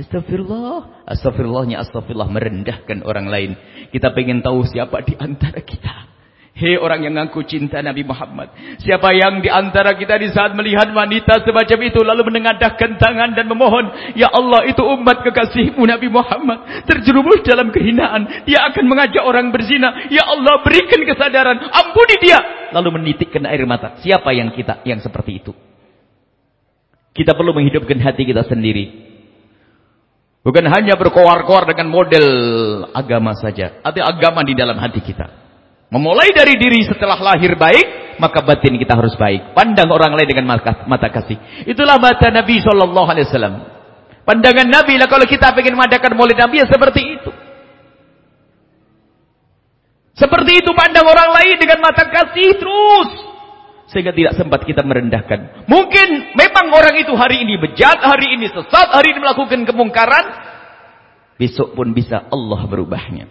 astagfirullah. 0.00 1.04
Astagfirullahnya 1.04 1.84
astagfirullah 1.84 2.32
merendahkan 2.32 3.04
orang 3.04 3.28
lain. 3.28 3.50
Kita 3.92 4.16
pengen 4.16 4.40
tahu 4.40 4.64
siapa 4.64 5.04
di 5.04 5.12
antara 5.20 5.60
kita. 5.60 6.08
Hei 6.52 6.76
orang 6.80 7.04
yang 7.04 7.16
ngaku 7.20 7.44
cinta 7.44 7.84
Nabi 7.84 8.04
Muhammad. 8.04 8.48
Siapa 8.80 9.12
yang 9.12 9.44
di 9.44 9.52
antara 9.52 9.92
kita 9.92 10.16
di 10.20 10.32
saat 10.32 10.56
melihat 10.56 10.88
wanita 10.92 11.44
semacam 11.44 11.78
itu 11.84 12.00
lalu 12.00 12.28
menengadahkan 12.28 12.96
tangan 12.96 13.36
dan 13.36 13.48
memohon. 13.48 14.16
Ya 14.16 14.28
Allah 14.32 14.64
itu 14.68 14.80
umat 14.84 15.24
kekasihmu 15.24 15.84
Nabi 15.84 16.08
Muhammad. 16.12 16.88
Terjerumus 16.88 17.44
dalam 17.44 17.72
kehinaan. 17.72 18.48
Dia 18.48 18.68
akan 18.72 18.84
mengajak 18.84 19.24
orang 19.24 19.48
berzina. 19.48 20.08
Ya 20.08 20.28
Allah 20.28 20.60
berikan 20.64 21.00
kesadaran. 21.08 21.60
Ampuni 21.72 22.20
dia. 22.20 22.40
Lalu 22.72 23.00
menitikkan 23.00 23.48
air 23.48 23.64
mata. 23.64 23.96
Siapa 24.00 24.32
yang 24.36 24.52
kita 24.52 24.84
yang 24.84 25.00
seperti 25.00 25.40
itu? 25.40 25.71
Kita 27.12 27.36
perlu 27.36 27.52
menghidupkan 27.52 28.00
hati 28.00 28.24
kita 28.24 28.44
sendiri. 28.48 29.12
Bukan 30.42 30.64
hanya 30.66 30.98
berkoar-koar 30.98 31.70
dengan 31.70 31.92
model 31.92 32.26
agama 32.90 33.36
saja. 33.38 33.78
Ada 33.84 34.10
agama 34.10 34.42
di 34.42 34.58
dalam 34.58 34.74
hati 34.74 34.98
kita. 34.98 35.28
Memulai 35.92 36.32
dari 36.32 36.56
diri 36.56 36.82
setelah 36.88 37.20
lahir 37.20 37.52
baik, 37.54 38.16
maka 38.16 38.40
batin 38.42 38.80
kita 38.80 38.96
harus 38.96 39.12
baik. 39.14 39.52
Pandang 39.52 39.92
orang 39.92 40.16
lain 40.16 40.24
dengan 40.24 40.56
mata 40.88 41.08
kasih. 41.12 41.36
Itulah 41.68 42.00
mata 42.00 42.32
Nabi 42.32 42.58
Wasallam. 42.64 43.54
Pandangan 44.24 44.66
Nabi 44.72 44.96
lah 44.98 45.06
kalau 45.06 45.28
kita 45.28 45.52
ingin 45.52 45.76
mengadakan 45.76 46.16
maulid 46.16 46.38
Nabi 46.40 46.64
ya 46.64 46.66
seperti 46.66 47.02
itu. 47.02 47.30
Seperti 50.16 50.64
itu 50.64 50.70
pandang 50.76 51.06
orang 51.08 51.30
lain 51.34 51.56
dengan 51.60 51.78
mata 51.82 52.04
kasih 52.08 52.56
terus. 52.56 53.31
Sehingga 53.92 54.16
tidak 54.16 54.40
sempat 54.40 54.64
kita 54.64 54.80
merendahkan. 54.80 55.68
Mungkin 55.68 56.32
memang 56.32 56.72
orang 56.72 56.96
itu 56.96 57.12
hari 57.12 57.44
ini 57.44 57.60
bejat, 57.60 58.00
hari 58.00 58.40
ini 58.40 58.48
sesat, 58.48 58.88
hari 58.88 59.12
ini 59.12 59.20
melakukan 59.20 59.68
kemungkaran. 59.68 60.24
Besok 61.36 61.76
pun 61.76 61.92
bisa 61.92 62.24
Allah 62.32 62.64
berubahnya. 62.64 63.28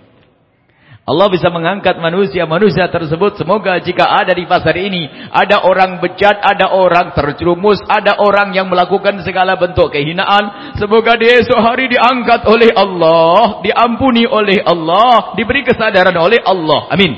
Allah 1.02 1.28
bisa 1.34 1.50
mengangkat 1.50 1.98
manusia-manusia 1.98 2.86
tersebut. 2.94 3.34
Semoga 3.34 3.82
jika 3.82 4.06
ada 4.06 4.38
di 4.38 4.46
pasar 4.46 4.78
ini. 4.78 5.10
Ada 5.34 5.66
orang 5.66 5.98
bejat, 5.98 6.38
ada 6.38 6.78
orang 6.78 7.18
terjerumus. 7.18 7.82
Ada 7.90 8.22
orang 8.22 8.54
yang 8.54 8.70
melakukan 8.70 9.18
segala 9.26 9.58
bentuk 9.58 9.90
kehinaan. 9.90 10.78
Semoga 10.78 11.18
di 11.18 11.26
esok 11.26 11.58
hari 11.58 11.90
diangkat 11.90 12.46
oleh 12.46 12.70
Allah. 12.78 13.66
Diampuni 13.66 14.30
oleh 14.30 14.62
Allah. 14.62 15.34
Diberi 15.34 15.66
kesadaran 15.66 16.14
oleh 16.16 16.38
Allah. 16.46 16.94
Amin. 16.94 17.18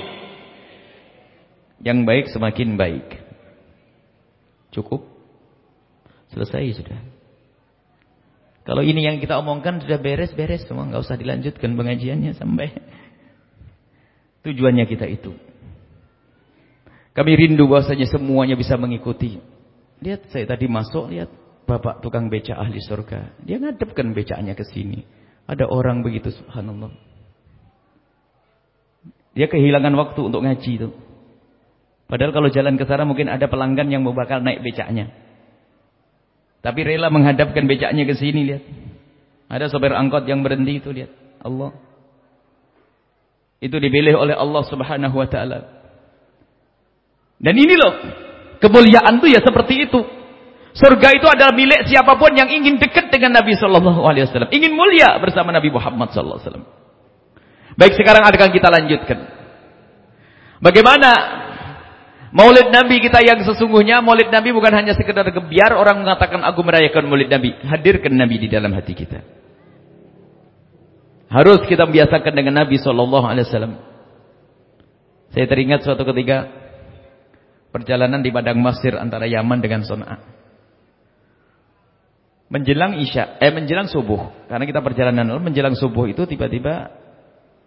Yang 1.84 2.00
baik 2.08 2.26
semakin 2.32 2.80
baik. 2.80 3.23
Cukup? 4.74 5.06
Selesai 6.34 6.82
sudah. 6.82 7.00
Kalau 8.64 8.82
ini 8.82 9.06
yang 9.06 9.22
kita 9.22 9.38
omongkan 9.38 9.84
sudah 9.84 10.02
beres-beres 10.02 10.66
semua. 10.66 10.90
nggak 10.90 11.04
usah 11.04 11.16
dilanjutkan 11.20 11.78
pengajiannya 11.78 12.34
sampai... 12.34 12.74
Tujuannya 14.44 14.84
kita 14.92 15.08
itu. 15.08 15.32
Kami 17.16 17.32
rindu 17.38 17.64
bahwasanya 17.70 18.10
semuanya 18.12 18.60
bisa 18.60 18.76
mengikuti. 18.76 19.40
Lihat 20.04 20.28
saya 20.36 20.44
tadi 20.44 20.68
masuk, 20.68 21.16
lihat 21.16 21.32
bapak 21.64 22.04
tukang 22.04 22.28
beca 22.28 22.60
ahli 22.60 22.82
surga. 22.84 23.40
Dia 23.40 23.62
ngadepkan 23.62 24.12
becanya 24.12 24.52
ke 24.52 24.68
sini. 24.68 25.08
Ada 25.48 25.64
orang 25.68 26.04
begitu 26.04 26.34
subhanallah. 26.36 26.92
Dia 29.32 29.48
kehilangan 29.48 29.96
waktu 29.96 30.20
untuk 30.28 30.44
ngaji 30.44 30.72
itu. 30.76 30.90
Padahal 32.08 32.32
kalau 32.36 32.50
jalan 32.52 32.76
ke 32.76 32.86
sana 32.86 33.08
mungkin 33.08 33.32
ada 33.32 33.48
pelanggan 33.48 33.90
yang 33.90 34.04
mau 34.04 34.14
bakal 34.14 34.44
naik 34.44 34.62
becaknya. 34.62 35.10
Tapi 36.64 36.80
rela 36.84 37.12
menghadapkan 37.12 37.68
becaknya 37.68 38.04
ke 38.08 38.16
sini 38.16 38.42
lihat. 38.48 38.64
Ada 39.52 39.68
sopir 39.68 39.92
angkot 39.92 40.24
yang 40.26 40.42
berhenti 40.42 40.80
itu 40.80 40.90
lihat. 40.96 41.12
Allah. 41.44 41.76
Itu 43.60 43.80
dipilih 43.80 44.16
oleh 44.16 44.36
Allah 44.36 44.64
Subhanahu 44.68 45.16
wa 45.16 45.28
taala. 45.28 45.60
Dan 47.44 47.56
ini 47.60 47.76
loh, 47.76 47.94
kemuliaan 48.64 49.20
itu 49.20 49.28
ya 49.36 49.44
seperti 49.44 49.88
itu. 49.88 50.00
Surga 50.74 51.14
itu 51.14 51.28
adalah 51.30 51.54
milik 51.54 51.86
siapa 51.86 52.18
pun 52.18 52.34
yang 52.34 52.50
ingin 52.50 52.82
dekat 52.82 53.14
dengan 53.14 53.38
Nabi 53.38 53.54
sallallahu 53.54 54.02
alaihi 54.10 54.26
wasallam, 54.26 54.50
ingin 54.50 54.74
mulia 54.74 55.22
bersama 55.22 55.54
Nabi 55.54 55.70
Muhammad 55.70 56.10
sallallahu 56.10 56.40
alaihi 56.40 56.50
wasallam. 56.50 56.66
Baik, 57.78 57.94
sekarang 57.94 58.24
akan 58.26 58.50
kita 58.50 58.68
lanjutkan. 58.74 59.18
Bagaimana 60.64 61.10
Maulid 62.34 62.74
Nabi 62.74 62.98
kita 62.98 63.22
yang 63.22 63.46
sesungguhnya, 63.46 64.02
Maulid 64.02 64.34
Nabi 64.34 64.50
bukan 64.50 64.74
hanya 64.74 64.98
sekedar 64.98 65.22
gebiar 65.30 65.78
orang 65.78 66.02
mengatakan 66.02 66.42
aku 66.42 66.66
merayakan 66.66 67.06
Maulid 67.06 67.30
Nabi. 67.30 67.54
Hadirkan 67.62 68.18
Nabi 68.18 68.42
di 68.42 68.48
dalam 68.50 68.74
hati 68.74 68.98
kita. 68.98 69.22
Harus 71.30 71.62
kita 71.70 71.86
membiasakan 71.86 72.34
dengan 72.34 72.66
Nabi 72.66 72.82
Shallallahu 72.82 73.26
Alaihi 73.30 73.46
Wasallam. 73.46 73.74
Saya 75.30 75.46
teringat 75.46 75.86
suatu 75.86 76.02
ketika 76.10 76.50
perjalanan 77.70 78.22
di 78.26 78.34
padang 78.34 78.58
Mesir 78.62 78.98
antara 78.98 79.30
Yaman 79.30 79.62
dengan 79.62 79.86
Son'a. 79.86 80.18
Menjelang 82.54 83.02
Isya, 83.02 83.42
eh 83.42 83.50
menjelang 83.50 83.90
subuh, 83.90 84.46
karena 84.46 84.66
kita 84.70 84.82
perjalanan 84.86 85.26
menjelang 85.42 85.74
subuh 85.74 86.06
itu 86.06 86.22
tiba-tiba 86.30 86.94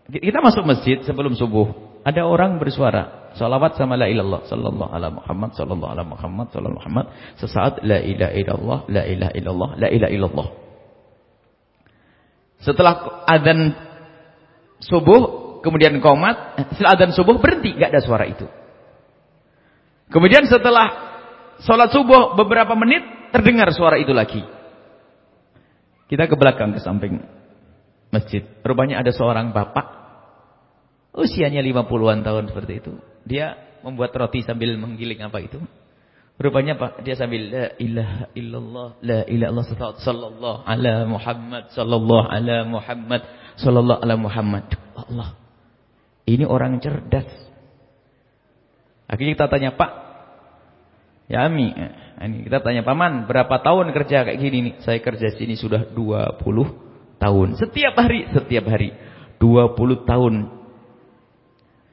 kita 0.06 0.38
masuk 0.38 0.62
masjid 0.62 1.02
sebelum 1.02 1.34
subuh, 1.34 1.98
ada 2.06 2.22
orang 2.22 2.62
bersuara, 2.62 3.25
salawat 3.36 3.76
sama 3.76 4.00
la 4.00 4.08
ilallah 4.08 4.42
sallallahu 4.48 4.90
ala 4.90 5.12
Muhammad 5.12 5.52
sallallahu 5.52 5.92
ala 5.92 6.02
Muhammad 6.02 6.48
sallallahu 6.50 6.80
Muhammad, 6.80 7.06
sesaat 7.36 7.84
la 7.84 8.00
ilaha 8.00 8.32
illallah, 8.32 8.78
la 8.88 9.02
ilaha 9.04 9.32
illallah, 9.36 9.70
la 9.76 9.88
ilaha 9.92 10.12
illallah. 10.12 10.48
Setelah 12.64 13.22
adzan 13.28 13.76
subuh, 14.80 15.22
kemudian 15.60 16.00
komat, 16.00 16.56
setelah 16.74 16.96
adzan 16.96 17.12
subuh 17.12 17.36
berhenti, 17.36 17.76
nggak 17.76 17.92
ada 17.92 18.02
suara 18.02 18.24
itu. 18.24 18.48
Kemudian 20.08 20.48
setelah 20.48 20.86
sholat 21.60 21.92
subuh 21.92 22.34
beberapa 22.34 22.72
menit, 22.72 23.30
terdengar 23.30 23.68
suara 23.76 24.00
itu 24.00 24.16
lagi. 24.16 24.40
Kita 26.06 26.30
ke 26.30 26.34
belakang, 26.38 26.72
ke 26.72 26.80
samping 26.80 27.18
masjid. 28.14 28.46
Rupanya 28.62 29.02
ada 29.02 29.10
seorang 29.10 29.50
bapak, 29.50 29.86
usianya 31.12 31.60
50-an 31.60 32.22
tahun 32.22 32.44
seperti 32.54 32.72
itu. 32.78 32.92
Dia 33.26 33.58
membuat 33.82 34.14
roti 34.14 34.46
sambil 34.46 34.78
menggiling 34.78 35.20
apa 35.26 35.42
itu. 35.42 35.58
Rupanya 36.36 36.76
Pak, 36.76 37.00
dia 37.00 37.16
sambil 37.16 37.48
la 37.48 37.66
ilaha 37.80 38.28
illallah, 38.36 38.88
la 39.00 39.20
ilaha 39.24 39.50
illallah 39.56 39.96
sallallahu 40.04 40.68
ala 40.68 40.94
Muhammad, 41.08 41.72
sallallahu 41.72 42.28
ala 42.28 42.56
Muhammad, 42.68 43.22
sallallahu 43.56 44.00
ala 44.04 44.14
Muhammad. 44.20 44.64
Allah. 44.92 45.32
Ini 46.28 46.44
orang 46.44 46.76
cerdas. 46.84 47.30
Akhirnya 49.08 49.32
kita 49.32 49.48
tanya, 49.48 49.70
"Pak, 49.80 49.90
ya 51.32 51.46
Ami, 51.46 51.72
ini 52.20 52.36
kita 52.44 52.60
tanya, 52.60 52.84
"Paman, 52.84 53.24
berapa 53.24 53.62
tahun 53.62 53.96
kerja 53.96 54.28
kayak 54.28 54.36
gini 54.36 54.58
nih?" 54.60 54.74
Saya 54.84 54.98
kerja 55.00 55.32
sini 55.40 55.56
sudah 55.56 55.88
20 55.88 56.68
tahun. 57.16 57.56
Setiap 57.56 57.96
hari, 57.96 58.28
setiap 58.28 58.66
hari. 58.68 58.92
20 59.40 60.04
tahun 60.04 60.55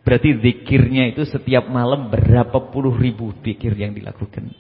Berarti 0.04 0.36
zikirnya 0.36 1.16
itu 1.16 1.24
setiap 1.24 1.72
malam 1.72 2.12
berapa 2.12 2.72
puluh 2.72 2.92
ribu 2.92 3.32
zikir 3.40 3.72
yang 3.80 3.96
dilakukan. 3.96 4.52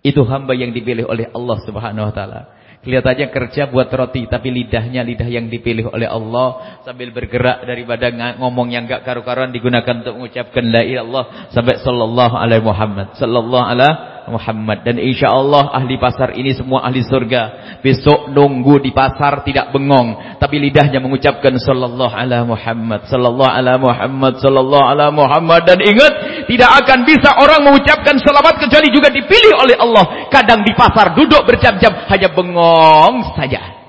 Itu 0.00 0.22
hamba 0.24 0.54
yang 0.54 0.70
dipilih 0.70 1.10
oleh 1.10 1.26
Allah 1.34 1.58
Subhanahu 1.66 2.06
wa 2.08 2.14
taala. 2.14 2.40
Kelihatannya 2.80 3.28
kerja 3.28 3.68
buat 3.68 3.92
roti 3.92 4.24
tapi 4.24 4.48
lidahnya 4.48 5.04
lidah 5.04 5.28
yang 5.28 5.52
dipilih 5.52 5.92
oleh 5.92 6.08
Allah 6.08 6.80
sambil 6.80 7.12
bergerak 7.12 7.68
daripada 7.68 8.08
ngomong 8.40 8.72
yang 8.72 8.88
enggak 8.88 9.04
karu-karuan 9.04 9.52
digunakan 9.52 10.00
untuk 10.00 10.16
mengucapkan 10.16 10.64
la 10.64 10.80
ilaha 10.80 11.52
sampai 11.52 11.76
sallallahu 11.76 12.40
alaihi 12.40 12.64
Muhammad 12.64 13.12
sallallahu 13.20 13.66
alaihi 13.68 14.19
Muhammad. 14.30 14.86
Dan 14.86 15.02
insya 15.02 15.28
Allah 15.34 15.74
ahli 15.74 15.98
pasar 15.98 16.38
ini 16.38 16.54
semua 16.54 16.86
ahli 16.86 17.02
surga. 17.02 17.76
Besok 17.82 18.30
nunggu 18.30 18.80
di 18.80 18.94
pasar 18.94 19.42
tidak 19.42 19.74
bengong. 19.74 20.38
Tapi 20.38 20.56
lidahnya 20.62 21.02
mengucapkan 21.02 21.58
sallallahu 21.58 22.14
ala 22.14 22.46
Muhammad 22.46 23.10
sallallahu 23.10 23.50
ala 23.50 23.74
Muhammad 23.76 24.38
sallallahu 24.38 24.86
ala 24.86 25.10
Muhammad. 25.10 25.66
Dan 25.66 25.82
ingat 25.82 26.46
tidak 26.46 26.70
akan 26.86 26.98
bisa 27.02 27.34
orang 27.36 27.60
mengucapkan 27.66 28.16
selamat 28.16 28.54
kecuali 28.62 28.88
juga 28.94 29.10
dipilih 29.10 29.54
oleh 29.58 29.76
Allah. 29.76 30.30
Kadang 30.30 30.62
di 30.62 30.72
pasar 30.72 31.12
duduk 31.12 31.42
berjam-jam 31.44 32.06
hanya 32.08 32.28
bengong 32.30 33.34
saja. 33.34 33.82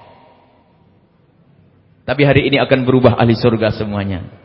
Tapi 2.01 2.21
hari 2.25 2.49
ini 2.49 2.57
akan 2.57 2.83
berubah 2.83 3.15
ahli 3.15 3.37
surga 3.37 3.71
semuanya 3.71 4.41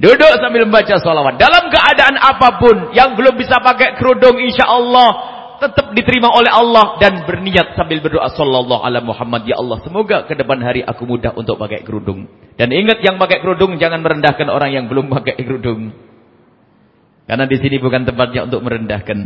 Duduk 0.00 0.32
sambil 0.40 0.64
membaca 0.64 0.96
salawat. 0.96 1.36
Dalam 1.36 1.68
keadaan 1.68 2.16
apa 2.16 2.56
pun 2.56 2.96
yang 2.96 3.12
belum 3.20 3.36
bisa 3.36 3.60
pakai 3.60 4.00
kerudung 4.00 4.40
insya 4.40 4.64
Allah 4.64 5.08
tetap 5.60 5.92
diterima 5.92 6.32
oleh 6.32 6.48
Allah 6.48 6.96
dan 6.96 7.28
berniat 7.28 7.76
sambil 7.76 8.00
berdoa 8.00 8.32
sallallahu 8.32 8.80
ala 8.80 9.04
Muhammad 9.04 9.44
ya 9.44 9.60
Allah 9.60 9.76
semoga 9.84 10.24
ke 10.24 10.32
depan 10.32 10.56
hari 10.64 10.80
aku 10.80 11.04
mudah 11.04 11.36
untuk 11.36 11.60
pakai 11.60 11.84
kerudung. 11.84 12.24
Dan 12.56 12.72
ingat 12.72 13.04
yang 13.04 13.20
pakai 13.20 13.44
kerudung 13.44 13.76
jangan 13.76 14.00
merendahkan 14.00 14.48
orang 14.48 14.72
yang 14.72 14.88
belum 14.88 15.12
pakai 15.12 15.36
kerudung. 15.44 15.92
Karena 17.28 17.44
di 17.44 17.56
sini 17.60 17.76
bukan 17.76 18.08
tempatnya 18.08 18.48
untuk 18.48 18.64
merendahkan. 18.64 19.18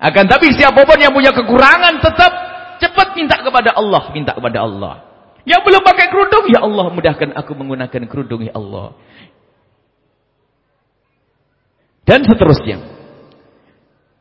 Akan 0.00 0.24
tapi 0.26 0.48
siapa 0.56 0.80
pun 0.80 0.96
yang 0.96 1.12
punya 1.12 1.30
kekurangan 1.36 2.00
tetap 2.00 2.32
cepat 2.80 3.12
minta 3.12 3.36
kepada 3.44 3.76
Allah, 3.76 4.02
minta 4.16 4.32
kepada 4.32 4.64
Allah. 4.64 4.94
Yang 5.44 5.60
belum 5.60 5.82
pakai 5.84 6.08
kerudung, 6.08 6.48
ya 6.48 6.64
Allah 6.64 6.88
mudahkan 6.88 7.36
aku 7.36 7.52
menggunakan 7.52 8.02
kerudung 8.08 8.48
ya 8.48 8.56
Allah. 8.56 8.96
Dan 12.04 12.20
seterusnya. 12.24 12.78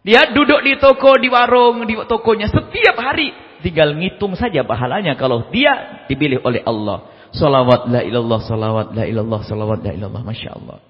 Dia 0.04 0.36
duduk 0.36 0.60
di 0.64 0.76
toko, 0.80 1.16
di 1.16 1.32
warung, 1.32 1.88
di 1.88 1.96
tokonya 1.96 2.52
setiap 2.52 2.96
hari. 3.00 3.32
Tinggal 3.64 3.96
ngitung 3.96 4.36
saja 4.36 4.68
pahalanya 4.68 5.16
kalau 5.16 5.48
dia 5.48 6.04
dipilih 6.12 6.44
oleh 6.44 6.60
Allah. 6.68 7.08
Salawat 7.32 7.88
la 7.88 8.04
ilallah, 8.04 8.40
salawat 8.44 8.88
la 8.92 9.04
ilallah, 9.08 9.42
salawat 9.48 9.80
la 9.84 9.92
ilallah. 9.96 10.22
Masya 10.24 10.50
Allah. 10.60 10.84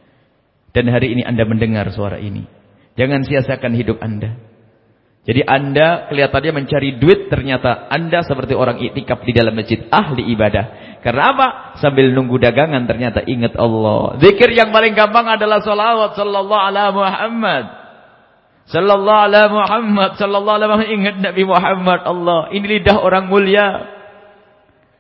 Dan 0.73 0.89
hari 0.89 1.13
ini 1.13 1.21
anda 1.21 1.45
mendengar 1.45 1.85
suara 1.93 2.17
ini. 2.17 2.49
Jangan 2.97 3.21
sia-siakan 3.25 3.73
hidup 3.77 4.01
anda. 4.01 4.33
Jadi 5.23 5.39
anda 5.45 6.11
kelihatannya 6.11 6.51
mencari 6.51 6.99
duit, 6.99 7.31
ternyata 7.31 7.87
anda 7.87 8.27
seperti 8.27 8.57
orang 8.57 8.81
iktikaf 8.81 9.23
di 9.23 9.31
dalam 9.31 9.55
masjid, 9.55 9.87
ahli 9.87 10.27
ibadah. 10.35 10.65
Karena 11.03 11.35
apa? 11.35 11.47
Sambil 11.83 12.15
nunggu 12.15 12.39
dagangan 12.39 12.87
ternyata 12.87 13.19
ingat 13.27 13.59
Allah. 13.59 14.15
Zikir 14.23 14.55
yang 14.55 14.71
paling 14.71 14.95
gampang 14.95 15.27
adalah 15.27 15.59
salawat 15.59 16.15
sallallahu 16.15 16.63
ala 16.63 16.95
Muhammad. 16.95 17.65
Sallallahu 18.71 19.21
ala 19.27 19.41
Muhammad, 19.51 20.15
sallallahu 20.15 20.55
ala 20.55 20.65
Muhammad. 20.71 20.95
Ingat 20.95 21.15
Nabi 21.19 21.43
Muhammad 21.43 21.99
Allah. 22.07 22.41
Ini 22.55 22.65
lidah 22.79 23.03
orang 23.03 23.27
mulia. 23.27 23.67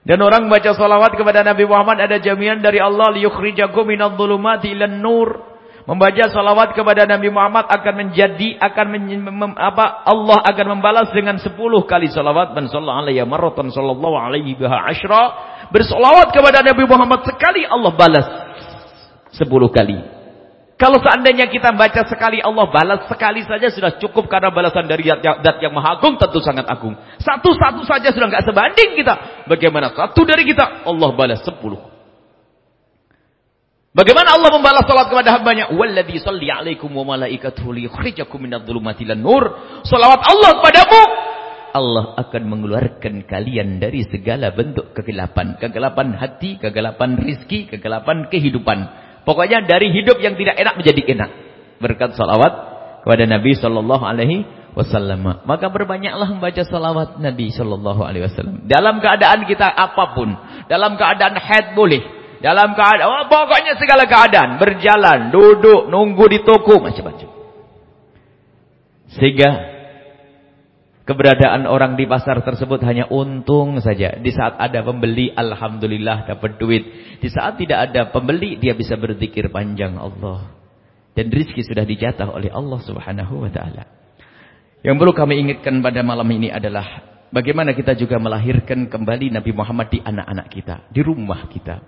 Dan 0.03 0.19
orang 0.19 0.51
baca 0.51 0.75
salawat 0.75 1.15
kepada 1.15 1.47
Nabi 1.47 1.63
Muhammad 1.63 2.03
ada 2.03 2.19
jaminan 2.19 2.59
dari 2.59 2.83
Allah 2.83 3.15
liyukhrijakum 3.15 3.87
minadh 3.87 4.19
dhulumati 4.19 4.75
ilan 4.75 4.99
nur. 4.99 5.55
Membaca 5.87 6.27
salawat 6.31 6.75
kepada 6.75 7.07
Nabi 7.07 7.31
Muhammad 7.31 7.67
akan 7.71 7.93
menjadi 8.07 8.59
akan 8.59 8.85
men, 8.91 9.03
mem, 9.19 9.51
apa 9.55 10.03
Allah 10.03 10.39
akan 10.51 10.79
membalas 10.79 11.11
dengan 11.11 11.39
10 11.39 11.55
kali 11.87 12.07
salawat 12.07 12.55
man 12.55 12.71
sallallahu 12.71 13.03
alaihi 13.03 13.23
marratan 13.27 13.67
sallallahu 13.67 14.15
alaihi 14.15 14.55
biha 14.55 14.79
bersalawat 15.73 16.29
kepada 16.29 16.61
Nabi 16.61 16.85
Muhammad 16.85 17.25
sekali 17.25 17.65
Allah 17.65 17.91
balas 17.97 18.27
10 19.33 19.49
kali 19.49 19.97
kalau 20.77 21.01
seandainya 21.01 21.49
kita 21.49 21.73
baca 21.73 22.05
sekali 22.05 22.37
Allah 22.37 22.69
balas 22.69 23.09
sekali 23.09 23.41
saja 23.41 23.73
sudah 23.73 23.97
cukup 23.97 24.29
karena 24.29 24.53
balasan 24.53 24.85
dari 24.85 25.09
zat 25.09 25.57
yang 25.57 25.73
maha 25.73 25.97
agung 25.97 26.21
tentu 26.21 26.37
sangat 26.45 26.69
agung 26.69 26.93
satu-satu 27.17 27.81
saja 27.89 28.13
sudah 28.13 28.29
enggak 28.29 28.45
sebanding 28.45 28.93
kita 28.93 29.45
bagaimana 29.49 29.89
satu 29.97 30.21
dari 30.21 30.45
kita 30.45 30.85
Allah 30.85 31.09
balas 31.17 31.41
10 31.41 31.93
Bagaimana 33.93 34.33
Allah 34.33 34.49
membalas 34.49 34.89
salat 34.89 35.05
kepada 35.05 35.37
hambanya? 35.37 35.69
Walladzi 35.69 36.17
salli 36.17 36.49
alaikum 36.49 36.89
wa 36.97 37.13
malaikatuhu 37.13 37.77
liyukhrijakum 37.77 38.41
minadh-dhulumati 38.41 39.05
nur. 39.13 39.53
Salawat 39.85 40.17
Allah 40.25 40.49
kepadamu. 40.57 41.01
Allah 41.73 42.13
akan 42.21 42.43
mengeluarkan 42.45 43.25
kalian 43.25 43.81
dari 43.81 44.05
segala 44.05 44.53
bentuk 44.53 44.93
kegelapan. 44.93 45.57
Kegelapan 45.57 46.13
hati, 46.13 46.61
kegelapan 46.61 47.17
rizki, 47.17 47.65
kegelapan 47.65 48.29
kehidupan. 48.29 48.85
Pokoknya 49.25 49.65
dari 49.65 49.89
hidup 49.89 50.21
yang 50.21 50.37
tidak 50.37 50.53
enak 50.53 50.77
menjadi 50.77 51.01
enak. 51.17 51.29
Berkat 51.81 52.13
salawat 52.13 52.53
kepada 53.01 53.25
Nabi 53.25 53.57
sallallahu 53.57 54.05
alaihi 54.05 54.45
wasallam. 54.77 55.41
Maka 55.49 55.73
berbanyaklah 55.73 56.29
membaca 56.29 56.61
salawat 56.61 57.17
Nabi 57.17 57.49
sallallahu 57.49 58.05
alaihi 58.05 58.29
wasallam. 58.29 58.69
Dalam 58.69 59.01
keadaan 59.01 59.49
kita 59.49 59.65
apa 59.65 60.13
pun, 60.13 60.29
dalam 60.69 60.93
keadaan 60.93 61.41
haid 61.41 61.73
boleh, 61.73 62.05
dalam 62.37 62.77
keadaan, 62.77 63.09
oh, 63.09 63.25
pokoknya 63.33 63.81
segala 63.81 64.05
keadaan. 64.05 64.61
Berjalan, 64.61 65.33
duduk, 65.33 65.89
nunggu 65.89 66.25
di 66.29 66.39
toko, 66.45 66.77
macam-macam. 66.77 67.33
Sehingga 69.17 69.72
keberadaan 71.03 71.67
orang 71.67 71.95
di 71.99 72.07
pasar 72.07 72.43
tersebut 72.43 72.79
hanya 72.83 73.07
untung 73.11 73.79
saja. 73.79 74.15
Di 74.19 74.31
saat 74.31 74.59
ada 74.59 74.83
pembeli, 74.83 75.31
Alhamdulillah 75.31 76.27
dapat 76.27 76.59
duit. 76.59 76.83
Di 77.19 77.27
saat 77.31 77.59
tidak 77.59 77.91
ada 77.91 78.11
pembeli, 78.11 78.59
dia 78.59 78.75
bisa 78.75 78.95
berzikir 78.95 79.51
panjang 79.51 79.95
Allah. 79.99 80.51
Dan 81.13 81.29
rizki 81.29 81.61
sudah 81.61 81.85
dijatah 81.85 82.31
oleh 82.31 82.49
Allah 82.49 82.79
subhanahu 82.81 83.45
wa 83.45 83.51
ta'ala. 83.51 83.83
Yang 84.83 84.95
perlu 84.99 85.13
kami 85.13 85.33
ingatkan 85.39 85.79
pada 85.79 86.01
malam 86.03 86.27
ini 86.27 86.49
adalah 86.51 86.85
bagaimana 87.31 87.71
kita 87.71 87.95
juga 87.95 88.19
melahirkan 88.19 88.91
kembali 88.91 89.31
Nabi 89.31 89.51
Muhammad 89.55 89.87
di 89.93 90.01
anak-anak 90.01 90.47
kita, 90.51 90.75
di 90.91 90.99
rumah 91.05 91.47
kita. 91.47 91.79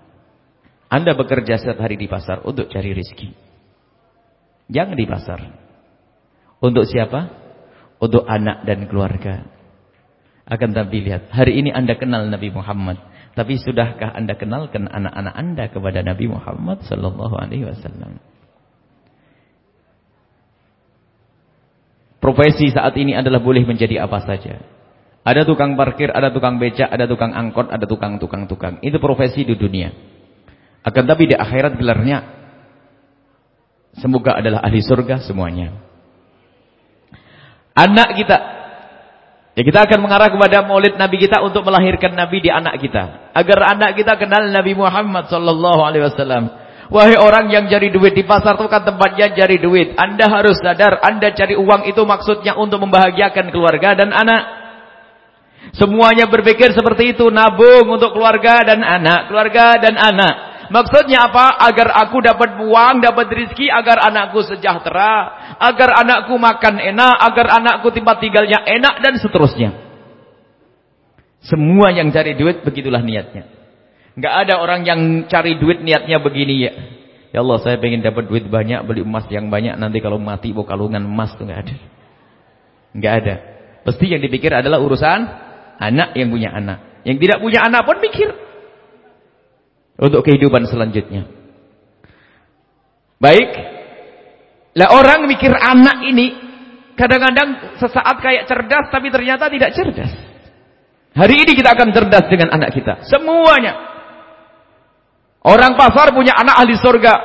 Anda 0.87 1.17
bekerja 1.17 1.59
setiap 1.59 1.81
hari 1.81 1.99
di 1.99 2.07
pasar 2.07 2.45
untuk 2.45 2.69
cari 2.71 2.93
rezeki. 2.93 3.29
Jangan 4.69 4.95
di 4.95 5.05
pasar. 5.09 5.39
Untuk 6.61 6.87
siapa? 6.87 7.44
Untuk 7.99 8.27
anak 8.27 8.67
dan 8.67 8.85
keluarga. 8.91 9.47
Akan 10.45 10.77
tapi 10.77 11.01
lihat, 11.01 11.33
hari 11.33 11.57
ini 11.57 11.73
Anda 11.73 11.97
kenal 11.97 12.29
Nabi 12.29 12.53
Muhammad. 12.53 13.01
Tapi 13.33 13.59
sudahkah 13.59 14.13
Anda 14.15 14.37
kenalkan 14.37 14.87
anak-anak 14.87 15.35
Anda 15.35 15.63
kepada 15.67 15.99
Nabi 16.05 16.31
Muhammad 16.31 16.85
sallallahu 16.85 17.35
alaihi 17.35 17.67
wasallam? 17.67 18.21
Profesi 22.23 22.73
saat 22.73 22.95
ini 22.97 23.13
adalah 23.13 23.37
boleh 23.37 23.61
menjadi 23.67 24.01
apa 24.01 24.23
saja. 24.23 24.57
Ada 25.25 25.41
tukang 25.45 25.73
parkir, 25.73 26.13
ada 26.13 26.29
tukang 26.29 26.61
becak, 26.61 26.89
ada 26.89 27.09
tukang 27.09 27.33
angkot, 27.33 27.69
ada 27.69 27.85
tukang-tukang-tukang. 27.89 28.77
Itu 28.85 29.01
profesi 29.01 29.41
di 29.41 29.57
dunia. 29.57 29.89
Akan 30.85 31.09
tapi 31.09 31.25
di 31.25 31.33
akhirat 31.33 31.81
gelarnya 31.81 32.17
semoga 33.97 34.37
adalah 34.37 34.61
ahli 34.61 34.85
surga 34.85 35.25
semuanya. 35.25 35.81
Anak 37.75 38.15
kita 38.15 38.37
Ya 39.55 39.63
kita 39.63 39.87
akan 39.87 40.03
mengarah 40.03 40.27
kepada 40.27 40.67
maulid 40.67 40.99
Nabi 40.99 41.15
kita 41.15 41.39
untuk 41.39 41.63
melahirkan 41.63 42.11
Nabi 42.11 42.43
di 42.43 42.51
anak 42.51 42.75
kita. 42.75 43.31
Agar 43.31 43.71
anak 43.71 43.95
kita 43.95 44.19
kenal 44.19 44.51
Nabi 44.51 44.75
Muhammad 44.75 45.31
wasallam. 45.31 46.51
Wahai 46.91 47.15
orang 47.15 47.47
yang 47.49 47.65
cari 47.71 47.87
duit 47.87 48.13
di 48.13 48.27
pasar 48.27 48.59
itu 48.59 48.67
kan 48.67 48.83
tempatnya 48.83 49.31
cari 49.31 49.55
duit. 49.57 49.95
Anda 49.95 50.27
harus 50.27 50.59
sadar, 50.59 50.99
Anda 50.99 51.31
cari 51.31 51.55
uang 51.55 51.87
itu 51.87 52.03
maksudnya 52.03 52.59
untuk 52.59 52.83
membahagiakan 52.83 53.49
keluarga 53.49 53.95
dan 53.95 54.11
anak. 54.11 54.43
Semuanya 55.73 56.27
berpikir 56.27 56.75
seperti 56.75 57.15
itu, 57.15 57.25
nabung 57.31 57.89
untuk 57.89 58.11
keluarga 58.11 58.59
dan 58.61 58.83
anak, 58.83 59.31
keluarga 59.31 59.79
dan 59.81 59.95
anak. 59.97 60.54
Maksudnya 60.69 61.29
apa? 61.29 61.61
Agar 61.61 61.93
aku 62.05 62.21
dapat 62.21 62.57
uang, 62.61 63.03
dapat 63.03 63.27
rezeki, 63.29 63.69
agar 63.69 64.01
anakku 64.05 64.41
sejahtera, 64.45 65.13
agar 65.61 66.01
anakku 66.01 66.33
makan 66.37 66.81
enak, 66.81 67.15
agar 67.21 67.45
anakku 67.61 67.93
tempat 67.93 68.17
tinggalnya 68.21 68.63
enak 68.65 69.01
dan 69.01 69.13
seterusnya. 69.21 69.69
Semua 71.45 71.93
yang 71.93 72.09
cari 72.09 72.33
duit 72.33 72.65
begitulah 72.65 73.05
niatnya. 73.05 73.45
Enggak 74.17 74.33
ada 74.47 74.53
orang 74.63 74.81
yang 74.87 74.99
cari 75.29 75.59
duit 75.61 75.83
niatnya 75.85 76.17
begini 76.17 76.55
ya. 76.65 76.73
Ya 77.35 77.43
Allah, 77.43 77.59
saya 77.59 77.75
pengen 77.77 77.99
dapat 77.99 78.31
duit 78.31 78.47
banyak, 78.47 78.81
beli 78.87 79.03
emas 79.03 79.27
yang 79.27 79.51
banyak, 79.51 79.75
nanti 79.75 79.99
kalau 79.99 80.17
mati 80.17 80.55
bawa 80.55 80.65
kalungan 80.71 81.03
emas 81.03 81.35
tuh 81.35 81.43
enggak 81.45 81.67
ada. 81.67 81.75
Enggak 82.95 83.13
ada. 83.21 83.35
Pasti 83.85 84.07
yang 84.09 84.23
dipikir 84.23 84.49
adalah 84.49 84.81
urusan 84.81 85.19
anak 85.77 86.15
yang 86.15 86.31
punya 86.31 86.49
anak. 86.55 87.03
Yang 87.05 87.27
tidak 87.27 87.37
punya 87.43 87.59
anak 87.67 87.85
pun 87.85 88.01
mikir 88.01 88.29
untuk 89.95 90.21
kehidupan 90.27 90.67
selanjutnya. 90.67 91.27
Baik. 93.19 93.51
Lah 94.75 94.91
orang 94.91 95.23
mikir 95.31 95.55
anak 95.55 96.03
ini 96.03 96.35
kadang-kadang 96.99 97.79
sesaat 97.79 98.19
kayak 98.19 98.43
cerdas 98.47 98.91
tapi 98.91 99.07
ternyata 99.07 99.47
tidak 99.47 99.71
cerdas. 99.71 100.11
Hari 101.15 101.47
ini 101.47 101.51
kita 101.55 101.71
akan 101.71 101.95
cerdas 101.95 102.27
dengan 102.27 102.51
anak 102.51 102.75
kita. 102.75 103.07
Semuanya. 103.07 103.95
Orang 105.47 105.79
pasar 105.79 106.11
punya 106.11 106.35
anak 106.35 106.59
ahli 106.59 106.75
surga. 106.75 107.15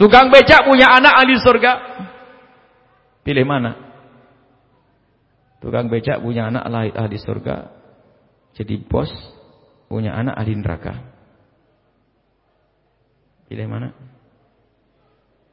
Tukang 0.00 0.32
becak 0.32 0.64
punya 0.64 0.88
anak 0.88 1.20
ahli 1.20 1.36
surga. 1.36 1.72
Pilih 3.20 3.44
mana? 3.44 3.76
Tukang 5.60 5.92
becak 5.92 6.24
punya 6.24 6.48
anak 6.48 6.64
ahli 6.96 7.20
surga. 7.20 7.68
Jadi 8.56 8.80
bos 8.88 9.10
punya 9.94 10.10
anak 10.10 10.34
ahli 10.34 10.58
neraka. 10.58 10.98
Pilih 13.46 13.70
mana? 13.70 13.94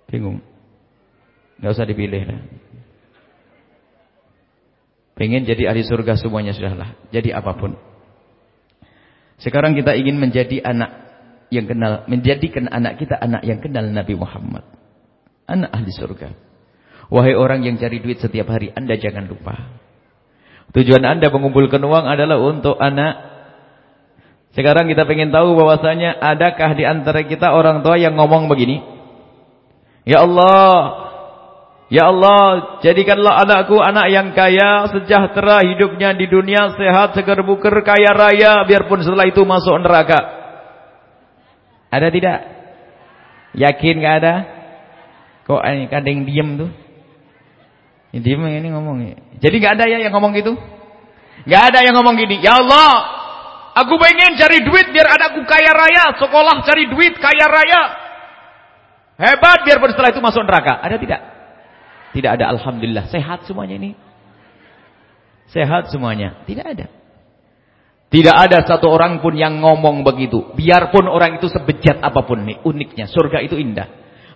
Bingung. 0.09 0.41
Enggak 1.61 1.78
usah 1.78 1.86
dipilih 1.86 2.26
lah. 2.26 2.41
Pengen 5.13 5.45
jadi 5.45 5.70
ahli 5.70 5.86
surga 5.86 6.18
semuanya 6.18 6.57
sudahlah. 6.57 6.97
Jadi 7.13 7.30
apa 7.30 7.53
pun. 7.53 7.78
Sekarang 9.38 9.78
kita 9.78 9.93
ingin 9.93 10.18
menjadi 10.18 10.65
anak 10.65 10.89
yang 11.53 11.70
kenal, 11.70 12.09
menjadikan 12.09 12.65
anak 12.74 12.97
kita 12.97 13.22
anak 13.22 13.45
yang 13.45 13.61
kenal 13.61 13.86
Nabi 13.86 14.18
Muhammad. 14.18 14.65
Anak 15.45 15.70
ahli 15.70 15.93
surga. 15.93 16.34
Wahai 17.13 17.38
orang 17.38 17.61
yang 17.61 17.78
cari 17.78 18.01
duit 18.01 18.18
setiap 18.18 18.49
hari, 18.49 18.74
Anda 18.74 18.97
jangan 18.97 19.30
lupa. 19.30 19.78
Tujuan 20.72 21.03
Anda 21.03 21.28
mengumpulkan 21.30 21.84
uang 21.84 22.07
adalah 22.07 22.39
untuk 22.39 22.80
anak 22.80 23.30
sekarang 24.52 24.91
kita 24.91 25.08
ingin 25.08 25.32
tahu 25.32 25.56
bahwasanya 25.56 26.20
adakah 26.20 26.76
di 26.76 26.84
antara 26.84 27.24
kita 27.24 27.56
orang 27.56 27.80
tua 27.84 27.95
yang 27.95 28.20
ngomong 28.20 28.52
begini? 28.52 28.84
Ya 30.04 30.28
Allah, 30.28 31.02
Ya 31.91 32.08
Allah, 32.08 32.80
jadikanlah 32.80 33.43
anakku 33.43 33.76
anak 33.76 34.08
yang 34.16 34.32
kaya, 34.32 34.88
sejahtera 34.95 35.60
hidupnya 35.68 36.16
di 36.16 36.24
dunia, 36.24 36.72
sehat, 36.80 37.12
seger 37.20 37.43
buker, 37.43 37.84
kaya 37.84 38.16
raya, 38.16 38.64
biarpun 38.64 39.04
setelah 39.04 39.28
itu 39.28 39.43
masuk 39.43 39.76
neraka. 39.84 40.20
Ada 41.91 42.08
tidak? 42.08 42.39
Yakin 43.60 43.95
gak 43.99 44.16
ada? 44.24 44.36
Kok 45.43 45.60
ini 45.68 45.86
kadang 45.91 46.24
diem 46.24 46.49
tuh? 46.64 46.72
Ini 48.16 48.20
diem 48.24 48.39
ini 48.39 48.68
ngomong. 48.72 48.97
Jadi 49.43 49.56
gak 49.60 49.76
ada 49.76 49.91
ya 49.91 49.99
yang 49.99 50.16
ngomong 50.16 50.32
gitu? 50.39 50.56
Gak 51.43 51.76
ada 51.76 51.84
yang 51.84 51.91
ngomong 51.99 52.16
gini. 52.16 52.39
Ya 52.39 52.56
Allah, 52.56 53.20
aku 53.76 53.93
pengen 53.99 54.36
cari 54.36 54.63
duit 54.63 54.91
biar 54.91 55.07
anakku 55.15 55.41
kaya 55.47 55.72
raya, 55.72 56.15
sekolah 56.19 56.63
cari 56.63 56.88
duit 56.91 57.15
kaya 57.17 57.45
raya. 57.47 57.82
Hebat 59.22 59.61
biarpun 59.61 59.93
setelah 59.93 60.09
itu 60.09 60.22
masuk 60.24 60.41
neraka. 60.41 60.82
Ada 60.82 60.97
tidak? 60.97 61.22
Tidak 62.11 62.32
ada 62.41 62.45
alhamdulillah. 62.57 63.05
Sehat 63.13 63.45
semuanya 63.45 63.78
ini. 63.78 63.91
Sehat 65.53 65.93
semuanya. 65.93 66.41
Tidak 66.49 66.65
ada. 66.65 66.89
Tidak 68.11 68.36
ada 68.36 68.65
satu 68.67 68.91
orang 68.91 69.24
pun 69.24 69.38
yang 69.38 69.61
ngomong 69.61 70.03
begitu. 70.03 70.51
Biarpun 70.57 71.07
orang 71.07 71.39
itu 71.39 71.47
sebejat 71.47 72.03
apa 72.03 72.26
pun 72.26 72.43
nih. 72.43 72.65
Uniknya. 72.65 73.07
Surga 73.07 73.39
itu 73.39 73.55
indah. 73.55 73.88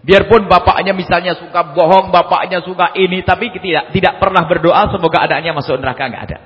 Biarpun 0.05 0.45
bapaknya 0.47 0.93
misalnya 0.95 1.35
suka 1.35 1.75
bohong. 1.75 2.13
Bapaknya 2.13 2.61
suka 2.61 2.95
ini. 2.95 3.25
Tapi 3.25 3.51
tidak 3.59 3.91
tidak 3.91 4.13
pernah 4.21 4.47
berdoa. 4.47 4.93
Semoga 4.93 5.25
adanya 5.25 5.51
masuk 5.51 5.75
neraka. 5.81 6.07
Enggak 6.07 6.23
ada. 6.31 6.37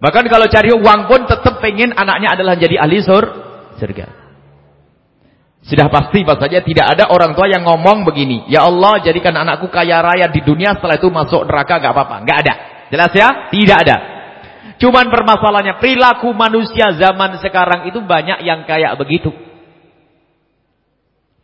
Bahkan 0.00 0.24
kalau 0.32 0.48
cari 0.48 0.72
uang 0.72 1.00
pun 1.12 1.28
tetap 1.28 1.60
pengen 1.60 1.92
anaknya 1.92 2.32
adalah 2.32 2.56
jadi 2.56 2.80
ahli 2.80 3.04
sur, 3.04 3.20
surga. 3.76 4.20
Sudah 5.60 5.92
pasti 5.92 6.24
saja 6.24 6.64
tidak 6.64 6.86
ada 6.96 7.12
orang 7.12 7.36
tua 7.36 7.44
yang 7.44 7.68
ngomong 7.68 8.08
begini. 8.08 8.48
Ya 8.48 8.64
Allah 8.64 9.04
jadikan 9.04 9.36
anakku 9.36 9.68
kaya 9.68 10.00
raya 10.00 10.32
di 10.32 10.40
dunia 10.40 10.72
setelah 10.72 10.96
itu 10.96 11.12
masuk 11.12 11.44
neraka 11.44 11.76
gak 11.76 11.92
apa-apa. 11.92 12.16
Gak 12.24 12.38
ada. 12.48 12.54
Jelas 12.88 13.12
ya? 13.12 13.28
Tidak 13.52 13.76
ada. 13.76 13.96
Cuman 14.80 15.12
permasalahannya 15.12 15.76
perilaku 15.76 16.32
manusia 16.32 16.96
zaman 16.96 17.36
sekarang 17.44 17.92
itu 17.92 18.00
banyak 18.00 18.40
yang 18.40 18.64
kayak 18.64 18.96
begitu. 18.96 19.28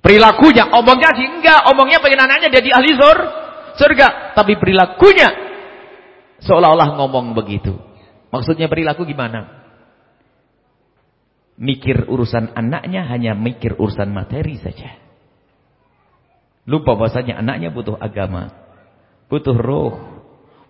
Perilakunya, 0.00 0.72
omongnya 0.72 1.12
sih 1.12 1.28
enggak. 1.28 1.68
Omongnya 1.76 2.00
pengen 2.00 2.24
anaknya 2.24 2.48
jadi 2.48 2.72
ahli 2.72 2.96
sur, 2.96 3.18
surga. 3.76 4.32
Tapi 4.32 4.56
perilakunya 4.56 5.28
seolah-olah 6.40 6.96
ngomong 6.96 7.36
begitu. 7.36 7.85
Maksudnya 8.34 8.66
perilaku 8.66 9.06
gimana? 9.06 9.66
mikir 11.56 12.04
urusan 12.06 12.52
anaknya 12.52 13.08
hanya 13.08 13.32
mikir 13.32 13.76
urusan 13.76 14.12
materi 14.12 14.60
saja. 14.60 15.00
Lupa 16.68 16.94
bahasanya 16.98 17.40
anaknya 17.40 17.72
butuh 17.72 17.96
agama, 17.96 18.52
butuh 19.32 19.56
roh, 19.56 19.94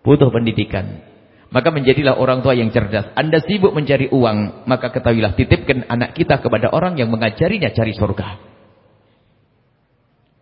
butuh 0.07 0.31
pendidikan. 0.31 1.03
Maka 1.47 1.71
menjadilah 1.71 2.19
orang 2.19 2.43
tua 2.43 2.59
yang 2.59 2.75
cerdas. 2.75 3.07
Anda 3.15 3.39
sibuk 3.39 3.71
mencari 3.71 4.11
uang, 4.11 4.67
maka 4.67 4.91
ketahuilah 4.91 5.39
titipkan 5.39 5.87
anak 5.87 6.13
kita 6.19 6.43
kepada 6.43 6.75
orang 6.75 6.99
yang 6.99 7.09
mengajarinya 7.09 7.71
cari 7.71 7.95
surga. 7.95 8.29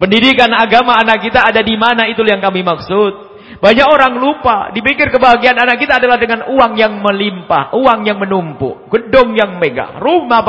Pendidikan 0.01 0.51
agama 0.51 0.97
anak 0.97 1.23
kita 1.23 1.45
ada 1.45 1.61
di 1.63 1.77
mana 1.79 2.11
itu 2.11 2.25
yang 2.27 2.43
kami 2.43 2.67
maksud. 2.67 3.24
Banyak 3.45 3.87
orang 3.87 4.19
lupa, 4.19 4.73
dipikir 4.73 5.09
kebahagiaan 5.13 5.57
anak 5.57 5.81
kita 5.81 6.01
adalah 6.01 6.21
dengan 6.21 6.49
uang 6.49 6.73
yang 6.77 7.01
melimpah, 7.01 7.73
uang 7.77 8.01
yang 8.05 8.19
menumpuk, 8.21 8.89
gedung 8.93 9.37
yang 9.37 9.57
megah, 9.61 10.01
rumah 10.01 10.43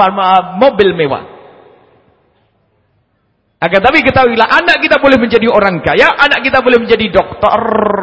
mobil 0.60 0.96
mewah. 0.96 1.36
Agar 3.56 3.80
tapi 3.82 4.04
ketahuilah, 4.04 4.46
anak 4.46 4.84
kita 4.84 5.00
boleh 5.00 5.18
menjadi 5.18 5.48
orang 5.48 5.80
kaya, 5.80 6.12
anak 6.12 6.43
kita 6.43 6.60
boleh 6.60 6.76
menjadi 6.76 7.08
dokter, 7.08 7.62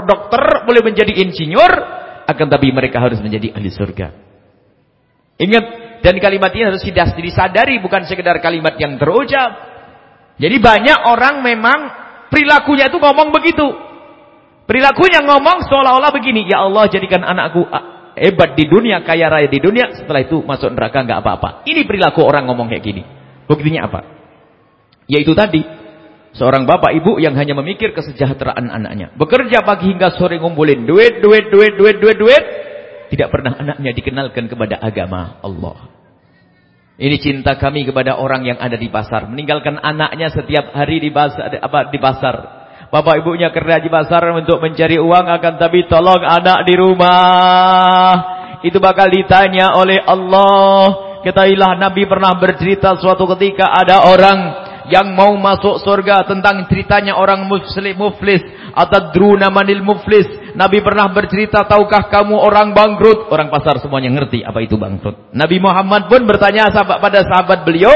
dokter, 0.08 0.64
boleh 0.64 0.82
menjadi 0.82 1.12
insinyur, 1.22 1.72
akan 2.26 2.46
tapi 2.48 2.72
mereka 2.72 2.98
harus 2.98 3.20
menjadi 3.20 3.52
ahli 3.52 3.70
surga. 3.70 4.06
Ingat, 5.38 5.64
dan 6.02 6.18
kalimat 6.18 6.50
ini 6.56 6.72
harus 6.72 6.82
disadari, 6.82 7.78
bukan 7.78 8.02
sekedar 8.08 8.40
kalimat 8.42 8.74
yang 8.80 8.98
terucap. 8.98 9.70
Jadi 10.40 10.56
banyak 10.58 10.98
orang 11.06 11.44
memang 11.44 11.78
perilakunya 12.32 12.88
itu 12.90 12.98
ngomong 12.98 13.30
begitu. 13.30 13.91
Perilakunya 14.62 15.26
ngomong 15.26 15.66
seolah-olah 15.66 16.14
begini, 16.14 16.46
ya 16.46 16.62
Allah 16.62 16.86
jadikan 16.86 17.26
anakku 17.26 17.66
ah, 17.66 18.14
hebat 18.14 18.54
di 18.54 18.70
dunia, 18.70 19.02
kaya 19.02 19.26
raya 19.26 19.50
di 19.50 19.58
dunia, 19.58 19.90
setelah 19.96 20.22
itu 20.22 20.38
masuk 20.44 20.70
neraka 20.70 21.02
nggak 21.02 21.18
apa-apa. 21.18 21.48
Ini 21.66 21.82
perilaku 21.82 22.22
orang 22.22 22.46
ngomong 22.46 22.70
kayak 22.70 22.84
gini. 22.84 23.02
Buktinya 23.50 23.90
apa? 23.90 24.00
Yaitu 25.10 25.34
tadi, 25.34 25.66
seorang 26.38 26.64
bapak 26.64 26.94
ibu 26.94 27.18
yang 27.18 27.34
hanya 27.34 27.58
memikir 27.58 27.90
kesejahteraan 27.90 28.70
anaknya. 28.70 29.10
Bekerja 29.18 29.66
pagi 29.66 29.90
hingga 29.90 30.14
sore 30.14 30.38
ngumpulin 30.38 30.86
duit, 30.86 31.18
duit, 31.18 31.50
duit, 31.50 31.74
duit, 31.74 31.96
duit, 31.98 32.16
duit. 32.16 32.44
Tidak 33.12 33.28
pernah 33.28 33.58
anaknya 33.58 33.92
dikenalkan 33.92 34.48
kepada 34.48 34.80
agama 34.80 35.42
Allah. 35.44 35.90
Ini 37.02 37.18
cinta 37.18 37.58
kami 37.58 37.82
kepada 37.82 38.16
orang 38.16 38.46
yang 38.46 38.56
ada 38.62 38.78
di 38.78 38.88
pasar. 38.88 39.26
Meninggalkan 39.26 39.74
anaknya 39.74 40.30
setiap 40.30 40.70
hari 40.72 41.02
di 41.02 41.10
pasar. 41.10 41.50
Apa, 41.60 41.90
di 41.90 41.98
pasar 41.98 42.61
Bapak 42.92 43.24
ibunya 43.24 43.48
kerja 43.48 43.80
di 43.80 43.88
pasar 43.88 44.20
untuk 44.36 44.60
mencari 44.60 45.00
uang 45.00 45.24
akan 45.24 45.54
tapi 45.56 45.88
tolong 45.88 46.20
anak 46.20 46.68
di 46.68 46.76
rumah. 46.76 48.12
Itu 48.60 48.84
bakal 48.84 49.08
ditanya 49.08 49.80
oleh 49.80 49.96
Allah. 50.04 51.16
Ketahuilah 51.24 51.80
Nabi 51.80 52.04
pernah 52.04 52.36
bercerita 52.36 52.92
suatu 53.00 53.24
ketika 53.32 53.72
ada 53.72 54.12
orang 54.12 54.38
yang 54.92 55.16
mau 55.16 55.32
masuk 55.40 55.80
surga 55.80 56.28
tentang 56.28 56.68
ceritanya 56.68 57.16
orang 57.16 57.48
muslim 57.48 57.96
muflis 57.96 58.44
atadruna 58.76 59.48
manil 59.48 59.80
muflis 59.80 60.28
Nabi 60.52 60.84
pernah 60.84 61.08
bercerita 61.08 61.64
tahukah 61.64 62.12
kamu 62.12 62.36
orang 62.36 62.76
bangkrut 62.76 63.32
orang 63.32 63.48
pasar 63.48 63.80
semuanya 63.80 64.12
ngerti 64.12 64.44
apa 64.44 64.60
itu 64.60 64.76
bangkrut 64.76 65.32
Nabi 65.32 65.56
Muhammad 65.58 66.12
pun 66.12 66.28
bertanya 66.28 66.68
sahabat 66.68 67.00
pada 67.00 67.24
sahabat 67.24 67.64
beliau 67.64 67.92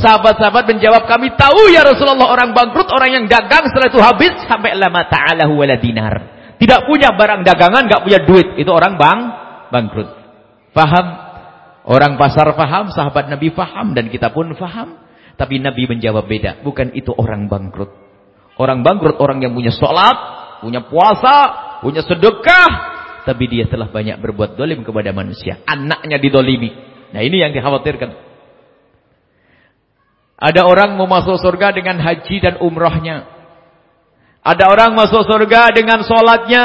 Sahabat-sahabat 0.00 0.64
menjawab 0.64 1.04
kami 1.04 1.36
tahu 1.36 1.68
ya 1.68 1.84
Rasulullah 1.84 2.32
orang 2.32 2.56
bangkrut 2.56 2.88
orang 2.88 3.20
yang 3.20 3.24
dagang 3.28 3.68
setelah 3.68 3.88
itu 3.92 4.00
habis 4.00 4.32
sampai 4.48 4.72
lama 4.72 5.04
ta'alahu 5.04 5.60
wala 5.60 5.76
dinar. 5.76 6.14
Tidak 6.56 6.88
punya 6.88 7.12
barang 7.12 7.44
dagangan, 7.44 7.84
nggak 7.84 8.02
punya 8.04 8.20
duit. 8.24 8.48
Itu 8.56 8.72
orang 8.72 8.96
bang 8.96 9.18
bangkrut. 9.68 10.08
Faham? 10.72 11.06
Orang 11.84 12.16
pasar 12.16 12.48
faham, 12.56 12.92
sahabat 12.92 13.28
Nabi 13.28 13.52
faham 13.52 13.92
dan 13.92 14.08
kita 14.08 14.32
pun 14.32 14.52
faham. 14.56 15.00
Tapi 15.36 15.60
Nabi 15.60 15.88
menjawab 15.88 16.24
beda. 16.28 16.64
Bukan 16.64 16.96
itu 16.96 17.12
orang 17.16 17.48
bangkrut. 17.48 17.92
Orang 18.56 18.84
bangkrut 18.84 19.16
orang 19.20 19.40
yang 19.40 19.56
punya 19.56 19.72
sholat, 19.72 20.16
punya 20.64 20.84
puasa, 20.84 21.36
punya 21.80 22.04
sedekah. 22.04 22.98
Tapi 23.20 23.44
dia 23.52 23.68
telah 23.68 23.92
banyak 23.92 24.16
berbuat 24.16 24.56
dolim 24.56 24.80
kepada 24.80 25.12
manusia. 25.12 25.60
Anaknya 25.68 26.16
didolimi. 26.16 26.72
Nah 27.12 27.20
ini 27.20 27.42
yang 27.42 27.52
dikhawatirkan. 27.52 28.30
Ada 30.40 30.64
orang 30.64 30.96
mau 30.96 31.04
masuk 31.04 31.36
surga 31.36 31.76
dengan 31.76 32.00
haji 32.00 32.36
dan 32.40 32.56
umrohnya. 32.64 33.28
Ada 34.40 34.72
orang 34.72 34.96
masuk 34.96 35.20
surga 35.28 35.68
dengan 35.76 36.00
sholatnya. 36.00 36.64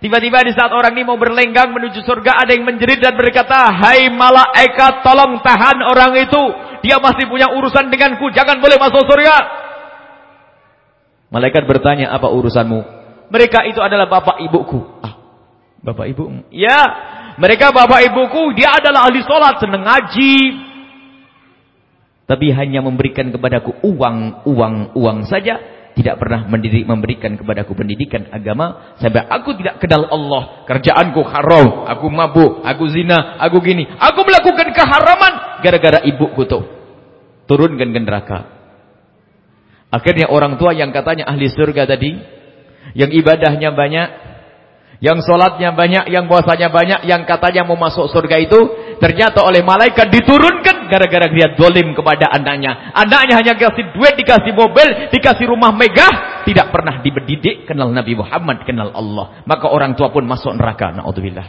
Tiba-tiba 0.00 0.44
di 0.44 0.52
saat 0.52 0.68
orang 0.72 0.92
ini 0.92 1.04
mau 1.08 1.16
berlenggang 1.16 1.72
menuju 1.72 2.04
surga, 2.04 2.44
ada 2.44 2.52
yang 2.52 2.68
menjerit 2.68 3.00
dan 3.00 3.16
berkata, 3.16 3.68
Hai 3.68 4.12
malaikat, 4.12 5.00
tolong 5.00 5.40
tahan 5.40 5.80
orang 5.88 6.16
itu. 6.20 6.42
Dia 6.84 7.00
masih 7.00 7.28
punya 7.28 7.52
urusan 7.52 7.88
denganku, 7.92 8.28
jangan 8.32 8.60
boleh 8.60 8.76
masuk 8.76 9.08
surga. 9.08 9.36
Malaikat 11.32 11.64
bertanya, 11.64 12.12
apa 12.12 12.28
urusanmu? 12.28 12.99
Mereka 13.30 13.66
itu 13.70 13.78
adalah 13.78 14.10
bapak 14.10 14.42
ibuku. 14.42 14.82
Ah, 15.00 15.14
bapak 15.80 16.06
ibu? 16.10 16.44
Ya, 16.50 16.78
mereka 17.38 17.70
bapak 17.70 18.10
ibuku, 18.10 18.58
dia 18.58 18.74
adalah 18.74 19.06
ahli 19.06 19.22
sholat, 19.22 19.62
senang 19.62 19.86
ngaji, 19.86 20.36
tapi 22.30 22.54
hanya 22.54 22.78
memberikan 22.78 23.34
kepadaku 23.34 23.82
uang, 23.82 24.46
uang, 24.46 24.94
uang 24.94 25.18
saja, 25.26 25.58
tidak 25.98 26.14
pernah 26.22 26.46
mendidik, 26.46 26.86
memberikan 26.86 27.34
kepadaku 27.34 27.74
pendidikan 27.74 28.30
agama 28.30 28.94
sampai 29.02 29.26
aku 29.26 29.58
tidak 29.58 29.82
kenal 29.82 30.06
Allah. 30.06 30.62
Kerjaanku 30.62 31.26
haram, 31.26 31.90
aku 31.90 32.06
mabuk, 32.06 32.62
aku 32.62 32.86
zina, 32.86 33.34
aku 33.42 33.58
gini. 33.58 33.82
Aku 33.82 34.22
melakukan 34.22 34.70
keharaman 34.70 35.58
gara-gara 35.58 36.06
ibuku 36.06 36.46
tuh. 36.46 36.62
Turunkan 37.50 37.90
ke 37.90 37.98
neraka. 37.98 38.38
Akhirnya 39.90 40.30
orang 40.30 40.54
tua 40.54 40.70
yang 40.70 40.94
katanya 40.94 41.26
ahli 41.26 41.50
surga 41.50 41.82
tadi, 41.82 42.14
yang 42.94 43.10
ibadahnya 43.10 43.70
banyak, 43.74 44.08
yang 45.00 45.16
sholatnya 45.24 45.72
banyak, 45.72 46.12
yang 46.12 46.28
puasanya 46.28 46.68
banyak, 46.68 47.08
yang 47.08 47.24
katanya 47.24 47.64
mau 47.64 47.80
masuk 47.80 48.12
surga 48.12 48.36
itu, 48.36 48.60
ternyata 49.00 49.40
oleh 49.40 49.64
malaikat 49.64 50.12
diturunkan 50.12 50.92
gara-gara 50.92 51.24
dia 51.32 51.56
dolim 51.56 51.96
kepada 51.96 52.28
anaknya. 52.28 52.92
Anaknya 52.92 53.40
hanya 53.40 53.52
dikasih 53.56 53.96
duit, 53.96 54.14
dikasih 54.20 54.52
mobil, 54.52 55.08
dikasih 55.08 55.48
rumah 55.48 55.72
megah. 55.72 56.44
Tidak 56.44 56.68
pernah 56.68 57.00
diberdidik 57.00 57.64
kenal 57.64 57.88
Nabi 57.88 58.12
Muhammad, 58.12 58.68
kenal 58.68 58.92
Allah. 58.92 59.40
Maka 59.48 59.72
orang 59.72 59.96
tua 59.96 60.12
pun 60.12 60.28
masuk 60.28 60.52
neraka. 60.52 60.92
Na'udzubillah. 60.92 61.46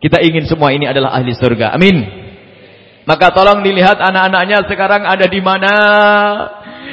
Kita 0.00 0.20
ingin 0.20 0.44
semua 0.44 0.72
ini 0.72 0.84
adalah 0.84 1.16
ahli 1.16 1.32
surga. 1.32 1.72
Amin. 1.72 2.19
Maka 3.08 3.32
tolong 3.32 3.64
dilihat 3.64 3.96
anak-anaknya 3.96 4.68
sekarang 4.68 5.08
ada 5.08 5.24
di 5.24 5.40
mana. 5.40 5.74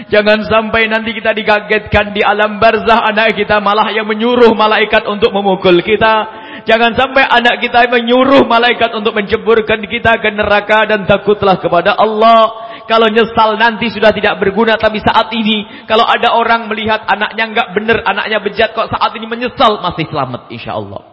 Jangan 0.07 0.39
sampai 0.47 0.87
nanti 0.87 1.11
kita 1.11 1.35
dikagetkan 1.35 2.15
di 2.15 2.23
alam 2.23 2.63
barzah 2.63 3.11
anak 3.11 3.35
kita 3.35 3.59
malah 3.59 3.91
yang 3.91 4.07
menyuruh 4.07 4.55
malaikat 4.55 5.03
untuk 5.03 5.35
memukul 5.35 5.83
kita. 5.83 6.45
Jangan 6.63 6.95
sampai 6.95 7.23
anak 7.27 7.63
kita 7.63 7.87
menyuruh 7.91 8.43
malaikat 8.47 8.91
untuk 8.95 9.15
menceburkan 9.15 9.83
kita 9.87 10.19
ke 10.19 10.29
neraka 10.31 10.87
dan 10.87 11.03
takutlah 11.07 11.59
kepada 11.59 11.95
Allah. 11.95 12.71
Kalau 12.87 13.11
nyesal 13.11 13.59
nanti 13.59 13.91
sudah 13.91 14.15
tidak 14.15 14.39
berguna 14.39 14.79
tapi 14.79 15.03
saat 15.03 15.27
ini 15.35 15.87
kalau 15.91 16.07
ada 16.07 16.31
orang 16.35 16.71
melihat 16.71 17.03
anaknya 17.03 17.43
enggak 17.51 17.67
benar, 17.75 17.97
anaknya 18.07 18.39
bejat 18.39 18.71
kok 18.71 18.87
saat 18.87 19.11
ini 19.19 19.27
menyesal 19.27 19.83
masih 19.83 20.07
selamat 20.07 20.47
insyaallah. 20.55 21.03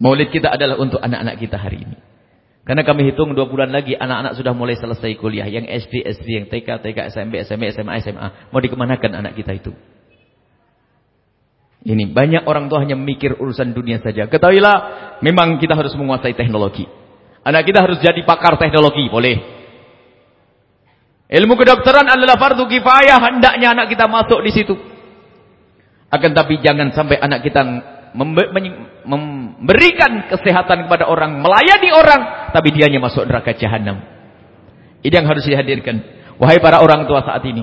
Maulid 0.00 0.32
kita 0.32 0.52
adalah 0.52 0.80
untuk 0.80 1.00
anak-anak 1.00 1.36
kita 1.40 1.56
hari 1.60 1.84
ini. 1.84 2.09
Karena 2.60 2.84
kami 2.84 3.08
hitung 3.08 3.32
dua 3.32 3.48
bulan 3.48 3.72
lagi 3.72 3.96
anak-anak 3.96 4.36
sudah 4.36 4.52
mulai 4.52 4.76
selesai 4.76 5.16
kuliah. 5.16 5.48
Yang 5.48 5.88
SD, 5.88 5.94
SD, 6.04 6.26
yang 6.28 6.46
TK, 6.46 6.68
TK, 6.84 6.98
SMP, 7.08 7.40
SMP, 7.42 7.72
SMA, 7.72 7.92
SMA. 8.04 8.28
Mau 8.52 8.60
dikemanakan 8.60 9.10
anak 9.16 9.32
kita 9.34 9.56
itu? 9.56 9.72
Ini 11.80 12.12
banyak 12.12 12.44
orang 12.44 12.68
tua 12.68 12.84
hanya 12.84 12.92
mikir 12.92 13.40
urusan 13.40 13.72
dunia 13.72 14.04
saja. 14.04 14.28
Ketahuilah, 14.28 14.76
memang 15.24 15.56
kita 15.56 15.72
harus 15.72 15.96
menguasai 15.96 16.36
teknologi. 16.36 16.84
Anak 17.40 17.64
kita 17.64 17.80
harus 17.80 17.96
jadi 18.04 18.20
pakar 18.28 18.60
teknologi, 18.60 19.08
boleh. 19.08 19.40
Ilmu 21.30 21.54
kedokteran 21.56 22.04
adalah 22.04 22.36
fardu 22.36 22.68
kifayah, 22.68 23.16
hendaknya 23.32 23.72
anak 23.72 23.88
kita 23.88 24.04
masuk 24.04 24.44
di 24.44 24.52
situ. 24.52 24.76
Akan 26.12 26.36
tapi 26.36 26.60
jangan 26.60 26.92
sampai 26.92 27.16
anak 27.16 27.40
kita 27.46 27.62
memberikan 28.14 30.30
kesehatan 30.30 30.86
kepada 30.86 31.06
orang, 31.06 31.38
melayani 31.38 31.90
orang, 31.94 32.50
tapi 32.50 32.74
dianya 32.74 32.98
masuk 32.98 33.26
neraka 33.26 33.54
jahanam. 33.54 34.02
Ini 35.00 35.14
yang 35.14 35.28
harus 35.30 35.46
dihadirkan. 35.46 36.02
Wahai 36.40 36.58
para 36.58 36.80
orang 36.80 37.06
tua 37.06 37.22
saat 37.22 37.44
ini, 37.44 37.62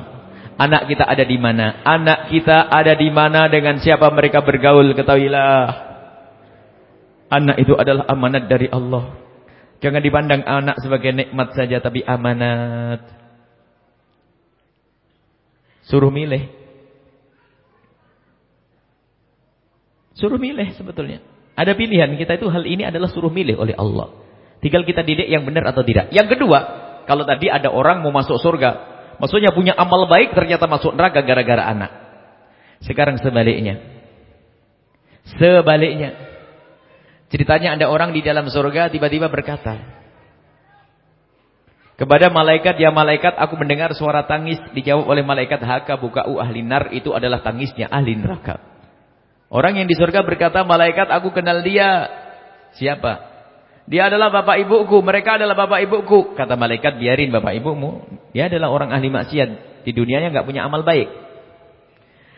anak 0.58 0.88
kita 0.88 1.06
ada 1.06 1.24
di 1.26 1.38
mana? 1.38 1.82
Anak 1.84 2.32
kita 2.32 2.70
ada 2.70 2.94
di 2.96 3.10
mana 3.10 3.50
dengan 3.50 3.82
siapa 3.82 4.10
mereka 4.14 4.42
bergaul? 4.42 4.94
Ketahuilah. 4.94 5.86
Anak 7.28 7.58
itu 7.60 7.76
adalah 7.76 8.08
amanat 8.08 8.48
dari 8.48 8.72
Allah. 8.72 9.28
Jangan 9.78 10.02
dipandang 10.02 10.42
anak 10.48 10.82
sebagai 10.82 11.14
nikmat 11.14 11.54
saja 11.54 11.78
tapi 11.84 12.02
amanat. 12.02 13.04
Suruh 15.86 16.12
milih. 16.12 16.67
Suruh 20.18 20.42
milih 20.42 20.74
sebetulnya. 20.74 21.22
Ada 21.54 21.78
pilihan. 21.78 22.18
Kita 22.18 22.42
itu 22.42 22.50
hal 22.50 22.66
ini 22.66 22.90
adalah 22.90 23.06
suruh 23.10 23.30
milih 23.30 23.58
oleh 23.58 23.78
Allah. 23.78 24.14
Tinggal 24.58 24.82
kita 24.82 25.06
didik 25.06 25.30
yang 25.30 25.46
benar 25.46 25.70
atau 25.70 25.86
tidak. 25.86 26.10
Yang 26.10 26.38
kedua, 26.38 26.60
kalau 27.06 27.22
tadi 27.24 27.54
ada 27.54 27.70
orang 27.70 28.02
mau 28.02 28.10
masuk 28.10 28.42
surga. 28.42 28.98
Maksudnya 29.22 29.54
punya 29.54 29.78
amal 29.78 30.10
baik 30.10 30.34
ternyata 30.34 30.66
masuk 30.66 30.98
neraka 30.98 31.22
gara-gara 31.22 31.70
anak. 31.70 31.92
Sekarang 32.82 33.22
sebaliknya. 33.22 33.78
Sebaliknya. 35.38 36.18
Ceritanya 37.30 37.78
ada 37.78 37.86
orang 37.90 38.14
di 38.14 38.26
dalam 38.26 38.50
surga 38.50 38.90
tiba-tiba 38.90 39.30
berkata. 39.30 39.98
Kepada 41.98 42.30
malaikat, 42.30 42.78
ya 42.78 42.94
malaikat 42.94 43.34
aku 43.42 43.58
mendengar 43.58 43.90
suara 43.98 44.26
tangis. 44.30 44.62
Dijawab 44.78 45.10
oleh 45.10 45.26
malaikat, 45.26 45.58
haka 45.66 45.98
buka'u 45.98 46.38
ahli 46.38 46.62
nar. 46.62 46.94
Itu 46.94 47.18
adalah 47.18 47.42
tangisnya 47.42 47.90
ahli 47.90 48.14
neraka. 48.14 48.77
Orang 49.48 49.80
yang 49.80 49.88
di 49.88 49.96
surga 49.96 50.28
berkata, 50.28 50.68
malaikat 50.68 51.08
aku 51.08 51.32
kenal 51.32 51.64
dia. 51.64 52.12
Siapa? 52.76 53.38
Dia 53.88 54.12
adalah 54.12 54.28
bapak 54.28 54.68
ibuku. 54.68 55.00
Mereka 55.00 55.40
adalah 55.40 55.56
bapak 55.56 55.88
ibuku. 55.88 56.36
Kata 56.36 56.60
malaikat, 56.60 57.00
biarin 57.00 57.32
bapak 57.32 57.56
ibumu. 57.56 58.04
Dia 58.36 58.52
adalah 58.52 58.68
orang 58.68 58.92
ahli 58.92 59.08
maksiat. 59.08 59.84
Di 59.88 59.96
dunianya 59.96 60.36
nggak 60.36 60.44
punya 60.44 60.68
amal 60.68 60.84
baik. 60.84 61.08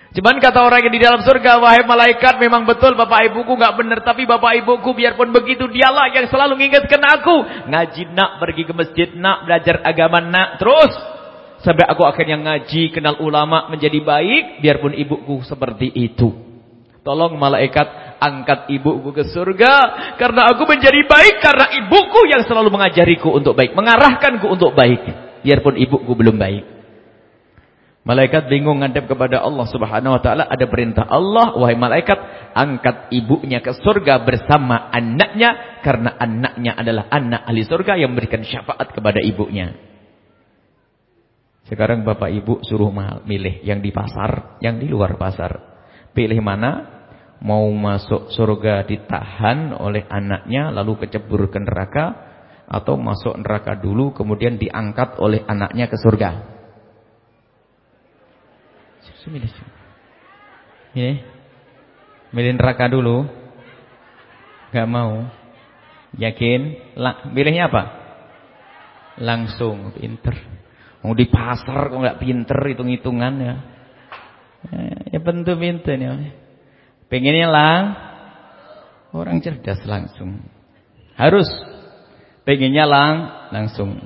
Cuman 0.10 0.42
kata 0.42 0.66
orang 0.66 0.90
yang 0.90 0.94
di 0.94 1.02
dalam 1.02 1.22
surga, 1.22 1.62
wahai 1.62 1.86
malaikat, 1.86 2.42
memang 2.42 2.66
betul 2.66 2.98
bapak 2.98 3.30
ibuku 3.30 3.54
nggak 3.54 3.78
benar, 3.78 4.02
tapi 4.02 4.26
bapak 4.26 4.58
ibuku 4.66 4.90
biarpun 4.98 5.30
begitu 5.30 5.70
dialah 5.70 6.10
yang 6.10 6.26
selalu 6.26 6.58
mengingatkan 6.58 6.98
aku. 6.98 7.46
Ngaji 7.70 8.10
nak, 8.18 8.42
pergi 8.42 8.64
ke 8.66 8.74
masjid 8.74 9.10
nak, 9.14 9.46
belajar 9.46 9.86
agama 9.86 10.18
nak, 10.18 10.58
terus 10.58 10.90
sampai 11.62 11.86
aku 11.86 12.10
akhirnya 12.10 12.42
ngaji, 12.42 12.90
kenal 12.90 13.22
ulama, 13.22 13.70
menjadi 13.70 14.02
baik, 14.02 14.66
biarpun 14.66 14.98
ibuku 14.98 15.46
seperti 15.46 15.94
itu. 15.94 16.49
Tolong 17.00 17.40
malaikat 17.40 18.20
angkat 18.20 18.68
ibuku 18.68 19.16
ke 19.16 19.32
surga 19.32 19.74
karena 20.20 20.52
aku 20.52 20.68
menjadi 20.68 21.00
baik 21.08 21.40
karena 21.40 21.66
ibuku 21.80 22.28
yang 22.28 22.44
selalu 22.44 22.68
mengajariku 22.70 23.32
untuk 23.32 23.56
baik, 23.56 23.72
mengarahkanku 23.72 24.46
untuk 24.46 24.76
baik, 24.76 25.00
biarpun 25.42 25.80
ibuku 25.80 26.12
belum 26.12 26.36
baik. 26.36 26.64
Malaikat 28.10 28.50
bingung 28.50 28.82
ngadep 28.82 29.06
kepada 29.06 29.44
Allah 29.44 29.68
Subhanahu 29.70 30.18
wa 30.18 30.22
taala, 30.24 30.48
ada 30.50 30.66
perintah 30.66 31.06
Allah, 31.06 31.54
wahai 31.54 31.78
malaikat, 31.78 32.18
angkat 32.58 33.12
ibunya 33.14 33.62
ke 33.62 33.76
surga 33.76 34.24
bersama 34.26 34.90
anaknya 34.90 35.80
karena 35.86 36.18
anaknya 36.18 36.74
adalah 36.74 37.06
anak 37.12 37.46
ahli 37.46 37.62
surga 37.68 38.02
yang 38.02 38.16
memberikan 38.16 38.42
syafaat 38.42 38.98
kepada 38.98 39.22
ibunya. 39.22 39.78
Sekarang 41.70 42.02
Bapak 42.02 42.34
Ibu 42.34 42.66
suruh 42.66 42.90
milih 43.30 43.62
yang 43.62 43.78
di 43.78 43.94
pasar, 43.94 44.58
yang 44.58 44.82
di 44.82 44.90
luar 44.90 45.14
pasar. 45.14 45.69
Pilih 46.20 46.44
mana? 46.44 47.00
Mau 47.40 47.72
masuk 47.72 48.36
surga 48.36 48.84
ditahan 48.84 49.72
oleh 49.72 50.04
anaknya 50.12 50.68
lalu 50.68 51.00
kecebur 51.00 51.48
ke 51.48 51.64
neraka 51.64 52.12
atau 52.68 53.00
masuk 53.00 53.40
neraka 53.40 53.80
dulu 53.80 54.12
kemudian 54.12 54.60
diangkat 54.60 55.16
oleh 55.16 55.48
anaknya 55.48 55.88
ke 55.88 55.96
surga? 55.96 56.60
Ini. 60.92 61.12
Milih 62.36 62.54
neraka 62.60 62.92
dulu. 62.92 63.24
Gak 64.76 64.90
mau. 64.92 65.24
Yakin? 66.20 66.92
La, 67.00 67.32
pilihnya 67.32 67.72
apa? 67.72 67.84
Langsung 69.24 69.96
pinter. 69.96 70.36
Mau 71.00 71.16
di 71.16 71.32
pasar 71.32 71.88
kok 71.88 71.96
nggak 71.96 72.20
pinter 72.20 72.60
hitung-hitungan 72.60 73.34
ya. 73.40 73.79
Ya 75.10 75.20
tentu 75.22 75.54
pinter 75.58 75.98
ya. 75.98 76.14
Pengennya 77.10 77.48
lang 77.50 77.82
orang 79.14 79.42
cerdas 79.42 79.82
langsung. 79.86 80.46
Harus 81.18 81.50
pengennya 82.46 82.86
lang 82.86 83.16
langsung. 83.50 83.98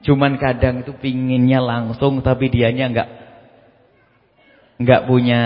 Cuman 0.00 0.40
kadang 0.40 0.80
itu 0.80 0.96
pinginnya 0.96 1.60
langsung 1.60 2.24
tapi 2.24 2.48
dianya 2.48 2.88
nggak 2.88 3.08
nggak 4.80 5.02
punya 5.04 5.42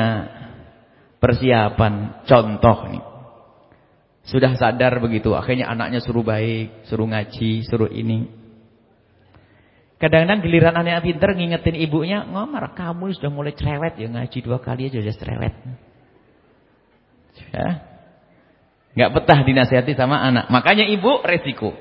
persiapan 1.19 2.23
contoh 2.23 2.79
nih. 2.95 3.05
Sudah 4.25 4.57
sadar 4.57 5.05
begitu, 5.05 5.37
akhirnya 5.37 5.69
anaknya 5.69 6.01
suruh 6.01 6.25
baik, 6.25 6.89
suruh 6.89 7.05
ngaji, 7.05 7.67
suruh 7.67 7.93
ini. 7.93 8.43
Kadang-kadang 10.03 10.42
giliran 10.42 10.74
anaknya 10.74 11.01
pinter 11.01 11.30
ngingetin 11.32 11.76
ibunya, 11.78 12.26
ngomar 12.26 12.74
kamu 12.74 13.14
sudah 13.14 13.30
mulai 13.30 13.55
cerewet 13.55 13.95
ya 13.97 14.11
ngaji 14.11 14.38
dua 14.42 14.59
kali 14.59 14.90
aja 14.90 14.99
sudah 15.01 15.16
cerewet. 15.16 15.55
Ya. 17.55 17.68
Nggak 18.95 19.11
betah 19.11 19.38
dinasihati 19.42 19.92
sama 19.95 20.22
anak. 20.22 20.51
Makanya 20.51 20.86
ibu 20.86 21.22
resiko. 21.22 21.74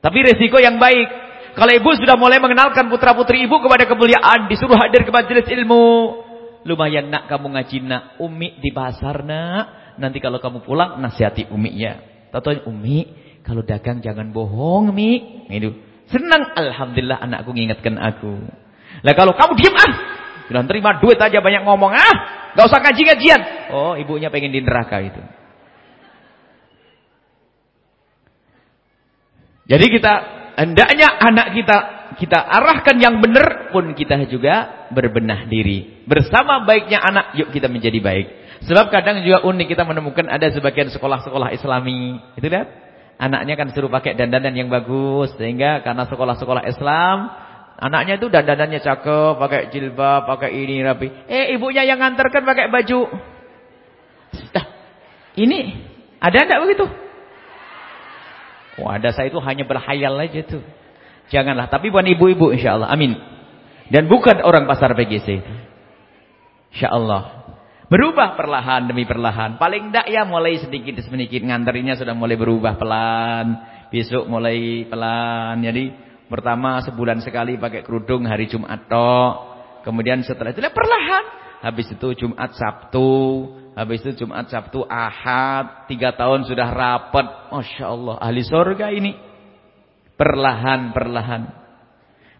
Tapi 0.00 0.18
resiko 0.24 0.56
yang 0.60 0.80
baik. 0.80 1.08
Kalau 1.56 1.72
ibu 1.74 1.90
sudah 1.96 2.16
mulai 2.16 2.38
mengenalkan 2.40 2.88
putra-putri 2.88 3.44
ibu 3.44 3.60
kepada 3.60 3.84
kemuliaan, 3.84 4.48
disuruh 4.48 4.78
hadir 4.78 5.02
ke 5.04 5.10
majelis 5.12 5.44
ilmu, 5.50 5.84
Lumayan 6.60 7.08
nak 7.08 7.24
kamu 7.28 7.56
ngaji 7.56 7.78
nak. 7.88 8.02
Umi 8.20 8.60
di 8.60 8.68
pasar 8.72 9.24
nak. 9.24 9.96
Nanti 9.96 10.20
kalau 10.20 10.40
kamu 10.40 10.60
pulang 10.64 11.00
nasihati 11.00 11.48
uminya. 11.48 11.96
Tahu 12.32 12.68
umi 12.68 13.08
kalau 13.40 13.64
dagang 13.64 14.04
jangan 14.04 14.28
bohong 14.28 14.92
umi. 14.92 15.44
Itu. 15.48 15.72
Senang 16.10 16.50
alhamdulillah 16.58 17.22
anakku 17.22 17.54
ngingetkan 17.54 17.94
aku. 17.96 18.42
Lah 19.06 19.14
kalau 19.14 19.32
kamu 19.34 19.52
diam 19.56 19.76
ah. 19.78 19.92
Bilang 20.50 20.66
terima 20.66 20.98
duit 20.98 21.16
aja 21.16 21.38
banyak 21.38 21.62
ngomong 21.62 21.94
ah. 21.94 22.14
Gak 22.58 22.66
usah 22.66 22.82
ngaji-ngajian. 22.82 23.40
Oh 23.70 23.94
ibunya 23.94 24.28
pengen 24.28 24.50
di 24.50 24.60
neraka 24.60 24.98
itu. 24.98 25.22
Jadi 29.70 29.86
kita 29.86 30.12
hendaknya 30.58 31.08
anak 31.14 31.54
kita 31.54 31.76
kita 32.18 32.38
arahkan 32.42 32.98
yang 32.98 33.22
benar 33.22 33.70
pun 33.70 33.94
kita 33.94 34.18
juga 34.26 34.86
berbenah 34.90 35.46
diri. 35.46 36.02
Bersama 36.10 36.66
baiknya 36.66 36.98
anak, 36.98 37.38
yuk 37.38 37.54
kita 37.54 37.70
menjadi 37.70 38.02
baik. 38.02 38.26
Sebab 38.66 38.90
kadang 38.90 39.22
juga 39.22 39.46
unik 39.46 39.66
kita 39.70 39.86
menemukan 39.86 40.26
ada 40.26 40.50
sebagian 40.50 40.90
sekolah-sekolah 40.90 41.54
islami. 41.54 42.18
Itu 42.34 42.50
lihat. 42.50 42.89
Anaknya 43.20 43.52
kan 43.52 43.68
suruh 43.76 43.92
pakai 43.92 44.16
dandanan 44.16 44.56
yang 44.56 44.72
bagus. 44.72 45.36
Sehingga 45.36 45.84
karena 45.84 46.08
sekolah-sekolah 46.08 46.64
Islam, 46.64 47.28
anaknya 47.76 48.16
itu 48.16 48.32
dandanannya 48.32 48.80
cakep, 48.80 49.36
pakai 49.36 49.68
jilbab, 49.68 50.24
pakai 50.24 50.56
ini 50.56 50.80
rapi. 50.80 51.28
Eh 51.28 51.52
ibunya 51.52 51.84
yang 51.84 52.00
nganterkan 52.00 52.48
pakai 52.48 52.72
baju. 52.72 53.00
Nah, 54.56 54.64
ini 55.36 55.84
ada 56.16 56.48
enggak 56.48 56.60
begitu? 56.64 56.86
Oh 58.80 58.88
ada 58.88 59.12
saya 59.12 59.28
itu 59.28 59.36
hanya 59.44 59.68
berhayal 59.68 60.16
aja 60.16 60.40
tuh. 60.48 60.64
Janganlah. 61.28 61.68
Tapi 61.68 61.92
bukan 61.92 62.08
ibu-ibu 62.16 62.56
insya 62.56 62.80
Allah. 62.80 62.88
Amin. 62.88 63.20
Dan 63.92 64.08
bukan 64.08 64.40
orang 64.40 64.64
pasar 64.64 64.96
PGC. 64.96 65.44
Insya 66.72 66.88
Allah. 66.88 67.39
Berubah 67.90 68.38
perlahan 68.38 68.86
demi 68.86 69.02
perlahan. 69.02 69.58
Paling 69.58 69.90
tidak 69.90 70.06
ya 70.06 70.22
mulai 70.22 70.62
sedikit 70.62 70.94
demi 70.94 71.26
sedikit. 71.26 71.42
Nganterinnya 71.42 71.98
sudah 71.98 72.14
mulai 72.14 72.38
berubah 72.38 72.78
pelan. 72.78 73.46
Besok 73.90 74.30
mulai 74.30 74.86
pelan. 74.86 75.58
Jadi 75.58 75.90
pertama 76.30 76.78
sebulan 76.86 77.18
sekali 77.18 77.58
pakai 77.58 77.82
kerudung 77.82 78.30
hari 78.30 78.46
Jumat 78.46 78.86
tok. 78.86 79.34
Kemudian 79.82 80.22
setelah 80.22 80.54
itu 80.54 80.62
perlahan. 80.62 81.24
Habis 81.66 81.90
itu 81.90 82.08
Jumat 82.14 82.54
Sabtu. 82.54 83.10
Habis 83.74 84.06
itu 84.06 84.22
Jumat 84.22 84.46
Sabtu 84.46 84.86
Ahad. 84.86 85.90
Tiga 85.90 86.14
tahun 86.14 86.46
sudah 86.46 86.70
rapat. 86.70 87.50
Masya 87.50 87.90
Allah. 87.90 88.22
Ahli 88.22 88.46
surga 88.46 88.86
ini. 88.94 89.18
Perlahan-perlahan. 90.14 91.42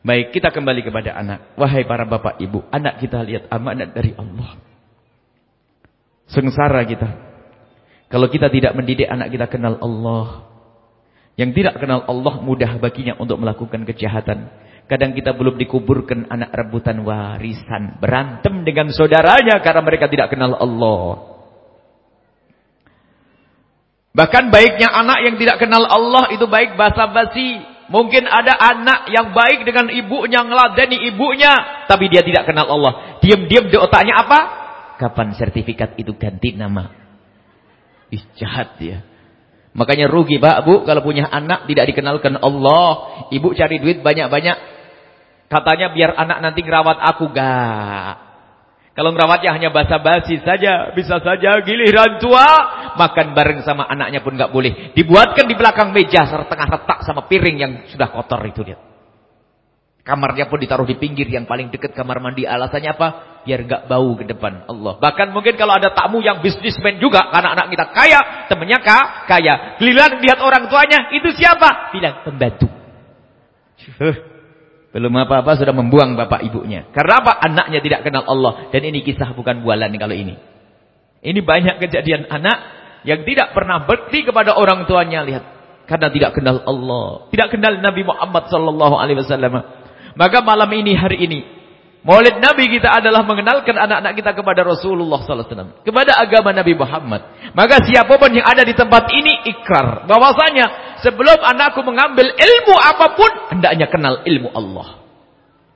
Baik 0.07 0.30
kita 0.30 0.55
kembali 0.55 0.86
kepada 0.86 1.11
anak. 1.11 1.59
Wahai 1.59 1.82
para 1.82 2.07
bapak 2.07 2.38
ibu. 2.38 2.62
Anak 2.70 3.03
kita 3.03 3.18
lihat 3.26 3.51
amanat 3.51 3.90
dari 3.90 4.14
Allah. 4.14 4.70
Sengsara 6.31 6.87
kita. 6.87 7.11
Kalau 8.11 8.26
kita 8.26 8.51
tidak 8.51 8.74
mendidik 8.74 9.07
anak 9.07 9.31
kita 9.31 9.47
kenal 9.51 9.78
Allah. 9.83 10.51
Yang 11.39 11.62
tidak 11.62 11.74
kenal 11.78 12.07
Allah 12.07 12.35
mudah 12.43 12.78
baginya 12.83 13.14
untuk 13.18 13.39
melakukan 13.39 13.87
kejahatan. 13.87 14.51
Kadang 14.91 15.14
kita 15.14 15.31
belum 15.35 15.55
dikuburkan 15.55 16.26
anak 16.26 16.51
rebutan 16.51 17.07
warisan. 17.07 18.03
Berantem 18.03 18.66
dengan 18.66 18.91
saudaranya 18.91 19.62
karena 19.62 19.83
mereka 19.87 20.11
tidak 20.11 20.35
kenal 20.35 20.59
Allah. 20.59 21.31
Bahkan 24.11 24.51
baiknya 24.51 24.91
anak 24.91 25.18
yang 25.22 25.35
tidak 25.39 25.62
kenal 25.62 25.87
Allah 25.87 26.35
itu 26.35 26.43
baik 26.51 26.74
basa-basi. 26.74 27.62
Mungkin 27.91 28.26
ada 28.26 28.55
anak 28.55 29.11
yang 29.11 29.31
baik 29.35 29.66
dengan 29.66 29.91
ibunya, 29.91 30.43
ngeladeni 30.43 31.11
ibunya. 31.14 31.87
Tapi 31.87 32.11
dia 32.11 32.22
tidak 32.26 32.51
kenal 32.51 32.66
Allah. 32.66 33.18
Diam-diam 33.22 33.70
di 33.70 33.78
otaknya 33.78 34.26
apa? 34.26 34.41
Kapan 35.01 35.32
sertifikat 35.32 35.96
itu 35.96 36.12
ganti 36.12 36.53
nama? 36.53 36.92
Ih, 38.12 38.20
jahat 38.36 38.76
dia. 38.76 39.01
Makanya 39.72 40.12
rugi 40.12 40.36
Pak 40.36 40.66
Bu 40.68 40.84
kalau 40.84 41.01
punya 41.01 41.24
anak 41.24 41.64
tidak 41.64 41.88
dikenalkan 41.88 42.36
Allah. 42.36 43.24
Ibu 43.32 43.57
cari 43.57 43.80
duit 43.80 44.05
banyak-banyak. 44.05 44.57
Katanya 45.48 45.96
biar 45.96 46.20
anak 46.20 46.38
nanti 46.44 46.61
ngerawat 46.61 47.01
aku. 47.01 47.32
Gak. 47.32 48.14
Kalau 48.92 49.16
ngerawatnya 49.16 49.57
hanya 49.57 49.70
basa-basi 49.72 50.42
saja. 50.42 50.92
Bisa 50.92 51.22
saja 51.22 51.64
giliran 51.64 52.18
tua. 52.20 52.44
Makan 53.01 53.32
bareng 53.32 53.64
sama 53.64 53.88
anaknya 53.88 54.20
pun 54.20 54.36
gak 54.36 54.53
boleh. 54.53 54.92
Dibuatkan 54.92 55.46
di 55.46 55.55
belakang 55.55 55.96
meja. 55.96 56.28
Setengah 56.28 56.66
retak 56.66 57.07
sama 57.07 57.24
piring 57.30 57.57
yang 57.57 57.72
sudah 57.88 58.11
kotor 58.11 58.42
itu 58.44 58.66
dia. 58.66 58.89
Kamarnya 60.01 60.48
pun 60.48 60.57
ditaruh 60.57 60.88
di 60.88 60.96
pinggir 60.96 61.28
yang 61.28 61.44
paling 61.44 61.68
dekat 61.68 61.92
kamar 61.92 62.24
mandi. 62.24 62.48
Alasannya 62.48 62.96
apa? 62.96 63.09
Biar 63.44 63.61
gak 63.68 63.82
bau 63.84 64.16
ke 64.16 64.24
depan 64.24 64.64
Allah. 64.64 64.96
Bahkan 64.96 65.28
mungkin 65.28 65.61
kalau 65.61 65.76
ada 65.76 65.92
tamu 65.92 66.24
yang 66.24 66.40
bisnismen 66.40 66.96
juga. 66.96 67.28
Karena 67.28 67.53
anak 67.53 67.68
kita 67.68 67.84
kaya. 67.92 68.20
Temennya 68.48 68.80
kah? 68.80 69.28
kaya. 69.28 69.76
Giliran 69.76 70.24
lihat 70.24 70.40
orang 70.40 70.72
tuanya. 70.72 71.12
Itu 71.12 71.28
siapa? 71.36 71.92
Bilang 71.92 72.24
pembantu. 72.24 72.66
Belum 74.90 75.12
apa-apa 75.20 75.55
sudah 75.61 75.76
membuang 75.76 76.16
bapak 76.16 76.48
ibunya. 76.48 76.88
Karena 76.96 77.20
apa? 77.20 77.32
Anaknya 77.36 77.78
tidak 77.84 78.01
kenal 78.01 78.24
Allah. 78.24 78.72
Dan 78.72 78.80
ini 78.88 79.05
kisah 79.05 79.36
bukan 79.36 79.61
bualan 79.61 79.92
kalau 80.01 80.16
ini. 80.16 80.34
Ini 81.20 81.40
banyak 81.44 81.76
kejadian 81.76 82.24
anak 82.32 82.59
yang 83.05 83.20
tidak 83.28 83.53
pernah 83.53 83.84
berhenti 83.84 84.24
kepada 84.24 84.57
orang 84.57 84.88
tuanya. 84.88 85.22
Lihat. 85.28 85.44
Karena 85.84 86.09
tidak 86.09 86.30
kenal 86.38 86.64
Allah. 86.64 87.26
Tidak 87.28 87.48
kenal 87.51 87.78
Nabi 87.84 88.03
Muhammad 88.03 88.48
sallallahu 88.48 88.94
alaihi 88.96 89.20
wasallam. 89.20 89.80
Maka 90.19 90.43
malam 90.43 90.71
ini, 90.75 90.93
hari 90.99 91.19
ini, 91.23 91.41
Maulid 92.01 92.41
Nabi 92.41 92.65
kita 92.73 92.97
adalah 92.97 93.21
mengenalkan 93.29 93.77
anak-anak 93.77 94.17
kita 94.17 94.33
kepada 94.33 94.65
Rasulullah 94.65 95.21
SAW. 95.21 95.85
Kepada 95.85 96.17
agama 96.17 96.57
Nabi 96.57 96.73
Muhammad. 96.73 97.53
Maka 97.53 97.85
siapa 97.85 98.17
pun 98.17 98.33
yang 98.33 98.49
ada 98.49 98.65
di 98.65 98.73
tempat 98.73 99.05
ini 99.13 99.45
ikrar. 99.45 100.09
Bahwasanya 100.09 100.97
sebelum 101.05 101.45
anakku 101.45 101.85
mengambil 101.85 102.33
ilmu 102.33 102.75
apa 102.81 103.07
pun. 103.13 103.33
Hendaknya 103.53 103.93
kenal 103.93 104.25
ilmu 104.25 104.49
Allah. 104.49 104.97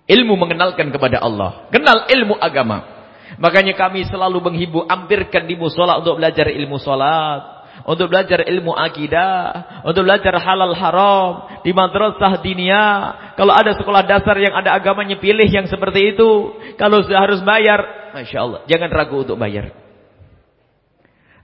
Ilmu 0.08 0.34
mengenalkan 0.40 0.88
kepada 0.88 1.20
Allah. 1.20 1.68
Kenal 1.68 2.08
ilmu 2.08 2.40
agama. 2.40 2.88
Makanya 3.36 3.76
kami 3.76 4.08
selalu 4.08 4.40
menghibur. 4.48 4.88
Ampirkan 4.88 5.44
di 5.44 5.60
musola 5.60 6.00
untuk 6.00 6.16
belajar 6.16 6.48
ilmu 6.48 6.80
solat 6.80 7.53
untuk 7.84 8.08
belajar 8.08 8.48
ilmu 8.48 8.72
akidah, 8.72 9.84
untuk 9.84 10.08
belajar 10.08 10.40
halal 10.40 10.72
haram 10.72 11.60
di 11.60 11.70
madrasah 11.76 12.40
diniyah. 12.40 12.92
Kalau 13.36 13.52
ada 13.52 13.76
sekolah 13.76 14.08
dasar 14.08 14.40
yang 14.40 14.56
ada 14.56 14.72
agamanya 14.72 15.20
pilih 15.20 15.44
yang 15.44 15.68
seperti 15.68 16.16
itu. 16.16 16.56
Kalau 16.80 17.04
sudah 17.04 17.20
harus 17.20 17.44
bayar, 17.44 18.12
Masya 18.16 18.38
Allah, 18.40 18.60
jangan 18.64 18.88
ragu 18.88 19.20
untuk 19.20 19.36
bayar. 19.36 19.76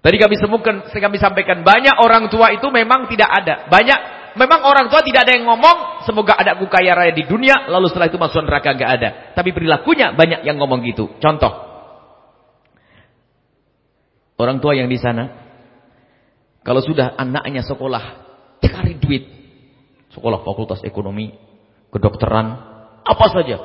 Tadi 0.01 0.17
kami 0.17 0.41
semukan, 0.41 0.89
kami 0.89 1.17
sampaikan 1.21 1.61
banyak 1.61 2.01
orang 2.01 2.33
tua 2.33 2.57
itu 2.57 2.65
memang 2.73 3.05
tidak 3.13 3.29
ada. 3.29 3.69
Banyak, 3.69 4.33
memang 4.41 4.65
orang 4.65 4.89
tua 4.89 5.05
tidak 5.05 5.29
ada 5.29 5.37
yang 5.37 5.45
ngomong, 5.45 6.09
semoga 6.09 6.41
ada 6.41 6.57
aku 6.57 6.65
kaya 6.73 6.97
raya 6.97 7.13
di 7.13 7.29
dunia, 7.29 7.69
lalu 7.69 7.93
setelah 7.93 8.09
itu 8.09 8.17
masuk 8.17 8.41
neraka 8.49 8.73
nggak 8.73 8.91
ada. 8.97 9.09
Tapi 9.37 9.53
perilakunya 9.53 10.17
banyak 10.17 10.41
yang 10.49 10.57
ngomong 10.57 10.81
gitu. 10.89 11.13
Contoh, 11.21 11.53
orang 14.41 14.57
tua 14.65 14.73
yang 14.73 14.89
di 14.89 14.97
sana 14.97 15.50
kalau 16.61 16.85
sudah 16.85 17.17
anaknya 17.17 17.65
sekolah 17.65 18.05
cari 18.61 18.97
duit. 19.01 19.25
Sekolah 20.11 20.43
fakultas 20.43 20.83
ekonomi, 20.83 21.31
kedokteran, 21.95 22.47
apa 23.07 23.27
saja. 23.31 23.57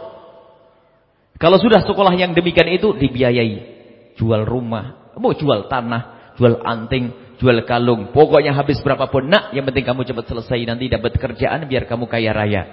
Kalau 1.36 1.58
sudah 1.60 1.84
sekolah 1.84 2.14
yang 2.16 2.32
demikian 2.32 2.70
itu 2.72 2.96
dibiayai. 2.96 3.76
Jual 4.16 4.48
rumah, 4.48 5.12
mau 5.20 5.36
jual 5.36 5.68
tanah, 5.68 6.34
jual 6.40 6.64
anting, 6.64 7.36
jual 7.42 7.66
kalung. 7.68 8.16
Pokoknya 8.16 8.56
habis 8.56 8.80
berapapun. 8.80 9.28
Nak, 9.28 9.52
yang 9.52 9.68
penting 9.68 9.84
kamu 9.84 10.08
cepat 10.08 10.32
selesai. 10.32 10.60
Nanti 10.64 10.88
dapat 10.88 11.18
kerjaan 11.20 11.68
biar 11.68 11.90
kamu 11.90 12.08
kaya 12.08 12.32
raya. 12.32 12.64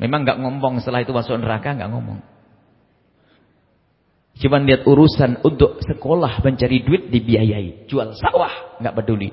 Memang 0.00 0.24
nggak 0.24 0.40
ngomong 0.40 0.80
setelah 0.80 1.04
itu 1.04 1.12
masuk 1.12 1.36
neraka, 1.36 1.76
nggak 1.76 1.90
ngomong. 1.92 2.24
Cuma 4.40 4.56
lihat 4.56 4.88
urusan 4.88 5.44
untuk 5.44 5.84
sekolah 5.84 6.40
mencari 6.40 6.80
duit 6.80 7.12
dibiayai. 7.12 7.84
Jual 7.84 8.16
sawah, 8.16 8.80
nggak 8.80 8.96
peduli. 8.96 9.28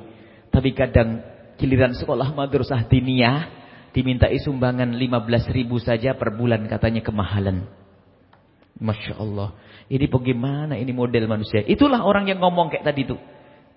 Tapi 0.51 0.75
kadang 0.75 1.23
giliran 1.55 1.95
sekolah 1.95 2.35
madrasah 2.35 2.83
diniyah 2.91 3.47
dimintai 3.95 4.35
sumbangan 4.43 4.91
15 4.91 5.55
ribu 5.55 5.79
saja 5.79 6.11
per 6.19 6.35
bulan 6.35 6.67
katanya 6.67 6.99
kemahalan. 6.99 7.71
Masya 8.83 9.15
Allah. 9.15 9.55
Ini 9.87 10.11
bagaimana 10.11 10.75
ini 10.75 10.91
model 10.91 11.25
manusia. 11.31 11.63
Itulah 11.63 12.03
orang 12.03 12.27
yang 12.27 12.43
ngomong 12.43 12.67
kayak 12.67 12.83
tadi 12.83 13.07
tuh. 13.07 13.19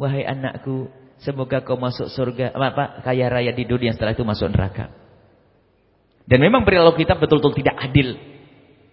Wahai 0.02 0.26
anakku, 0.26 0.90
semoga 1.22 1.62
kau 1.62 1.78
masuk 1.78 2.10
surga, 2.10 2.50
apa, 2.56 3.06
kaya 3.06 3.30
raya 3.30 3.54
di 3.54 3.64
dunia 3.68 3.94
setelah 3.94 4.18
itu 4.18 4.26
masuk 4.26 4.50
neraka. 4.50 4.90
Dan 6.26 6.42
memang 6.42 6.66
perilaku 6.66 7.06
kita 7.06 7.14
betul-betul 7.14 7.54
tidak 7.62 7.76
adil. 7.78 8.18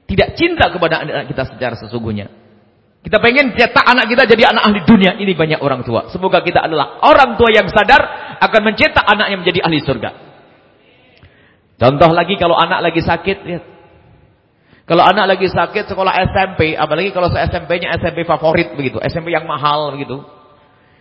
Tidak 0.07 0.39
cinta 0.39 0.71
kepada 0.71 1.03
anak 1.03 1.27
kita 1.27 1.43
secara 1.51 1.75
sesungguhnya. 1.75 2.31
Kita 3.03 3.23
pengen 3.23 3.55
cetak 3.55 3.85
anak 3.87 4.07
kita 4.07 4.23
jadi 4.27 4.51
anak 4.55 4.63
ahli 4.71 4.79
dunia. 4.87 5.19
Ini 5.19 5.31
banyak 5.35 5.59
orang 5.59 5.83
tua. 5.83 6.07
Semoga 6.11 6.39
kita 6.43 6.63
adalah 6.63 7.03
orang 7.03 7.35
tua 7.35 7.51
yang 7.51 7.67
sadar 7.67 8.35
akan 8.39 8.61
mencetak 8.67 9.03
anaknya 9.03 9.35
menjadi 9.39 9.59
ahli 9.63 9.79
surga. 9.83 10.09
Contoh 11.77 12.09
lagi 12.15 12.39
kalau 12.39 12.55
anak 12.57 12.79
lagi 12.87 13.03
sakit. 13.03 13.37
Lihat. 13.47 13.63
Kalau 14.87 15.03
anak 15.03 15.35
lagi 15.35 15.47
sakit 15.51 15.91
sekolah 15.91 16.15
SMP. 16.31 16.73
Apalagi 16.73 17.11
kalau 17.11 17.27
SMP-nya 17.31 17.95
SMP 17.99 18.23
favorit 18.23 18.71
begitu. 18.73 18.97
SMP 19.03 19.35
yang 19.35 19.43
mahal 19.43 19.91
begitu. 19.95 20.23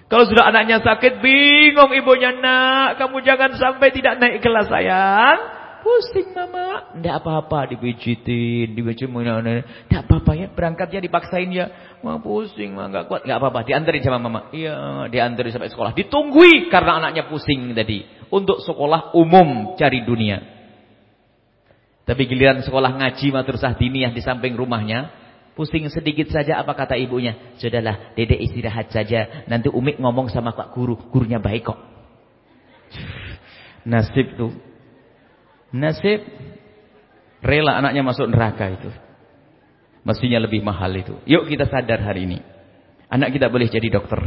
Kalau 0.06 0.22
sudah 0.22 0.46
anaknya 0.46 0.78
sakit, 0.78 1.18
bingung 1.18 1.90
ibunya. 1.90 2.30
Nak, 2.30 3.02
kamu 3.02 3.26
jangan 3.26 3.50
sampai 3.58 3.90
tidak 3.90 4.22
naik 4.22 4.38
kelas 4.38 4.70
sayang. 4.70 5.55
Pusing 5.86 6.34
mama. 6.34 6.98
Tidak 6.98 7.14
apa-apa 7.22 7.70
dipijitin, 7.70 8.74
dipijitin. 8.74 9.14
Tidak 9.86 10.02
apa-apa 10.02 10.34
ya. 10.34 10.50
Berangkatnya 10.50 10.98
dipaksain 10.98 11.46
ya. 11.54 11.94
Mama 12.02 12.18
pusing, 12.18 12.74
mama 12.74 12.90
nggak 12.90 13.04
kuat. 13.06 13.22
Nggak 13.22 13.38
apa-apa. 13.38 13.60
Diantarin 13.62 14.02
sama 14.02 14.18
mama. 14.18 14.50
Iya, 14.50 15.06
diantarin 15.06 15.54
sampai 15.54 15.70
sekolah. 15.70 15.94
Ditunggui 15.94 16.66
karena 16.74 16.98
anaknya 16.98 17.30
pusing 17.30 17.70
tadi. 17.70 18.02
Untuk 18.34 18.66
sekolah 18.66 19.14
umum 19.14 19.78
cari 19.78 20.02
dunia. 20.02 20.42
Tapi 22.02 22.22
giliran 22.26 22.66
sekolah 22.66 22.90
ngaji 22.98 23.30
madrasah 23.30 23.78
diniyah 23.78 24.10
di 24.10 24.26
samping 24.26 24.58
rumahnya. 24.58 25.14
Pusing 25.54 25.86
sedikit 25.94 26.34
saja 26.34 26.66
apa 26.66 26.74
kata 26.74 26.98
ibunya. 26.98 27.54
Sudahlah, 27.62 28.10
dedek 28.18 28.42
istirahat 28.42 28.90
saja. 28.90 29.46
Nanti 29.46 29.70
Umik 29.70 30.02
ngomong 30.02 30.34
sama 30.34 30.50
Pak 30.50 30.74
Guru. 30.74 30.98
Gurunya 31.14 31.38
baik 31.38 31.70
kok. 31.70 31.78
Nasib 33.86 34.34
tuh. 34.34 34.75
Nasib 35.76 36.24
rela 37.44 37.76
anaknya 37.76 38.02
masuk 38.02 38.26
neraka 38.32 38.72
itu. 38.72 38.90
Mestinya 40.06 40.40
lebih 40.40 40.64
mahal 40.64 40.94
itu. 40.96 41.18
Yuk 41.28 41.50
kita 41.50 41.68
sadar 41.68 42.00
hari 42.00 42.24
ini. 42.24 42.38
Anak 43.10 43.34
kita 43.34 43.52
boleh 43.52 43.68
jadi 43.68 43.86
dokter. 43.90 44.18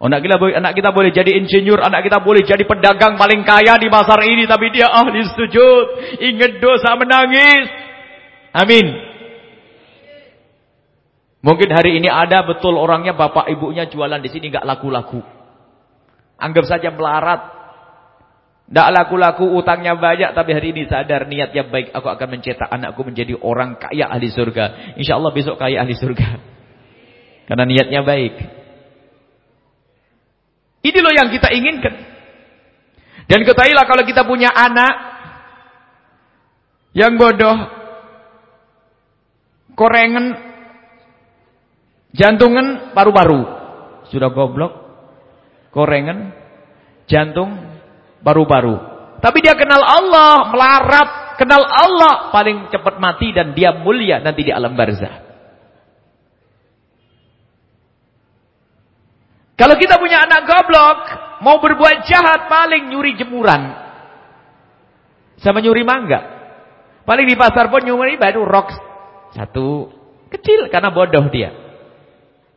Anak 0.00 0.24
kita, 0.24 0.40
anak 0.56 0.72
kita 0.72 0.90
boleh 0.90 1.12
jadi 1.12 1.36
insinyur, 1.36 1.78
anak 1.84 2.08
kita 2.08 2.24
boleh 2.24 2.42
jadi 2.42 2.64
pedagang 2.64 3.20
paling 3.20 3.44
kaya 3.44 3.76
di 3.76 3.92
pasar 3.92 4.24
ini, 4.24 4.48
tapi 4.48 4.72
dia 4.72 4.88
ahli 4.88 5.20
sujud, 5.36 5.86
ingat 6.16 6.58
dosa 6.58 6.96
menangis. 6.96 7.68
Amin. 8.56 8.86
Mungkin 11.42 11.68
hari 11.74 11.98
ini 11.98 12.06
ada 12.06 12.46
betul 12.46 12.78
orangnya 12.78 13.12
bapak 13.18 13.50
ibunya 13.50 13.90
jualan 13.90 14.22
di 14.22 14.30
sini 14.30 14.48
nggak 14.48 14.64
laku-laku. 14.64 15.18
Anggap 16.38 16.64
saja 16.66 16.94
melarat. 16.94 17.61
Tidak 18.72 18.88
laku-laku 18.88 19.52
utangnya 19.52 19.92
banyak 20.00 20.32
tapi 20.32 20.56
hari 20.56 20.72
ini 20.72 20.88
sadar 20.88 21.28
niatnya 21.28 21.68
baik. 21.68 21.92
Aku 21.92 22.08
akan 22.08 22.28
mencetak 22.32 22.72
anakku 22.72 23.04
menjadi 23.04 23.36
orang 23.36 23.76
kaya 23.76 24.08
ahli 24.08 24.32
surga. 24.32 24.96
Insya 24.96 25.20
Allah 25.20 25.28
besok 25.28 25.60
kaya 25.60 25.84
ahli 25.84 25.92
surga. 25.92 26.40
Karena 27.52 27.68
niatnya 27.68 28.00
baik. 28.00 28.32
Ini 30.88 30.98
loh 31.04 31.12
yang 31.12 31.28
kita 31.28 31.52
inginkan. 31.52 31.94
Dan 33.28 33.44
ketahuilah 33.44 33.84
kalau 33.84 34.08
kita 34.08 34.24
punya 34.24 34.48
anak 34.48 34.94
yang 36.96 37.20
bodoh, 37.20 37.56
korengan, 39.76 40.32
jantungan, 42.16 42.96
paru-paru. 42.96 43.44
Sudah 44.08 44.32
goblok, 44.32 44.72
korengan, 45.76 46.32
jantung, 47.04 47.71
paru-paru. 48.22 48.78
Tapi 49.22 49.38
dia 49.38 49.54
kenal 49.54 49.82
Allah, 49.82 50.50
melarat, 50.50 51.38
kenal 51.38 51.62
Allah, 51.62 52.34
paling 52.34 52.70
cepat 52.74 52.98
mati 52.98 53.30
dan 53.30 53.54
dia 53.54 53.70
mulia 53.70 54.18
nanti 54.18 54.42
di 54.42 54.50
alam 54.50 54.74
barzah. 54.74 55.30
Kalau 59.54 59.78
kita 59.78 59.94
punya 59.94 60.26
anak 60.26 60.42
goblok, 60.42 60.98
mau 61.46 61.62
berbuat 61.62 62.02
jahat 62.10 62.50
paling 62.50 62.90
nyuri 62.90 63.14
jemuran. 63.14 63.78
Sama 65.38 65.62
nyuri 65.62 65.86
mangga. 65.86 66.20
Paling 67.06 67.26
di 67.30 67.38
pasar 67.38 67.70
pun 67.70 67.82
nyuri 67.86 68.18
baru 68.18 68.42
rok 68.42 68.70
satu 69.34 69.90
kecil 70.34 70.66
karena 70.66 70.90
bodoh 70.90 71.30
dia. 71.30 71.50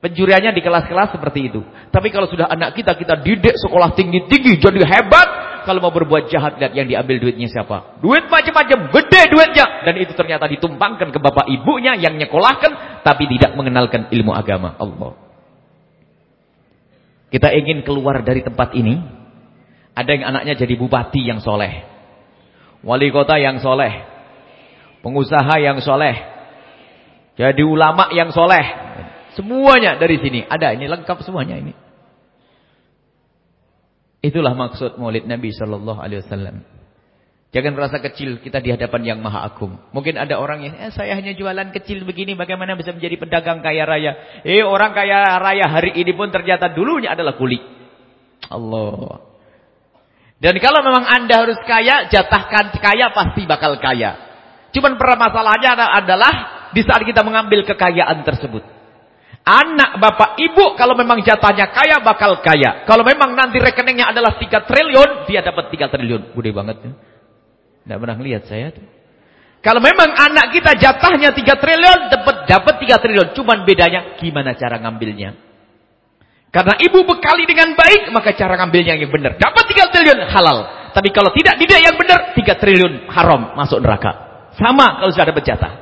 Pencuriannya 0.02 0.54
di 0.54 0.62
kelas-kelas 0.62 1.18
seperti 1.18 1.50
itu. 1.50 1.62
Tapi 1.90 2.14
kalau 2.14 2.30
sudah 2.30 2.46
anak 2.46 2.78
kita 2.78 2.94
kita 2.94 3.22
didik 3.26 3.58
sekolah 3.58 3.94
tinggi-tinggi 3.98 4.62
jadi 4.62 4.86
hebat, 4.86 5.30
kalau 5.66 5.82
mau 5.82 5.92
berbuat 5.92 6.30
jahat 6.30 6.62
lihat 6.62 6.78
yang 6.78 6.88
diambil 6.88 7.18
duitnya 7.20 7.50
siapa. 7.50 8.00
Duit 8.00 8.30
macam-macam, 8.30 8.94
gede 8.94 9.22
duitnya 9.34 9.66
dan 9.84 9.94
itu 9.98 10.14
ternyata 10.14 10.46
ditumpangkan 10.48 11.10
ke 11.10 11.20
bapak 11.20 11.50
ibunya 11.52 11.98
yang 11.98 12.16
nyekolahkan 12.16 13.02
tapi 13.02 13.26
tidak 13.36 13.58
mengenalkan 13.58 14.08
ilmu 14.14 14.32
agama 14.32 14.78
Allah. 14.78 15.26
Kita 17.34 17.52
ingin 17.52 17.84
keluar 17.84 18.24
dari 18.24 18.46
tempat 18.46 18.72
ini. 18.78 18.96
Ada 19.96 20.10
yang 20.12 20.24
anaknya 20.32 20.54
jadi 20.56 20.76
bupati 20.80 21.24
yang 21.24 21.40
soleh. 21.44 21.84
Wali 22.84 23.12
kota 23.12 23.36
yang 23.36 23.60
soleh. 23.60 24.08
Pengusaha 25.04 25.56
yang 25.60 25.84
soleh. 25.84 26.16
Jadi 27.36 27.64
ulama 27.64 28.08
yang 28.16 28.32
soleh. 28.32 28.64
Semuanya 29.36 30.00
dari 30.00 30.16
sini. 30.20 30.48
Ada 30.48 30.76
ini 30.80 30.88
lengkap 30.88 31.24
semuanya 31.28 31.60
ini. 31.60 31.85
Itulah 34.26 34.58
maksud 34.58 34.98
maulid 34.98 35.30
Nabi 35.30 35.54
Shallallahu 35.54 36.02
Alaihi 36.02 36.26
Wasallam. 36.26 36.66
Jangan 37.54 37.72
merasa 37.72 38.02
kecil 38.02 38.42
kita 38.42 38.60
di 38.60 38.74
hadapan 38.74 39.16
yang 39.16 39.20
maha 39.22 39.46
agung. 39.46 39.80
Mungkin 39.96 40.18
ada 40.20 40.42
orang 40.42 40.66
yang, 40.66 40.74
eh, 40.76 40.92
saya 40.92 41.16
hanya 41.16 41.32
jualan 41.32 41.72
kecil 41.72 42.04
begini, 42.04 42.36
bagaimana 42.36 42.76
bisa 42.76 42.92
menjadi 42.92 43.16
pedagang 43.16 43.64
kaya 43.64 43.88
raya? 43.88 44.44
Eh, 44.44 44.60
orang 44.60 44.92
kaya 44.92 45.40
raya 45.40 45.70
hari 45.72 45.96
ini 45.96 46.12
pun 46.18 46.34
ternyata 46.34 46.74
dulunya 46.74 47.16
adalah 47.16 47.38
kulit. 47.40 47.64
Allah. 48.52 49.24
Dan 50.36 50.60
kalau 50.60 50.84
memang 50.84 51.08
anda 51.08 51.48
harus 51.48 51.62
kaya, 51.64 52.12
jatahkan 52.12 52.76
kaya 52.76 53.16
pasti 53.16 53.48
bakal 53.48 53.80
kaya. 53.80 54.20
Cuman 54.76 55.00
permasalahannya 55.00 56.04
adalah 56.04 56.34
di 56.76 56.84
saat 56.84 57.08
kita 57.08 57.24
mengambil 57.24 57.64
kekayaan 57.64 58.28
tersebut. 58.28 58.75
Anak 59.46 60.02
bapak 60.02 60.42
ibu 60.42 60.74
kalau 60.74 60.98
memang 60.98 61.22
jatahnya 61.22 61.70
kaya 61.70 62.02
bakal 62.02 62.42
kaya. 62.42 62.82
Kalau 62.90 63.06
memang 63.06 63.38
nanti 63.38 63.62
rekeningnya 63.62 64.10
adalah 64.10 64.42
3 64.42 64.50
triliun, 64.66 65.30
dia 65.30 65.46
dapat 65.46 65.70
3 65.70 65.86
triliun. 65.86 66.34
Gede 66.34 66.50
banget 66.50 66.78
ya. 66.82 66.92
Tidak 67.86 67.98
pernah 68.02 68.18
lihat 68.18 68.50
saya 68.50 68.74
tuh. 68.74 68.82
Kalau 69.62 69.86
memang 69.86 70.18
anak 70.18 70.50
kita 70.50 70.74
jatahnya 70.82 71.30
3 71.30 71.62
triliun, 71.62 72.00
dapat 72.10 72.50
dapat 72.50 72.74
3 72.82 72.98
triliun. 72.98 73.28
Cuman 73.38 73.70
bedanya 73.70 74.18
gimana 74.18 74.58
cara 74.58 74.82
ngambilnya. 74.82 75.38
Karena 76.50 76.82
ibu 76.82 77.06
bekali 77.06 77.46
dengan 77.46 77.78
baik, 77.78 78.10
maka 78.10 78.34
cara 78.34 78.58
ngambilnya 78.58 78.98
yang 78.98 79.14
benar. 79.14 79.38
Dapat 79.38 79.64
3 79.70 79.94
triliun 79.94 80.26
halal. 80.26 80.90
Tapi 80.90 81.14
kalau 81.14 81.30
tidak 81.38 81.62
tidak 81.62 81.86
yang 81.86 81.94
benar, 82.02 82.34
3 82.34 82.42
triliun 82.58 83.14
haram 83.14 83.54
masuk 83.54 83.78
neraka. 83.78 84.26
Sama 84.58 85.06
kalau 85.06 85.14
sudah 85.14 85.30
dapat 85.30 85.46
jatah. 85.46 85.74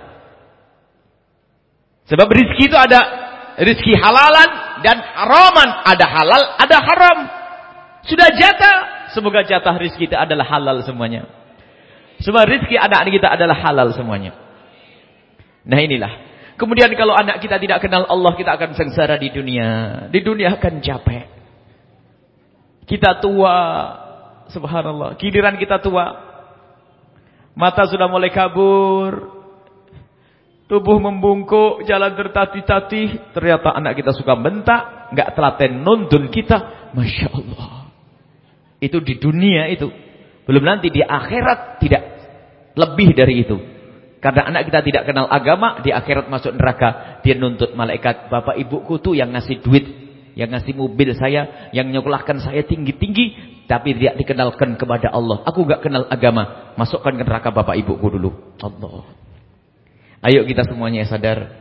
Sebab 2.11 2.27
rezeki 2.27 2.67
itu 2.67 2.75
ada 2.75 3.22
rezeki 3.57 3.93
halalan 3.97 4.49
dan 4.81 4.97
haraman. 4.99 5.69
Ada 5.85 6.05
halal, 6.05 6.41
ada 6.57 6.77
haram. 6.81 7.17
Sudah 8.03 8.27
jatah, 8.35 8.75
semoga 9.15 9.45
jatah 9.47 9.75
rezeki 9.79 10.11
itu 10.11 10.17
adalah 10.17 10.43
halal 10.47 10.83
semuanya. 10.83 11.27
Semua 12.23 12.47
rizki 12.47 12.79
anak-anak 12.79 13.11
kita 13.19 13.27
adalah 13.35 13.57
halal 13.59 13.91
semuanya. 13.91 14.31
Nah 15.67 15.79
inilah. 15.79 16.13
Kemudian 16.55 16.93
kalau 16.93 17.17
anak 17.17 17.41
kita 17.41 17.57
tidak 17.57 17.81
kenal 17.81 18.05
Allah, 18.05 18.31
kita 18.37 18.53
akan 18.55 18.77
sengsara 18.77 19.17
di 19.17 19.33
dunia. 19.33 20.05
Di 20.07 20.21
dunia 20.21 20.55
akan 20.55 20.79
capek. 20.79 21.25
Kita 22.85 23.17
tua. 23.19 23.57
Subhanallah. 24.53 25.17
Giliran 25.17 25.57
kita 25.57 25.81
tua. 25.81 26.05
Mata 27.57 27.89
sudah 27.89 28.05
mulai 28.05 28.29
kabur. 28.29 29.32
Tubuh 30.63 30.97
membungkuk, 30.97 31.83
jalan 31.83 32.15
tertatih-tatih. 32.15 33.35
Ternyata 33.35 33.75
anak 33.75 33.99
kita 33.99 34.15
suka 34.15 34.39
bentak. 34.39 35.11
Nggak 35.11 35.29
telaten 35.35 35.71
nuntun 35.83 36.31
kita. 36.31 36.91
Masya 36.95 37.27
Allah. 37.29 37.91
Itu 38.79 39.03
di 39.03 39.19
dunia 39.19 39.67
itu. 39.71 39.91
Belum 40.43 40.63
nanti 40.63 40.91
di 40.91 40.99
akhirat 41.03 41.79
tidak 41.79 42.03
lebih 42.75 43.15
dari 43.15 43.43
itu. 43.43 43.55
Karena 44.23 44.47
anak 44.47 44.71
kita 44.71 44.79
tidak 44.87 45.03
kenal 45.03 45.27
agama, 45.27 45.83
di 45.83 45.91
akhirat 45.91 46.31
masuk 46.31 46.55
neraka. 46.55 47.19
Dia 47.27 47.35
nuntut 47.35 47.75
malaikat, 47.75 48.31
bapak 48.31 48.55
ibuku 48.55 48.95
tuh 49.03 49.19
yang 49.19 49.35
ngasih 49.35 49.59
duit, 49.59 49.83
yang 50.39 50.47
ngasih 50.47 50.71
mobil 50.71 51.11
saya, 51.11 51.71
yang 51.75 51.91
nyekolahkan 51.91 52.39
saya 52.39 52.63
tinggi-tinggi. 52.63 53.51
Tapi 53.67 53.95
tidak 53.95 54.19
dikenalkan 54.19 54.75
kepada 54.75 55.11
Allah. 55.11 55.43
Aku 55.47 55.63
gak 55.63 55.83
kenal 55.83 56.07
agama. 56.07 56.75
Masukkan 56.75 57.15
ke 57.15 57.23
neraka 57.23 57.51
bapak 57.51 57.79
ibuku 57.79 58.15
dulu. 58.15 58.31
Allah. 58.59 59.07
Ayo 60.23 60.47
kita 60.47 60.63
semuanya 60.63 61.03
sadar. 61.03 61.51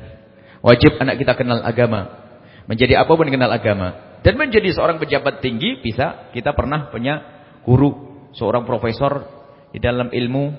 Wajib 0.62 0.94
anak 1.02 1.18
kita 1.18 1.34
kenal 1.34 1.66
agama. 1.66 2.22
Menjadi 2.70 3.02
apa 3.02 3.10
pun 3.10 3.26
kenal 3.26 3.50
agama. 3.50 4.18
Dan 4.22 4.38
menjadi 4.38 4.70
seorang 4.70 5.02
pejabat 5.02 5.42
tinggi 5.42 5.82
bisa. 5.82 6.30
Kita 6.30 6.54
pernah 6.54 6.86
punya 6.94 7.18
guru. 7.66 8.22
Seorang 8.38 8.62
profesor 8.62 9.26
di 9.74 9.82
dalam 9.82 10.14
ilmu 10.14 10.54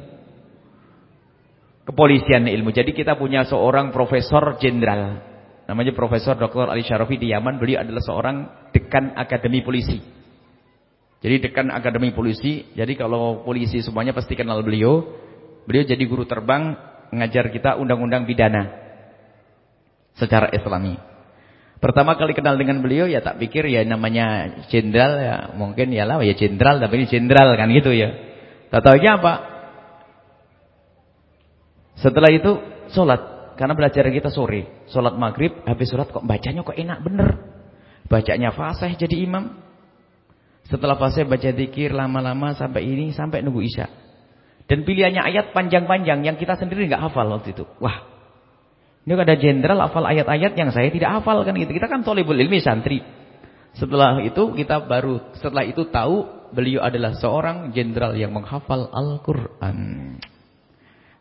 kepolisian 1.88 2.43
ilmu. 2.43 2.76
Jadi 2.76 2.91
kita 2.91 3.16
punya 3.16 3.47
seorang 3.47 3.95
profesor 3.95 4.60
jenderal. 4.60 5.32
Namanya 5.64 5.95
Profesor 5.95 6.36
Dr. 6.36 6.68
Ali 6.68 6.84
Syarafi 6.84 7.16
di 7.16 7.32
Yaman. 7.32 7.56
Beliau 7.56 7.88
adalah 7.88 8.04
seorang 8.04 8.36
dekan 8.76 9.16
akademi 9.16 9.64
polisi. 9.64 9.95
Jadi 11.24 11.39
dekan 11.39 11.72
akademi 11.72 12.12
polisi. 12.12 12.68
Jadi 12.76 12.99
kalau 12.99 13.47
polisi 13.47 13.80
semuanya 13.80 14.12
pasti 14.12 14.36
kenal 14.36 14.60
beliau. 14.60 15.08
Beliau 15.64 15.88
jadi 15.88 16.04
guru 16.04 16.28
terbang 16.28 16.76
mengajar 17.14 17.53
kita 17.53 17.78
undang-undang 17.78 18.26
pidana. 18.26 18.74
Secara 20.18 20.49
islami. 20.53 20.97
Pertama 21.78 22.18
kali 22.18 22.34
kenal 22.34 22.55
dengan 22.55 22.80
beliau 22.80 23.05
ya 23.05 23.20
tak 23.20 23.38
pikir 23.43 23.68
ya 23.68 23.84
namanya 23.84 24.55
jenderal 24.72 25.20
ya 25.20 25.36
mungkin 25.57 25.91
ya 25.91 26.07
lah 26.07 26.24
ya 26.24 26.32
jenderal 26.32 26.80
tapi 26.80 27.01
ini 27.01 27.05
jenderal 27.11 27.53
kan 27.59 27.70
gitu 27.70 27.91
ya. 27.91 28.14
Tak 28.72 28.82
tahu 28.88 28.97
apa 29.03 29.53
setelah 31.99 32.30
itu 32.34 32.51
sholat. 32.91 33.55
Karena 33.55 33.78
belajar 33.78 34.09
kita 34.09 34.34
sore. 34.34 34.89
Sholat 34.89 35.14
maghrib, 35.14 35.61
habis 35.64 35.88
sholat 35.93 36.09
kok 36.09 36.26
bacanya 36.26 36.66
kok 36.66 36.74
enak 36.74 36.99
bener. 37.05 37.30
Bacanya 38.09 38.49
fasih 38.51 38.97
jadi 38.97 39.24
imam. 39.24 39.61
Setelah 40.68 40.97
fasih 40.97 41.30
baca 41.30 41.53
dikir 41.53 41.93
lama-lama 41.93 42.57
sampai 42.57 42.88
ini, 42.88 43.14
sampai 43.14 43.45
nunggu 43.45 43.61
isya. 43.61 43.88
Dan 44.68 44.88
pilihannya 44.88 45.20
ayat 45.20 45.51
panjang-panjang 45.51 46.24
yang 46.24 46.36
kita 46.39 46.55
sendiri 46.55 46.88
nggak 46.88 47.11
hafal 47.11 47.28
waktu 47.28 47.51
itu. 47.51 47.68
Wah, 47.84 48.14
ini 49.03 49.20
ada 49.20 49.36
jenderal 49.36 49.84
hafal 49.84 50.07
ayat-ayat 50.07 50.55
yang 50.55 50.72
saya 50.72 50.88
tidak 50.88 51.20
hafal 51.20 51.43
kan 51.43 51.51
gitu. 51.59 51.76
Kita 51.76 51.91
kan 51.91 52.07
tolibul 52.07 52.39
ilmi 52.39 52.64
santri. 52.64 53.03
Setelah 53.76 54.24
itu 54.24 54.55
kita 54.55 54.88
baru 54.88 55.34
setelah 55.36 55.68
itu 55.68 55.89
tahu 55.91 56.47
beliau 56.55 56.86
adalah 56.86 57.18
seorang 57.18 57.76
jenderal 57.76 58.16
yang 58.16 58.32
menghafal 58.32 58.88
Al-Qur'an. 58.88 59.80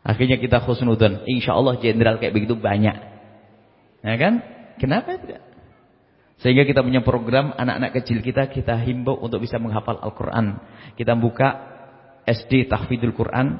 Akhirnya 0.05 0.39
kita 0.39 0.63
khusnudun. 0.63 1.27
Insya 1.27 1.59
Allah 1.59 1.75
jenderal 1.81 2.23
kayak 2.23 2.31
begitu 2.31 2.55
banyak. 2.55 2.95
Ya 4.03 4.15
kan? 4.15 4.33
Kenapa 4.79 5.19
tidak? 5.19 5.43
Sehingga 6.39 6.67
kita 6.67 6.83
punya 6.83 6.99
program 7.03 7.55
anak-anak 7.55 8.03
kecil 8.03 8.19
kita 8.19 8.51
kita 8.51 8.75
himbau 8.83 9.15
untuk 9.15 9.43
bisa 9.43 9.59
menghafal 9.59 9.99
Al-Qur'an. 9.99 10.59
Kita 10.95 11.15
buka 11.19 11.72
SD 12.23 12.71
Tahfidul 12.71 13.15
Quran 13.15 13.59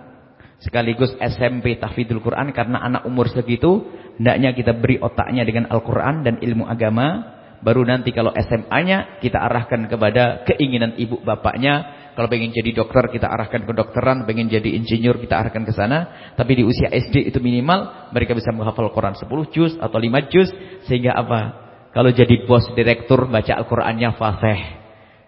sekaligus 0.63 1.11
SMP 1.19 1.75
Tahfidul 1.75 2.23
Quran 2.23 2.55
karena 2.55 2.79
anak 2.79 3.03
umur 3.03 3.27
segitu 3.27 3.83
hendaknya 4.15 4.55
kita 4.55 4.71
beri 4.71 4.97
otaknya 5.03 5.43
dengan 5.43 5.67
Al-Qur'an 5.67 6.23
dan 6.23 6.39
ilmu 6.39 6.63
agama. 6.65 7.35
Baru 7.63 7.87
nanti 7.87 8.11
kalau 8.11 8.35
SMA-nya 8.35 9.23
kita 9.23 9.39
arahkan 9.39 9.87
kepada 9.87 10.43
keinginan 10.43 10.99
ibu 10.99 11.23
bapaknya. 11.23 12.03
Kalau 12.13 12.29
pengen 12.29 12.53
jadi 12.53 12.75
dokter 12.75 13.09
kita 13.09 13.25
arahkan 13.25 13.65
ke 13.65 13.73
dokteran, 13.73 14.27
pengen 14.27 14.45
jadi 14.45 14.67
insinyur 14.77 15.17
kita 15.17 15.39
arahkan 15.39 15.63
ke 15.63 15.73
sana. 15.73 16.29
Tapi 16.35 16.59
di 16.59 16.63
usia 16.67 16.91
SD 16.91 17.31
itu 17.31 17.39
minimal 17.39 18.11
mereka 18.11 18.35
bisa 18.35 18.51
menghafal 18.51 18.91
Quran 18.91 19.15
10 19.15 19.31
juz 19.55 19.73
atau 19.79 19.97
5 19.97 20.29
juz 20.29 20.51
sehingga 20.85 21.15
apa? 21.15 21.63
Kalau 21.95 22.11
jadi 22.11 22.43
bos 22.45 22.67
direktur 22.75 23.25
baca 23.31 23.53
Al-Qur'annya 23.63 24.11
fasih. 24.19 24.59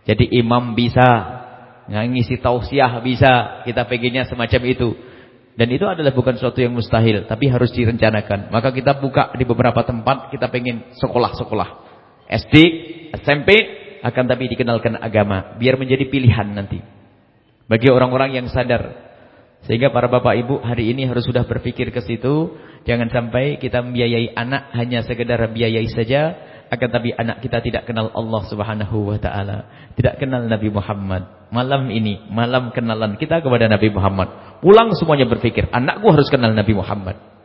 Jadi 0.06 0.30
imam 0.38 0.78
bisa, 0.78 1.08
ngisi 1.90 2.42
tausiah 2.42 2.98
bisa. 3.02 3.62
Kita 3.66 3.86
pengennya 3.86 4.26
semacam 4.26 4.62
itu. 4.66 4.90
Dan 5.56 5.72
itu 5.72 5.88
adalah 5.88 6.12
bukan 6.12 6.36
sesuatu 6.36 6.60
yang 6.60 6.76
mustahil, 6.76 7.32
tapi 7.32 7.48
harus 7.48 7.72
direncanakan. 7.72 8.52
Maka 8.52 8.76
kita 8.76 9.00
buka 9.00 9.32
di 9.40 9.48
beberapa 9.48 9.88
tempat, 9.88 10.28
kita 10.28 10.52
pengen 10.52 10.92
sekolah-sekolah. 11.00 11.70
SD, 12.28 12.56
SMP, 13.24 13.50
akan 14.04 14.24
tapi 14.28 14.52
dikenalkan 14.52 15.00
agama. 15.00 15.56
Biar 15.56 15.80
menjadi 15.80 16.12
pilihan 16.12 16.52
nanti. 16.52 16.84
Bagi 17.72 17.88
orang-orang 17.88 18.36
yang 18.36 18.48
sadar. 18.52 19.06
Sehingga 19.66 19.90
para 19.90 20.12
bapak 20.12 20.36
ibu 20.38 20.62
hari 20.62 20.94
ini 20.94 21.10
harus 21.10 21.26
sudah 21.26 21.48
berpikir 21.48 21.90
ke 21.90 22.04
situ. 22.04 22.54
Jangan 22.86 23.10
sampai 23.10 23.58
kita 23.58 23.82
membiayai 23.82 24.36
anak 24.38 24.76
hanya 24.78 25.02
sekedar 25.02 25.42
biayai 25.50 25.90
saja 25.90 26.38
akan 26.66 26.90
tapi 26.90 27.14
anak 27.14 27.46
kita 27.46 27.62
tidak 27.62 27.84
kenal 27.86 28.10
Allah 28.10 28.42
Subhanahu 28.50 29.14
wa 29.14 29.18
taala, 29.22 29.90
tidak 29.94 30.18
kenal 30.18 30.46
Nabi 30.46 30.74
Muhammad. 30.74 31.50
Malam 31.54 31.94
ini, 31.94 32.26
malam 32.34 32.74
kenalan 32.74 33.16
kita 33.22 33.40
kepada 33.46 33.70
Nabi 33.70 33.94
Muhammad. 33.94 34.60
Pulang 34.66 34.94
semuanya 34.98 35.30
berpikir, 35.30 35.70
anakku 35.70 36.10
harus 36.10 36.28
kenal 36.28 36.52
Nabi 36.52 36.74
Muhammad. 36.74 37.36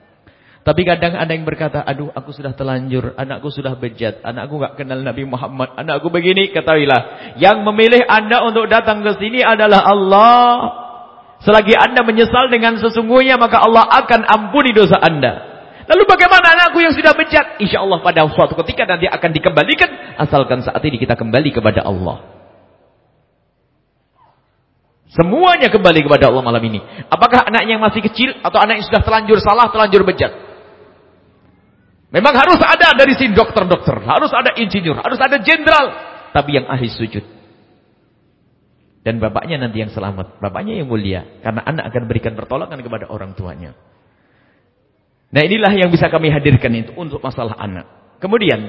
Tapi 0.60 0.84
kadang 0.84 1.16
ada 1.16 1.32
yang 1.32 1.48
berkata, 1.48 1.80
aduh 1.80 2.12
aku 2.12 2.36
sudah 2.36 2.52
telanjur, 2.52 3.16
anakku 3.16 3.48
sudah 3.48 3.80
bejat, 3.80 4.20
anakku 4.20 4.60
gak 4.60 4.76
kenal 4.76 5.00
Nabi 5.00 5.24
Muhammad, 5.24 5.72
anakku 5.72 6.12
begini, 6.12 6.52
ketahuilah. 6.52 7.34
Yang 7.40 7.64
memilih 7.64 8.04
anda 8.04 8.44
untuk 8.44 8.68
datang 8.68 9.00
ke 9.00 9.16
sini 9.16 9.40
adalah 9.40 9.80
Allah. 9.88 10.48
Selagi 11.40 11.72
anda 11.72 12.04
menyesal 12.04 12.52
dengan 12.52 12.76
sesungguhnya, 12.76 13.40
maka 13.40 13.64
Allah 13.64 13.88
akan 14.04 14.20
ampuni 14.28 14.76
dosa 14.76 15.00
anda. 15.00 15.49
Lalu 15.91 16.07
bagaimana 16.07 16.55
anakku 16.55 16.78
yang 16.78 16.95
sudah 16.95 17.11
bejat? 17.18 17.59
Insya 17.59 17.82
Allah 17.82 17.99
pada 17.99 18.22
suatu 18.30 18.55
ketika 18.62 18.86
nanti 18.86 19.11
akan 19.11 19.30
dikembalikan. 19.34 19.91
Asalkan 20.22 20.62
saat 20.62 20.78
ini 20.86 21.03
kita 21.03 21.18
kembali 21.18 21.51
kepada 21.51 21.82
Allah. 21.82 22.22
Semuanya 25.11 25.66
kembali 25.66 26.07
kepada 26.07 26.30
Allah 26.30 26.47
malam 26.47 26.62
ini. 26.62 26.78
Apakah 27.11 27.43
anaknya 27.43 27.74
yang 27.74 27.82
masih 27.82 28.07
kecil 28.07 28.38
atau 28.38 28.62
anak 28.62 28.78
yang 28.78 28.86
sudah 28.86 29.03
telanjur 29.03 29.43
salah, 29.43 29.66
telanjur 29.74 30.07
bejat? 30.07 30.30
Memang 32.14 32.34
harus 32.38 32.62
ada 32.62 32.95
dari 32.95 33.18
sini 33.18 33.34
dokter-dokter, 33.34 33.99
harus 34.07 34.30
ada 34.30 34.55
insinyur, 34.55 34.99
harus 34.99 35.18
ada 35.18 35.43
jenderal, 35.43 35.86
tapi 36.30 36.59
yang 36.59 36.66
ahli 36.70 36.91
sujud. 36.91 37.22
Dan 39.03 39.18
bapaknya 39.18 39.62
nanti 39.62 39.82
yang 39.82 39.91
selamat, 39.91 40.38
bapaknya 40.43 40.78
yang 40.82 40.86
mulia, 40.91 41.26
karena 41.43 41.62
anak 41.66 41.91
akan 41.91 42.03
berikan 42.11 42.34
pertolongan 42.34 42.78
kepada 42.82 43.11
orang 43.11 43.34
tuanya. 43.34 43.74
Nah 45.31 45.41
inilah 45.47 45.72
yang 45.78 45.91
bisa 45.95 46.11
kami 46.11 46.26
hadirkan 46.31 46.74
itu 46.74 46.91
untuk 46.99 47.22
masalah 47.22 47.55
anak. 47.55 47.87
Kemudian, 48.18 48.61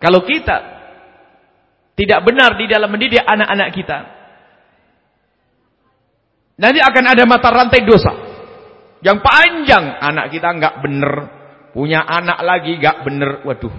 kalau 0.00 0.24
kita 0.24 0.56
tidak 1.94 2.20
benar 2.24 2.56
di 2.56 2.64
dalam 2.66 2.88
mendidik 2.88 3.20
anak-anak 3.20 3.68
kita, 3.76 3.98
nanti 6.58 6.80
akan 6.80 7.04
ada 7.12 7.22
mata 7.28 7.48
rantai 7.52 7.84
dosa 7.84 8.12
yang 9.04 9.20
panjang. 9.20 10.00
Anak 10.00 10.32
kita 10.32 10.48
nggak 10.48 10.74
benar, 10.80 11.12
punya 11.76 12.00
anak 12.02 12.40
lagi 12.40 12.80
nggak 12.80 13.04
benar. 13.04 13.30
Waduh, 13.44 13.74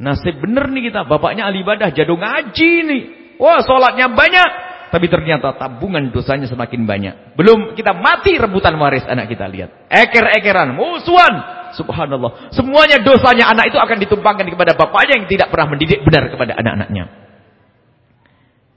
nasib 0.00 0.40
benar 0.40 0.72
nih 0.72 0.88
kita. 0.88 1.04
Bapaknya 1.04 1.44
ahli 1.52 1.60
ibadah, 1.60 1.92
jadung 1.92 2.24
ngaji 2.24 2.72
nih. 2.88 3.02
Wah, 3.36 3.60
sholatnya 3.60 4.08
banyak. 4.16 4.69
Tapi 4.90 5.06
ternyata 5.06 5.54
tabungan 5.54 6.10
dosanya 6.10 6.50
semakin 6.50 6.82
banyak. 6.82 7.14
Belum 7.38 7.78
kita 7.78 7.94
mati 7.94 8.34
rebutan 8.34 8.74
waris 8.74 9.06
anak 9.06 9.30
kita 9.30 9.46
lihat. 9.46 9.86
Eker-ekeran, 9.86 10.74
musuhan. 10.74 11.34
Subhanallah. 11.78 12.50
Semuanya 12.50 12.98
dosanya 12.98 13.54
anak 13.54 13.70
itu 13.70 13.78
akan 13.78 13.96
ditumpangkan 14.02 14.50
kepada 14.50 14.74
bapaknya 14.74 15.22
yang 15.22 15.26
tidak 15.30 15.54
pernah 15.54 15.70
mendidik 15.70 16.02
benar 16.02 16.26
kepada 16.26 16.58
anak-anaknya. 16.58 17.04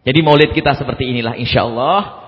Jadi 0.06 0.20
maulid 0.22 0.54
kita 0.54 0.78
seperti 0.78 1.10
inilah 1.10 1.34
insya 1.34 1.66
Allah. 1.66 2.22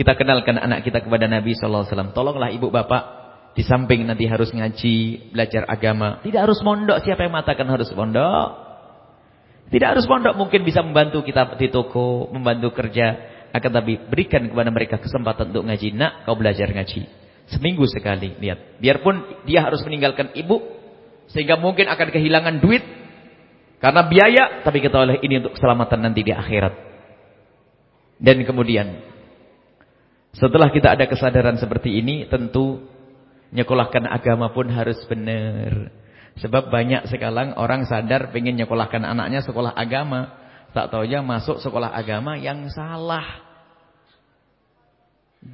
Kita 0.00 0.16
kenalkan 0.16 0.56
anak 0.56 0.88
kita 0.88 1.04
kepada 1.04 1.28
Nabi 1.28 1.52
SAW. 1.52 2.16
Tolonglah 2.16 2.48
ibu 2.56 2.72
bapak. 2.72 3.28
Di 3.52 3.64
samping 3.64 4.04
nanti 4.04 4.28
harus 4.28 4.52
ngaji, 4.52 5.32
belajar 5.32 5.64
agama. 5.68 6.20
Tidak 6.24 6.40
harus 6.40 6.60
mondok. 6.64 7.04
Siapa 7.04 7.24
yang 7.24 7.32
mengatakan 7.32 7.68
harus 7.68 7.88
mondok? 7.92 8.65
Tidak 9.66 9.88
harus 9.88 10.06
pondok 10.06 10.38
mungkin 10.38 10.62
bisa 10.62 10.78
membantu 10.82 11.26
kita 11.26 11.58
di 11.58 11.68
toko, 11.70 12.30
membantu 12.30 12.70
kerja. 12.70 13.34
Akan 13.50 13.72
tapi 13.72 13.98
berikan 13.98 14.46
kepada 14.46 14.70
mereka 14.70 14.96
kesempatan 15.02 15.50
untuk 15.50 15.66
ngaji. 15.66 15.96
Nak, 15.96 16.12
kau 16.28 16.36
belajar 16.38 16.70
ngaji. 16.70 17.08
Seminggu 17.50 17.86
sekali, 17.90 18.36
lihat. 18.38 18.78
Biarpun 18.78 19.42
dia 19.48 19.66
harus 19.66 19.82
meninggalkan 19.82 20.34
ibu. 20.38 20.62
Sehingga 21.26 21.58
mungkin 21.58 21.90
akan 21.90 22.08
kehilangan 22.14 22.62
duit. 22.62 22.84
Karena 23.82 24.06
biaya, 24.06 24.62
tapi 24.62 24.78
kita 24.78 25.02
oleh 25.02 25.18
ini 25.20 25.42
untuk 25.42 25.58
keselamatan 25.58 25.98
nanti 25.98 26.22
di 26.22 26.32
akhirat. 26.32 26.74
Dan 28.16 28.40
kemudian, 28.48 29.02
setelah 30.32 30.72
kita 30.72 30.96
ada 30.96 31.04
kesadaran 31.04 31.60
seperti 31.60 32.00
ini, 32.00 32.24
tentu 32.30 32.80
nyekolahkan 33.52 34.08
agama 34.08 34.52
pun 34.52 34.68
harus 34.72 34.96
benar. 35.08 35.92
Sebab 36.36 36.68
banyak 36.68 37.08
sekarang 37.08 37.56
orang 37.56 37.88
sadar 37.88 38.28
pengen 38.28 38.60
nyekolahkan 38.60 39.00
anaknya 39.00 39.40
sekolah 39.40 39.72
agama. 39.72 40.36
Tak 40.76 40.92
tahu 40.92 41.08
aja 41.08 41.24
masuk 41.24 41.64
sekolah 41.64 41.88
agama 41.88 42.36
yang 42.36 42.68
salah. 42.68 43.24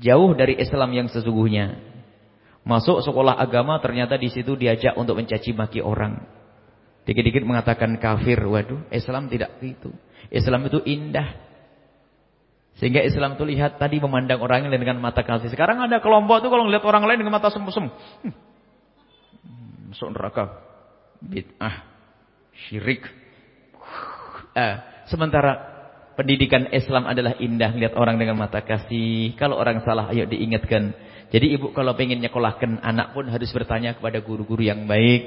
Jauh 0.02 0.34
dari 0.34 0.58
Islam 0.58 0.90
yang 0.90 1.06
sesungguhnya. 1.06 1.78
Masuk 2.66 2.98
sekolah 3.06 3.38
agama 3.38 3.78
ternyata 3.78 4.18
di 4.18 4.26
situ 4.34 4.58
diajak 4.58 4.98
untuk 4.98 5.22
mencaci 5.22 5.54
maki 5.54 5.78
orang. 5.78 6.26
Dikit-dikit 7.06 7.46
mengatakan 7.46 8.02
kafir. 8.02 8.42
Waduh, 8.42 8.82
Islam 8.90 9.30
tidak 9.30 9.62
begitu. 9.62 9.94
Islam 10.34 10.66
itu 10.66 10.82
indah. 10.82 11.38
Sehingga 12.82 13.06
Islam 13.06 13.38
itu 13.38 13.46
lihat 13.46 13.78
tadi 13.78 14.02
memandang 14.02 14.42
orang 14.42 14.66
lain 14.66 14.82
dengan 14.82 14.98
mata 14.98 15.22
kasih. 15.22 15.46
Sekarang 15.46 15.78
ada 15.78 16.02
kelompok 16.02 16.42
itu 16.42 16.50
kalau 16.50 16.66
melihat 16.66 16.82
orang 16.90 17.06
lain 17.06 17.22
dengan 17.22 17.38
mata 17.38 17.54
sem-sem. 17.54 17.86
Hmm. 17.86 18.34
Masuk 19.92 20.10
neraka 20.10 20.71
bid'ah, 21.22 21.86
syirik. 22.66 23.06
Eh, 24.52 24.74
sementara 25.08 25.72
pendidikan 26.18 26.68
Islam 26.70 27.08
adalah 27.08 27.38
indah 27.40 27.72
lihat 27.72 27.96
orang 27.96 28.20
dengan 28.20 28.36
mata 28.36 28.60
kasih. 28.60 29.34
Kalau 29.40 29.56
orang 29.56 29.80
salah 29.86 30.12
ayo 30.12 30.28
diingatkan. 30.28 30.92
Jadi 31.32 31.56
ibu 31.56 31.72
kalau 31.72 31.96
pengen 31.96 32.20
nyekolahkan 32.20 32.84
anak 32.84 33.16
pun 33.16 33.24
harus 33.32 33.48
bertanya 33.56 33.96
kepada 33.96 34.20
guru-guru 34.20 34.60
yang 34.60 34.84
baik. 34.84 35.22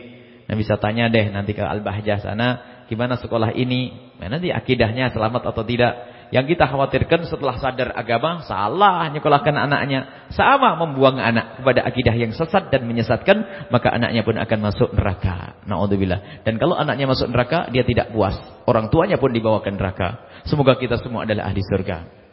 Nah 0.45 0.53
bisa 0.53 0.77
tanya 0.77 1.09
deh 1.09 1.33
nanti 1.33 1.57
ke 1.57 1.65
Al-Bahjah 1.65 2.21
sana, 2.21 2.47
gimana 2.85 3.17
sekolah 3.17 3.57
ini? 3.57 4.13
Nah, 4.21 4.37
nanti 4.37 4.53
akidahnya 4.53 5.09
selamat 5.09 5.49
atau 5.49 5.65
tidak. 5.65 5.93
Yang 6.33 6.57
kita 6.57 6.65
khawatirkan 6.65 7.29
setelah 7.29 7.55
sadar 7.61 7.93
agama, 7.93 8.41
salah 8.49 9.09
nyekolahkan 9.13 9.53
anaknya. 9.53 10.29
Sama 10.33 10.73
membuang 10.81 11.21
anak 11.21 11.61
kepada 11.61 11.85
akidah 11.85 12.15
yang 12.17 12.33
sesat 12.33 12.73
dan 12.73 12.85
menyesatkan, 12.89 13.69
maka 13.69 13.93
anaknya 13.93 14.25
pun 14.25 14.35
akan 14.37 14.59
masuk 14.65 14.89
neraka. 14.97 15.61
Na'udzubillah. 15.69 16.41
Dan 16.41 16.57
kalau 16.57 16.73
anaknya 16.73 17.05
masuk 17.05 17.29
neraka, 17.29 17.69
dia 17.69 17.85
tidak 17.85 18.09
puas. 18.09 18.35
Orang 18.65 18.89
tuanya 18.89 19.21
pun 19.21 19.29
dibawa 19.29 19.61
ke 19.61 19.69
neraka. 19.69 20.25
Semoga 20.49 20.77
kita 20.77 20.97
semua 20.97 21.29
adalah 21.29 21.49
ahli 21.49 21.61
surga. 21.61 22.25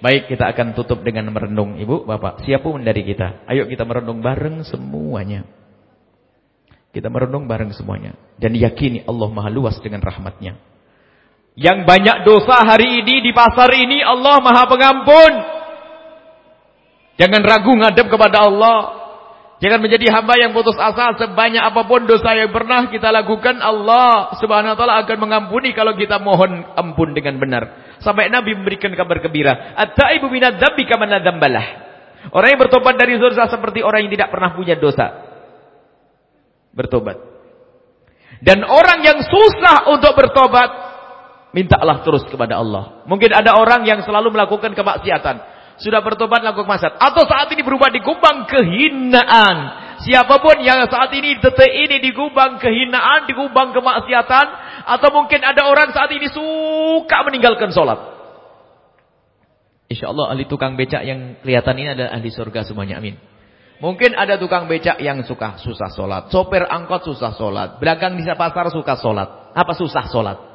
Baik, 0.00 0.32
kita 0.32 0.48
akan 0.50 0.72
tutup 0.72 1.04
dengan 1.04 1.28
merenung. 1.28 1.76
Ibu, 1.76 2.08
Bapak, 2.08 2.42
siapa 2.48 2.64
pun 2.64 2.80
dari 2.80 3.04
kita. 3.04 3.44
Ayo 3.44 3.68
kita 3.68 3.84
merenung 3.84 4.24
bareng 4.24 4.64
semuanya. 4.64 5.44
Kita 6.90 7.06
merenung 7.06 7.46
bareng 7.46 7.70
semuanya. 7.70 8.16
Dan 8.40 8.56
yakini 8.56 9.06
Allah 9.06 9.28
maha 9.30 9.52
luas 9.52 9.78
dengan 9.78 10.02
rahmatnya. 10.02 10.58
Yang 11.58 11.78
banyak 11.82 12.16
dosa 12.22 12.62
hari 12.62 13.02
ini 13.02 13.26
di 13.26 13.30
pasar 13.34 13.70
ini 13.74 14.00
Allah 14.02 14.38
Maha 14.38 14.64
Pengampun. 14.70 15.32
Jangan 17.20 17.42
ragu 17.44 17.72
ngadep 17.76 18.06
kepada 18.08 18.48
Allah. 18.48 18.78
Jangan 19.60 19.76
menjadi 19.84 20.08
hamba 20.08 20.40
yang 20.40 20.56
putus 20.56 20.72
asa 20.80 21.20
sebanyak 21.20 21.60
apa 21.60 21.84
pun 21.84 22.08
dosa 22.08 22.32
yang 22.32 22.48
pernah 22.48 22.88
kita 22.88 23.12
lakukan 23.12 23.60
Allah 23.60 24.32
Subhanahu 24.40 24.72
wa 24.72 24.78
taala 24.80 25.04
akan 25.04 25.18
mengampuni 25.20 25.76
kalau 25.76 25.92
kita 26.00 26.16
mohon 26.16 26.64
ampun 26.80 27.12
dengan 27.12 27.36
benar. 27.36 27.92
Sampai 28.00 28.32
Nabi 28.32 28.56
memberikan 28.56 28.88
kabar 28.96 29.20
gembira, 29.20 29.76
"At-taibu 29.76 30.32
minadz-dzambi 30.32 30.88
kama 30.88 31.12
dzambalah." 31.12 31.66
Orang 32.32 32.48
yang 32.56 32.60
bertobat 32.60 32.96
dari 32.96 33.20
dosa 33.20 33.52
seperti 33.52 33.84
orang 33.84 34.08
yang 34.08 34.12
tidak 34.16 34.32
pernah 34.32 34.56
punya 34.56 34.80
dosa. 34.80 35.28
Bertobat. 36.72 37.20
Dan 38.40 38.64
orang 38.64 39.04
yang 39.04 39.20
susah 39.20 39.92
untuk 39.92 40.16
bertobat, 40.16 40.89
mintalah 41.50 42.02
terus 42.06 42.26
kepada 42.26 42.58
Allah. 42.58 43.02
Mungkin 43.06 43.30
ada 43.30 43.58
orang 43.58 43.82
yang 43.86 44.02
selalu 44.02 44.34
melakukan 44.34 44.74
kemaksiatan. 44.74 45.36
Sudah 45.80 46.04
bertobat 46.04 46.44
lakukan 46.44 46.68
maksiat. 46.68 47.00
Atau 47.00 47.24
saat 47.24 47.48
ini 47.56 47.64
berubah 47.64 47.88
di 47.88 48.04
kubang 48.04 48.44
kehinaan. 48.44 49.56
Siapa 50.04 50.40
pun 50.40 50.60
yang 50.60 50.84
saat 50.88 51.12
ini 51.16 51.40
detik 51.40 51.72
ini 51.72 52.00
di 52.04 52.12
kubang 52.12 52.60
kehinaan, 52.60 53.24
di 53.24 53.32
kubang 53.32 53.72
kemaksiatan. 53.72 54.46
Atau 54.84 55.08
mungkin 55.12 55.40
ada 55.40 55.64
orang 55.64 55.92
saat 55.96 56.12
ini 56.12 56.28
suka 56.28 57.18
meninggalkan 57.24 57.72
sholat. 57.72 57.96
Insya 59.90 60.12
Allah 60.12 60.30
ahli 60.30 60.46
tukang 60.46 60.78
becak 60.78 61.02
yang 61.02 61.40
kelihatan 61.42 61.74
ini 61.80 61.88
adalah 61.96 62.12
ahli 62.14 62.30
surga 62.30 62.62
semuanya. 62.62 63.02
Amin. 63.02 63.18
Mungkin 63.80 64.12
ada 64.12 64.36
tukang 64.36 64.68
becak 64.68 65.00
yang 65.00 65.24
suka 65.24 65.56
susah 65.64 65.88
sholat. 65.96 66.28
Sopir 66.28 66.60
angkot 66.68 67.08
susah 67.08 67.32
sholat. 67.40 67.80
Belakang 67.80 68.20
di 68.20 68.22
pasar 68.28 68.68
suka 68.68 69.00
sholat. 69.00 69.56
Apa 69.56 69.72
susah 69.72 70.04
sholat? 70.12 70.49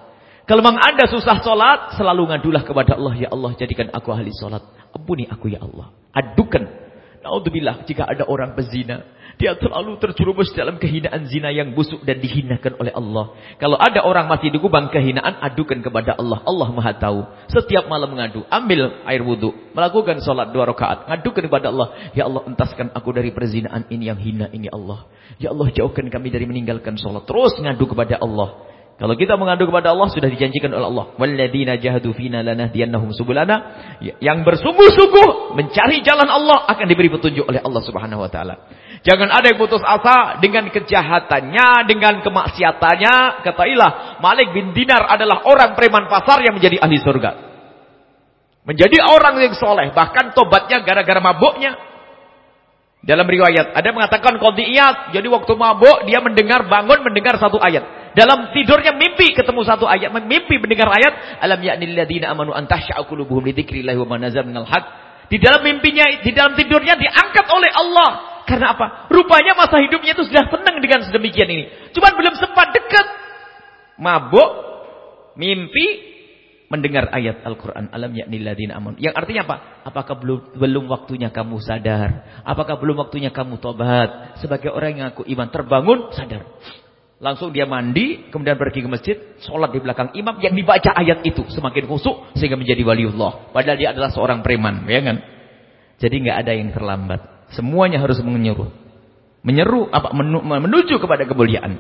Kalau 0.46 0.62
memang 0.62 0.78
anda 0.78 1.10
susah 1.10 1.42
sholat, 1.42 1.98
selalu 1.98 2.30
ngadulah 2.30 2.62
kepada 2.62 2.94
Allah. 2.94 3.14
Ya 3.18 3.30
Allah, 3.34 3.58
jadikan 3.58 3.90
aku 3.90 4.14
ahli 4.14 4.30
sholat. 4.30 4.62
Ampuni 4.94 5.26
aku 5.26 5.50
ya 5.50 5.66
Allah. 5.66 5.90
Adukan. 6.14 6.86
Naudzubillah 7.26 7.82
jika 7.90 8.06
ada 8.06 8.30
orang 8.30 8.54
pezina. 8.54 9.02
Dia 9.42 9.58
terlalu 9.58 9.98
terjerumus 9.98 10.54
dalam 10.56 10.78
kehinaan 10.78 11.28
zina 11.28 11.50
yang 11.52 11.74
busuk 11.76 12.06
dan 12.08 12.22
dihinakan 12.22 12.78
oleh 12.80 12.94
Allah. 12.94 13.36
Kalau 13.58 13.76
ada 13.76 14.06
orang 14.06 14.30
masih 14.32 14.54
di 14.54 14.62
kubang 14.62 14.88
kehinaan, 14.94 15.42
adukan 15.44 15.82
kepada 15.82 16.16
Allah. 16.16 16.40
Allah 16.46 16.70
maha 16.72 16.94
tahu. 16.96 17.26
Setiap 17.52 17.90
malam 17.90 18.14
mengadu. 18.16 18.46
Ambil 18.48 19.04
air 19.10 19.26
wudhu. 19.26 19.52
Melakukan 19.74 20.22
sholat 20.22 20.54
dua 20.54 20.70
rakaat. 20.70 21.10
Ngadukan 21.10 21.44
kepada 21.50 21.68
Allah. 21.74 21.88
Ya 22.14 22.30
Allah 22.30 22.46
entaskan 22.48 22.94
aku 22.94 23.10
dari 23.12 23.34
perzinaan 23.34 23.90
ini 23.92 24.08
yang 24.14 24.22
hina 24.22 24.48
ini 24.54 24.70
Allah. 24.70 25.10
Ya 25.42 25.52
Allah 25.52 25.68
jauhkan 25.74 26.08
kami 26.08 26.30
dari 26.30 26.46
meninggalkan 26.48 26.96
sholat. 26.96 27.26
Terus 27.26 27.58
ngadu 27.60 27.92
kepada 27.92 28.22
Allah. 28.22 28.75
Kalau 28.96 29.12
kita 29.20 29.36
mengadu 29.36 29.68
kepada 29.68 29.92
Allah 29.92 30.08
sudah 30.08 30.32
dijanjikan 30.32 30.72
oleh 30.72 30.88
Allah. 30.88 31.06
Walladzina 31.20 31.76
jahadu 31.76 32.16
fina 32.16 32.40
lanahdiyannahum 32.40 33.12
subulana. 33.12 33.56
Yang 34.00 34.48
bersungguh-sungguh 34.48 35.52
mencari 35.52 36.00
jalan 36.00 36.32
Allah 36.32 36.64
akan 36.72 36.86
diberi 36.88 37.12
petunjuk 37.12 37.44
oleh 37.44 37.60
Allah 37.60 37.84
Subhanahu 37.84 38.24
wa 38.24 38.32
taala. 38.32 38.56
Jangan 39.04 39.36
ada 39.36 39.52
yang 39.52 39.60
putus 39.60 39.84
asa 39.84 40.40
dengan 40.40 40.72
kejahatannya, 40.72 41.92
dengan 41.92 42.24
kemaksiatannya. 42.24 43.44
Katailah, 43.44 44.24
Malik 44.24 44.56
bin 44.56 44.72
Dinar 44.72 45.12
adalah 45.12 45.44
orang 45.44 45.76
preman 45.76 46.08
pasar 46.08 46.40
yang 46.40 46.56
menjadi 46.56 46.80
ahli 46.80 46.96
surga. 46.96 47.32
Menjadi 48.64 48.98
orang 49.04 49.44
yang 49.44 49.54
soleh. 49.60 49.92
Bahkan 49.92 50.32
tobatnya 50.32 50.80
gara-gara 50.88 51.20
mabuknya. 51.20 51.76
Dalam 53.06 53.28
riwayat, 53.28 53.76
ada 53.76 53.90
mengatakan 53.92 54.40
qadiyat. 54.40 55.12
Jadi 55.14 55.28
waktu 55.30 55.54
mabuk, 55.54 56.08
dia 56.08 56.24
mendengar, 56.24 56.64
bangun 56.66 57.04
mendengar 57.06 57.38
satu 57.38 57.60
ayat. 57.60 58.05
Dalam 58.16 58.56
tidurnya 58.56 58.96
mimpi 58.96 59.36
ketemu 59.36 59.62
satu 59.68 59.84
ayat, 59.84 60.08
mimpi 60.24 60.56
mendengar 60.56 60.88
ayat, 60.88 61.44
alam 61.44 61.60
ya'nil 61.60 62.00
ladzina 62.00 62.32
amanu 62.32 62.56
an 62.56 62.64
tahsya'a 62.64 63.04
qulubuhum 63.04 63.44
li 63.44 63.54
wa 63.84 64.08
ma 64.08 64.18
minal 64.24 64.64
haq. 64.64 64.86
Di 65.28 65.36
dalam 65.36 65.60
mimpinya, 65.68 66.08
di 66.24 66.32
dalam 66.32 66.56
tidurnya 66.56 66.96
diangkat 66.96 67.46
oleh 67.52 67.72
Allah. 67.76 68.10
Karena 68.48 68.78
apa? 68.78 69.10
Rupanya 69.12 69.58
masa 69.58 69.82
hidupnya 69.82 70.16
itu 70.16 70.24
sudah 70.32 70.48
senang 70.48 70.80
dengan 70.80 71.04
sedemikian 71.04 71.50
ini. 71.50 71.92
Cuma 71.92 72.14
belum 72.14 72.40
sempat 72.40 72.72
dekat. 72.72 73.08
Mabuk, 74.00 74.50
mimpi, 75.36 76.16
mendengar 76.72 77.10
ayat 77.12 77.44
Al-Quran. 77.44 77.90
Alam 77.90 78.16
ya'nil 78.16 78.46
ladzina 78.46 78.78
amanu. 78.78 78.96
Yang 79.02 79.18
artinya 79.18 79.42
apa? 79.50 79.56
Apakah 79.92 80.16
belum, 80.22 80.56
belum 80.56 80.86
waktunya 80.88 81.34
kamu 81.34 81.58
sadar? 81.60 82.42
Apakah 82.48 82.78
belum 82.80 82.96
waktunya 83.02 83.34
kamu 83.34 83.60
tobat? 83.60 84.40
Sebagai 84.40 84.72
orang 84.72 85.04
yang 85.04 85.08
aku 85.12 85.26
iman 85.26 85.50
terbangun, 85.52 86.14
sadar. 86.14 86.46
Langsung 87.16 87.56
dia 87.56 87.64
mandi, 87.64 88.28
kemudian 88.28 88.60
pergi 88.60 88.84
ke 88.84 88.90
masjid, 88.92 89.16
sholat 89.40 89.72
di 89.72 89.80
belakang 89.80 90.12
imam 90.20 90.36
yang 90.44 90.52
dibaca 90.52 90.92
ayat 90.92 91.24
itu 91.24 91.48
semakin 91.48 91.88
khusyuk 91.88 92.36
sehingga 92.36 92.60
menjadi 92.60 92.84
waliullah. 92.84 93.56
Padahal 93.56 93.80
dia 93.80 93.96
adalah 93.96 94.12
seorang 94.12 94.44
preman, 94.44 94.84
ya 94.92 95.00
kan? 95.00 95.18
Jadi 95.96 96.16
nggak 96.28 96.38
ada 96.44 96.52
yang 96.52 96.76
terlambat. 96.76 97.22
Semuanya 97.56 98.04
harus 98.04 98.20
menyeru. 98.20 98.68
Menyeru 99.48 99.88
apa 99.96 100.12
menuju 100.60 101.00
kepada 101.00 101.24
kemuliaan. 101.24 101.80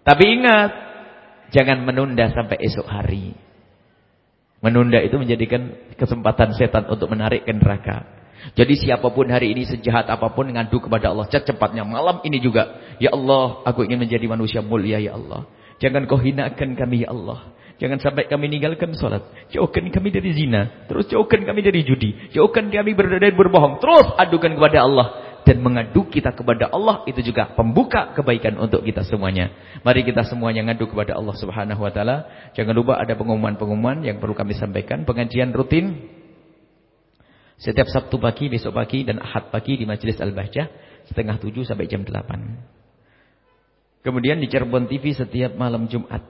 Tapi 0.00 0.24
ingat, 0.40 0.70
jangan 1.52 1.84
menunda 1.84 2.32
sampai 2.32 2.56
esok 2.64 2.88
hari. 2.88 3.36
Menunda 4.64 4.96
itu 5.04 5.20
menjadikan 5.20 5.76
kesempatan 6.00 6.56
setan 6.56 6.88
untuk 6.88 7.12
menarik 7.12 7.44
ke 7.44 7.52
neraka. 7.52 8.08
Jadi 8.54 8.74
siapa 8.78 9.10
pun 9.10 9.26
hari 9.28 9.52
ini 9.54 9.66
sejahat 9.66 10.08
apa 10.08 10.30
pun 10.32 10.48
ngadu 10.48 10.78
kepada 10.82 11.10
Allah 11.10 11.26
secepatnya 11.28 11.82
malam 11.82 12.22
ini 12.22 12.38
juga. 12.38 12.78
Ya 13.02 13.14
Allah, 13.14 13.62
aku 13.66 13.86
ingin 13.86 14.02
menjadi 14.02 14.26
manusia 14.26 14.60
mulia 14.62 14.98
ya 15.02 15.14
Allah. 15.18 15.46
Jangan 15.78 16.10
kau 16.10 16.18
hinakan 16.18 16.74
kami 16.74 17.06
ya 17.06 17.14
Allah. 17.14 17.54
Jangan 17.78 18.02
sampai 18.02 18.26
kami 18.26 18.50
meninggalkan 18.50 18.90
salat. 18.98 19.22
Jauhkan 19.54 19.86
kami 19.94 20.10
dari 20.10 20.34
zina. 20.34 20.86
Terus 20.90 21.06
jauhkan 21.06 21.46
kami 21.46 21.62
dari 21.62 21.86
judi. 21.86 22.10
Jauhkan 22.34 22.74
kami 22.74 22.90
dari 22.98 23.30
berbohong. 23.30 23.78
Terus 23.78 24.18
adukan 24.18 24.58
kepada 24.58 24.82
Allah. 24.82 25.06
Dan 25.46 25.62
mengadu 25.64 26.10
kita 26.10 26.34
kepada 26.34 26.68
Allah 26.68 27.06
itu 27.08 27.24
juga 27.24 27.54
pembuka 27.54 28.12
kebaikan 28.12 28.58
untuk 28.58 28.82
kita 28.84 29.06
semuanya. 29.06 29.54
Mari 29.80 30.04
kita 30.04 30.26
semuanya 30.26 30.66
ngadu 30.66 30.90
kepada 30.90 31.16
Allah 31.16 31.32
subhanahu 31.38 31.80
wa 31.86 31.88
ta'ala. 31.94 32.16
Jangan 32.52 32.74
lupa 32.74 33.00
ada 33.00 33.16
pengumuman-pengumuman 33.16 34.04
yang 34.04 34.18
perlu 34.20 34.36
kami 34.36 34.58
sampaikan. 34.58 35.06
Pengajian 35.08 35.54
rutin 35.54 36.04
setiap 37.58 37.90
Sabtu 37.90 38.22
pagi, 38.22 38.46
besok 38.46 38.78
pagi, 38.78 39.02
dan 39.02 39.18
Ahad 39.18 39.50
pagi 39.50 39.74
di 39.74 39.82
Majelis 39.82 40.22
Al-Bahjah. 40.22 40.66
Setengah 41.10 41.42
tujuh 41.42 41.66
sampai 41.66 41.90
jam 41.90 42.06
delapan. 42.06 42.54
Kemudian 44.06 44.38
di 44.38 44.46
Cirebon 44.46 44.86
TV 44.86 45.10
setiap 45.10 45.58
malam 45.58 45.90
Jumat. 45.90 46.22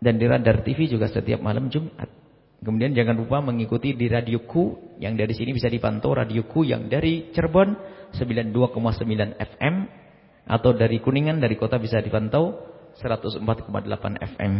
Dan 0.00 0.16
di 0.16 0.24
Radar 0.24 0.64
TV 0.64 0.88
juga 0.88 1.12
setiap 1.12 1.44
malam 1.44 1.68
Jumat. 1.68 2.08
Kemudian 2.64 2.96
jangan 2.96 3.20
lupa 3.20 3.44
mengikuti 3.44 3.92
di 3.92 4.08
radioku. 4.08 4.96
Yang 4.96 5.14
dari 5.20 5.34
sini 5.36 5.50
bisa 5.52 5.68
dipantau 5.68 6.16
radioku 6.16 6.64
yang 6.64 6.88
dari 6.88 7.28
Cirebon 7.36 7.76
92,9 8.16 9.36
FM. 9.36 9.74
Atau 10.48 10.72
dari 10.72 10.98
Kuningan, 11.04 11.38
dari 11.38 11.54
kota 11.60 11.76
bisa 11.76 12.00
dipantau 12.00 12.64
104,8 12.96 13.44
FM. 14.18 14.52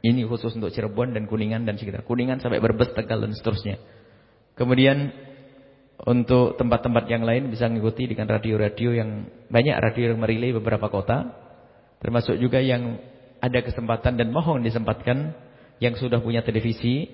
Ini 0.00 0.24
khusus 0.24 0.56
untuk 0.56 0.72
Cirebon 0.72 1.12
dan 1.12 1.28
Kuningan 1.28 1.68
dan 1.68 1.76
sekitar. 1.76 2.00
Kuningan 2.08 2.40
sampai 2.40 2.64
Brebes, 2.64 2.96
Tegal 2.96 3.20
dan 3.20 3.36
seterusnya. 3.36 3.76
Kemudian 4.56 5.12
untuk 6.08 6.56
tempat-tempat 6.56 7.04
yang 7.12 7.28
lain 7.28 7.52
bisa 7.52 7.68
mengikuti 7.68 8.08
dengan 8.08 8.32
radio-radio 8.32 8.96
yang 8.96 9.28
banyak 9.52 9.76
radio 9.76 10.14
yang 10.14 10.20
merilai 10.20 10.56
beberapa 10.56 10.88
kota. 10.88 11.28
Termasuk 12.00 12.40
juga 12.40 12.64
yang 12.64 12.96
ada 13.40 13.60
kesempatan 13.60 14.16
dan 14.16 14.32
mohon 14.32 14.64
disempatkan 14.64 15.36
yang 15.80 15.96
sudah 16.00 16.20
punya 16.24 16.40
televisi, 16.40 17.08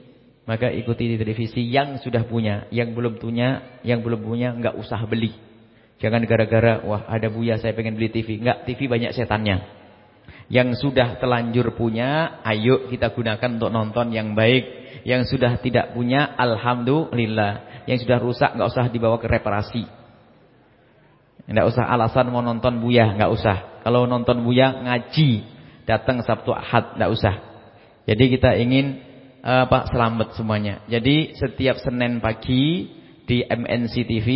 maka 0.46 0.70
ikuti 0.70 1.14
di 1.14 1.16
televisi 1.18 1.66
yang 1.66 1.98
sudah 1.98 2.22
punya, 2.26 2.70
yang 2.70 2.94
belum 2.94 3.18
punya, 3.18 3.80
yang 3.82 4.06
belum 4.06 4.22
punya 4.22 4.54
enggak 4.54 4.78
usah 4.78 5.02
beli. 5.10 5.34
Jangan 5.96 6.22
gara-gara 6.28 6.84
wah 6.84 7.08
ada 7.08 7.26
Buya 7.32 7.56
saya 7.56 7.72
pengen 7.72 7.96
beli 7.96 8.12
TV. 8.12 8.38
Enggak, 8.38 8.68
TV 8.68 8.86
banyak 8.86 9.16
setannya. 9.16 9.64
Yang 10.46 10.78
sudah 10.78 11.18
telanjur 11.18 11.74
punya, 11.74 12.38
ayo 12.46 12.86
kita 12.86 13.10
gunakan 13.10 13.50
untuk 13.58 13.70
nonton 13.72 14.14
yang 14.14 14.38
baik. 14.38 14.85
Yang 15.02 15.36
sudah 15.36 15.58
tidak 15.58 15.92
punya, 15.92 16.32
alhamdulillah. 16.38 17.84
Yang 17.90 18.06
sudah 18.06 18.18
rusak 18.22 18.50
nggak 18.54 18.70
usah 18.70 18.86
dibawa 18.88 19.20
ke 19.20 19.26
reparasi. 19.26 19.84
Nggak 21.46 21.66
usah 21.70 21.84
alasan 21.86 22.30
mau 22.30 22.42
nonton 22.42 22.82
Buya, 22.82 23.14
nggak 23.14 23.30
usah. 23.30 23.56
Kalau 23.86 24.08
nonton 24.08 24.42
Buya 24.42 24.82
ngaji, 24.82 25.46
datang 25.86 26.22
Sabtu 26.22 26.50
Ahad, 26.50 26.98
nggak 26.98 27.10
usah. 27.10 27.34
Jadi 28.06 28.24
kita 28.38 28.54
ingin 28.58 29.02
uh, 29.46 29.66
Pak 29.70 29.94
selamat 29.94 30.34
semuanya. 30.34 30.82
Jadi 30.90 31.38
setiap 31.38 31.78
Senin 31.78 32.18
pagi 32.18 32.90
di 33.26 33.42
MNC 33.42 33.94
TV 34.06 34.28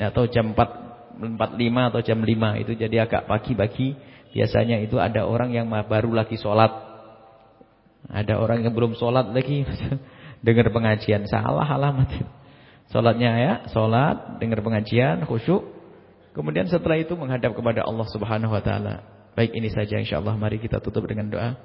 atau 0.00 0.24
jam 0.28 0.56
4 0.56 0.88
45 1.18 1.90
atau 1.90 2.00
jam 2.00 2.18
5 2.22 2.62
itu 2.62 2.72
jadi 2.78 2.96
agak 3.04 3.26
pagi-pagi. 3.26 3.98
Biasanya 4.30 4.78
itu 4.78 5.02
ada 5.02 5.26
orang 5.26 5.50
yang 5.50 5.66
baru 5.66 6.14
lagi 6.14 6.38
sholat. 6.38 6.87
Ada 8.08 8.40
orang 8.40 8.64
yang 8.64 8.72
belum 8.72 8.96
sholat 8.96 9.36
lagi 9.36 9.68
dengar 10.46 10.72
pengajian 10.72 11.28
salah 11.28 11.68
alamat. 11.68 12.08
Salatnya 12.88 13.30
ya, 13.36 13.52
salat, 13.68 14.40
dengar 14.40 14.64
pengajian, 14.64 15.28
khusyuk. 15.28 15.60
Kemudian 16.32 16.64
setelah 16.72 16.96
itu 16.96 17.12
menghadap 17.20 17.52
kepada 17.52 17.84
Allah 17.84 18.08
Subhanahu 18.08 18.56
wa 18.56 18.62
taala. 18.64 19.04
Baik 19.36 19.52
ini 19.52 19.68
saja 19.68 20.00
insyaallah 20.00 20.34
mari 20.40 20.56
kita 20.56 20.80
tutup 20.80 21.04
dengan 21.04 21.28
doa. 21.28 21.60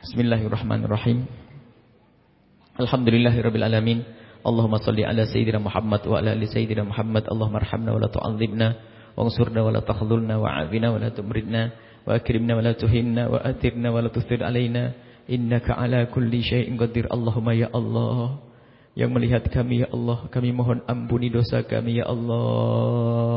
Bismillahirrahmanirrahim. 0.00 1.28
Alhamdulillahirabbil 2.80 3.66
alamin. 3.66 4.00
Allahumma 4.46 4.80
salli 4.80 5.02
ala 5.02 5.26
sayyidina 5.26 5.60
Muhammad 5.60 6.06
wa 6.06 6.22
ala 6.22 6.32
ali 6.32 6.48
sayyidina 6.48 6.88
Muhammad. 6.88 7.28
Allahumma 7.28 7.60
arhamna 7.60 7.90
wa 7.92 8.00
la 8.00 8.08
tu'adzibna 8.08 8.68
wansurna 9.16 9.60
wa 9.64 9.70
la 9.74 9.80
takhdhulna 9.82 10.34
wa'afina 10.38 10.92
wa 10.92 10.98
la 11.00 11.10
tumridna 11.10 11.62
wa 12.06 12.10
akrimna 12.14 12.52
wa 12.54 12.62
la 12.62 12.72
tuhinna 12.76 13.22
wa 13.32 13.42
atirna 13.42 13.88
wa 13.90 13.98
la 14.04 14.08
tusir 14.12 14.44
alaina 14.44 14.94
innaka 15.28 15.74
ala 15.78 16.06
kulli 16.10 16.42
syai'in 16.42 16.78
qadir. 16.78 17.06
Allahumma 17.10 17.54
ya 17.54 17.70
Allah 17.70 18.38
yang 18.96 19.12
melihat 19.12 19.44
kami 19.52 19.84
ya 19.84 19.92
Allah 19.92 20.24
kami 20.32 20.56
mohon 20.56 20.80
ampuni 20.88 21.28
dosa 21.28 21.60
kami 21.60 22.00
ya 22.00 22.08
Allah 22.08 23.36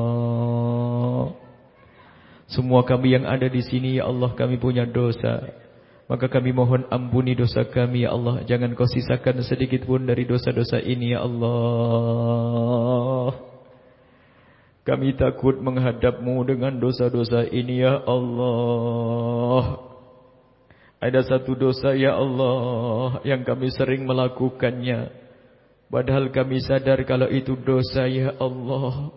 Semua 2.50 2.82
kami 2.82 3.14
yang 3.14 3.30
ada 3.30 3.46
di 3.46 3.62
sini 3.62 4.02
ya 4.02 4.10
Allah 4.10 4.34
kami 4.34 4.58
punya 4.58 4.82
dosa. 4.90 5.54
Maka 6.10 6.26
kami 6.26 6.50
mohon 6.50 6.90
ampuni 6.90 7.38
dosa 7.38 7.62
kami 7.70 8.02
ya 8.02 8.18
Allah. 8.18 8.42
Jangan 8.42 8.74
kau 8.74 8.90
sisakan 8.90 9.46
sedikit 9.46 9.86
pun 9.86 10.10
dari 10.10 10.26
dosa-dosa 10.26 10.82
ini 10.82 11.14
ya 11.14 11.22
Allah. 11.22 12.18
Kami 14.82 15.14
takut 15.14 15.62
menghadapmu 15.62 16.42
dengan 16.50 16.82
dosa-dosa 16.82 17.46
ini 17.54 17.86
ya 17.86 18.02
Allah. 18.02 19.89
Ada 21.00 21.24
satu 21.24 21.56
dosa 21.56 21.96
ya 21.96 22.20
Allah 22.20 23.24
yang 23.24 23.48
kami 23.48 23.72
sering 23.72 24.04
melakukannya. 24.04 25.16
Padahal 25.88 26.28
kami 26.30 26.60
sadar 26.60 27.00
kalau 27.08 27.32
itu 27.32 27.56
dosa 27.56 28.04
ya 28.06 28.36
Allah. 28.36 29.16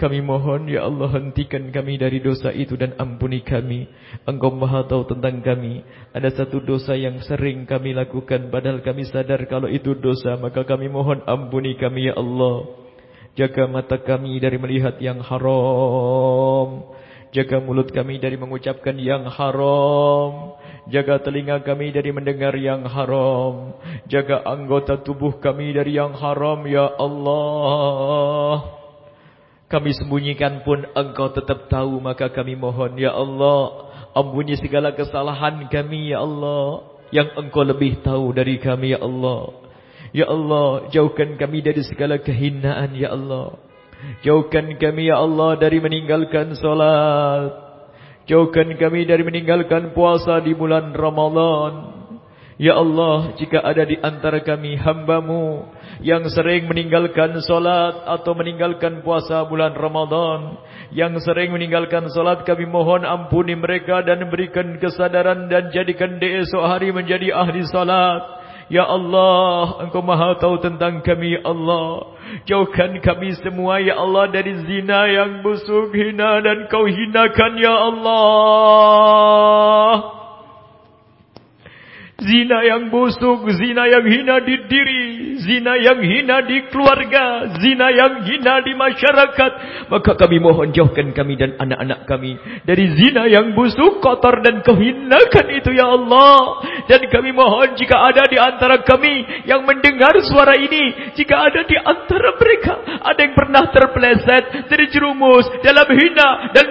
Kami 0.00 0.24
mohon 0.24 0.64
ya 0.64 0.88
Allah 0.88 1.12
hentikan 1.12 1.68
kami 1.68 2.00
dari 2.00 2.24
dosa 2.24 2.48
itu 2.54 2.72
dan 2.72 2.96
ampuni 2.96 3.44
kami. 3.44 3.84
Engkau 4.24 4.48
maha 4.48 4.88
tahu 4.88 5.04
tentang 5.12 5.44
kami. 5.44 5.84
Ada 6.16 6.40
satu 6.40 6.64
dosa 6.64 6.96
yang 6.96 7.20
sering 7.20 7.68
kami 7.68 7.92
lakukan 7.92 8.48
padahal 8.48 8.80
kami 8.80 9.04
sadar 9.04 9.44
kalau 9.44 9.68
itu 9.68 9.92
dosa. 9.98 10.40
Maka 10.40 10.64
kami 10.64 10.88
mohon 10.88 11.20
ampuni 11.28 11.76
kami 11.76 12.08
ya 12.08 12.16
Allah. 12.16 12.70
Jaga 13.36 13.68
mata 13.68 14.00
kami 14.00 14.40
dari 14.40 14.56
melihat 14.56 14.96
yang 15.04 15.20
haram. 15.20 16.96
Jaga 17.36 17.60
mulut 17.60 17.92
kami 17.92 18.16
dari 18.16 18.40
mengucapkan 18.40 18.96
yang 18.96 19.28
haram. 19.28 20.56
Jaga 20.90 21.22
telinga 21.22 21.62
kami 21.62 21.94
dari 21.94 22.10
mendengar 22.10 22.50
yang 22.58 22.82
haram. 22.82 23.78
Jaga 24.10 24.42
anggota 24.42 24.98
tubuh 24.98 25.38
kami 25.38 25.70
dari 25.70 25.94
yang 25.94 26.18
haram 26.18 26.66
ya 26.66 26.90
Allah. 26.98 28.76
Kami 29.70 29.94
sembunyikan 29.94 30.66
pun 30.66 30.82
engkau 30.98 31.30
tetap 31.30 31.70
tahu 31.70 32.02
maka 32.02 32.26
kami 32.34 32.58
mohon 32.58 32.98
ya 32.98 33.14
Allah 33.14 33.90
ampuni 34.18 34.58
segala 34.58 34.90
kesalahan 34.98 35.70
kami 35.70 36.10
ya 36.10 36.26
Allah 36.26 36.90
yang 37.14 37.30
engkau 37.38 37.62
lebih 37.62 38.02
tahu 38.02 38.34
dari 38.34 38.58
kami 38.58 38.94
ya 38.94 39.00
Allah 39.02 39.54
ya 40.10 40.26
Allah 40.26 40.90
jauhkan 40.90 41.38
kami 41.38 41.62
dari 41.62 41.82
segala 41.86 42.18
kehinaan 42.18 42.98
ya 42.98 43.14
Allah 43.14 43.58
jauhkan 44.26 44.74
kami 44.74 45.06
ya 45.06 45.22
Allah 45.22 45.54
dari 45.54 45.78
meninggalkan 45.78 46.58
solat 46.58 47.69
jauhkan 48.30 48.70
kami 48.78 49.02
dari 49.10 49.26
meninggalkan 49.26 49.90
puasa 49.90 50.38
di 50.38 50.54
bulan 50.54 50.94
Ramadan 50.94 52.00
Ya 52.60 52.76
Allah, 52.76 53.32
jika 53.40 53.56
ada 53.64 53.88
di 53.88 53.96
antara 54.04 54.44
kami 54.44 54.76
hambamu 54.76 55.64
yang 56.04 56.28
sering 56.28 56.68
meninggalkan 56.68 57.40
solat 57.40 58.04
atau 58.04 58.36
meninggalkan 58.36 59.00
puasa 59.00 59.48
bulan 59.48 59.72
Ramadan, 59.72 60.60
yang 60.92 61.16
sering 61.24 61.56
meninggalkan 61.56 62.12
solat 62.12 62.44
kami 62.44 62.68
mohon 62.68 63.08
ampuni 63.08 63.56
mereka 63.56 64.04
dan 64.04 64.28
berikan 64.28 64.76
kesadaran 64.76 65.48
dan 65.48 65.72
jadikan 65.72 66.20
dia 66.20 66.44
esok 66.44 66.60
hari 66.60 66.92
menjadi 66.92 67.32
ahli 67.32 67.64
solat. 67.64 68.39
Ya 68.70 68.86
Allah, 68.86 69.82
Engkau 69.82 69.98
maha 69.98 70.38
tahu 70.38 70.62
tentang 70.62 71.02
kami, 71.02 71.34
Ya 71.34 71.42
Allah. 71.42 72.14
Jauhkan 72.46 73.02
kami 73.02 73.34
semua, 73.42 73.82
Ya 73.82 73.98
Allah, 73.98 74.30
dari 74.30 74.54
zina 74.62 75.10
yang 75.10 75.42
busuk, 75.42 75.90
hina 75.90 76.38
dan 76.38 76.70
kau 76.70 76.86
hinakan, 76.86 77.58
Ya 77.58 77.74
Allah. 77.90 79.10
Zina 82.20 82.60
yang 82.68 82.92
busuk, 82.92 83.48
zina 83.56 83.88
yang 83.88 84.04
hina 84.04 84.44
di 84.44 84.56
diri, 84.68 85.04
zina 85.40 85.72
yang 85.80 86.04
hina 86.04 86.44
di 86.44 86.68
keluarga, 86.68 87.56
zina 87.56 87.88
yang 87.88 88.20
hina 88.28 88.60
di 88.60 88.76
masyarakat. 88.76 89.52
Maka 89.88 90.20
kami 90.20 90.36
mohon 90.36 90.68
jauhkan 90.68 91.16
kami 91.16 91.40
dan 91.40 91.56
anak-anak 91.56 92.04
kami 92.04 92.36
dari 92.68 92.92
zina 92.92 93.24
yang 93.24 93.56
busuk, 93.56 94.04
kotor 94.04 94.44
dan 94.44 94.60
kehinakan 94.60 95.46
itu 95.48 95.72
ya 95.72 95.88
Allah. 95.96 96.60
Dan 96.84 97.08
kami 97.08 97.32
mohon 97.32 97.72
jika 97.80 97.96
ada 97.96 98.28
di 98.28 98.36
antara 98.36 98.84
kami 98.84 99.48
yang 99.48 99.64
mendengar 99.64 100.12
suara 100.20 100.60
ini, 100.60 101.16
jika 101.16 101.40
ada 101.40 101.64
di 101.64 101.76
antara 101.80 102.36
mereka 102.36 102.74
ada 103.00 103.16
yang 103.16 103.32
pernah 103.32 103.64
terpeleset, 103.72 104.68
terjerumus 104.68 105.48
dalam 105.64 105.88
hina 105.88 106.52
dan 106.52 106.68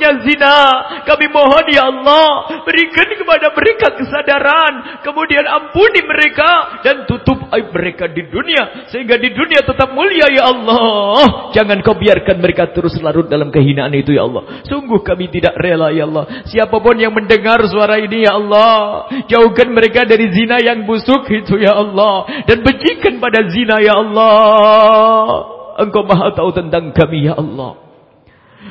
busuknya 0.00 0.24
zina, 0.24 0.56
kami 1.04 1.28
mohon 1.28 1.66
ya 1.68 1.92
Allah 1.92 2.48
berikan 2.64 3.04
kepada 3.12 3.52
mereka 3.52 3.86
kesadaran 4.00 4.72
kemudian 5.04 5.44
ampuni 5.44 6.00
mereka 6.08 6.80
dan 6.80 7.04
tutup 7.04 7.36
aib 7.52 7.68
mereka 7.68 8.08
di 8.08 8.24
dunia 8.24 8.88
sehingga 8.88 9.20
di 9.20 9.28
dunia 9.36 9.60
tetap 9.60 9.92
mulia 9.92 10.24
ya 10.32 10.48
Allah. 10.48 11.52
Jangan 11.52 11.84
kau 11.84 12.00
biarkan 12.00 12.40
mereka 12.40 12.72
terus 12.72 12.96
larut 13.04 13.28
dalam 13.28 13.52
kehinaan 13.52 13.92
itu 13.92 14.16
ya 14.16 14.24
Allah. 14.24 14.64
Sungguh 14.64 15.04
kami 15.04 15.28
tidak 15.28 15.52
rela 15.60 15.92
ya 15.92 16.08
Allah. 16.08 16.48
Siapa 16.48 16.80
pun 16.80 16.96
yang 16.96 17.12
mendengar 17.12 17.60
suara 17.68 18.00
ini 18.00 18.24
ya 18.24 18.40
Allah, 18.40 19.04
jauhkan 19.28 19.68
mereka 19.68 20.08
dari 20.08 20.32
zina 20.32 20.56
yang 20.64 20.88
busuk 20.88 21.28
itu 21.28 21.60
ya 21.60 21.76
Allah 21.76 22.24
dan 22.48 22.64
bencikan 22.64 23.20
pada 23.20 23.44
zina 23.52 23.76
ya 23.84 24.00
Allah. 24.00 25.60
Engkau 25.80 26.04
Maha 26.08 26.32
tahu 26.32 26.56
tentang 26.56 26.92
kami 26.96 27.28
ya 27.28 27.36
Allah. 27.36 27.89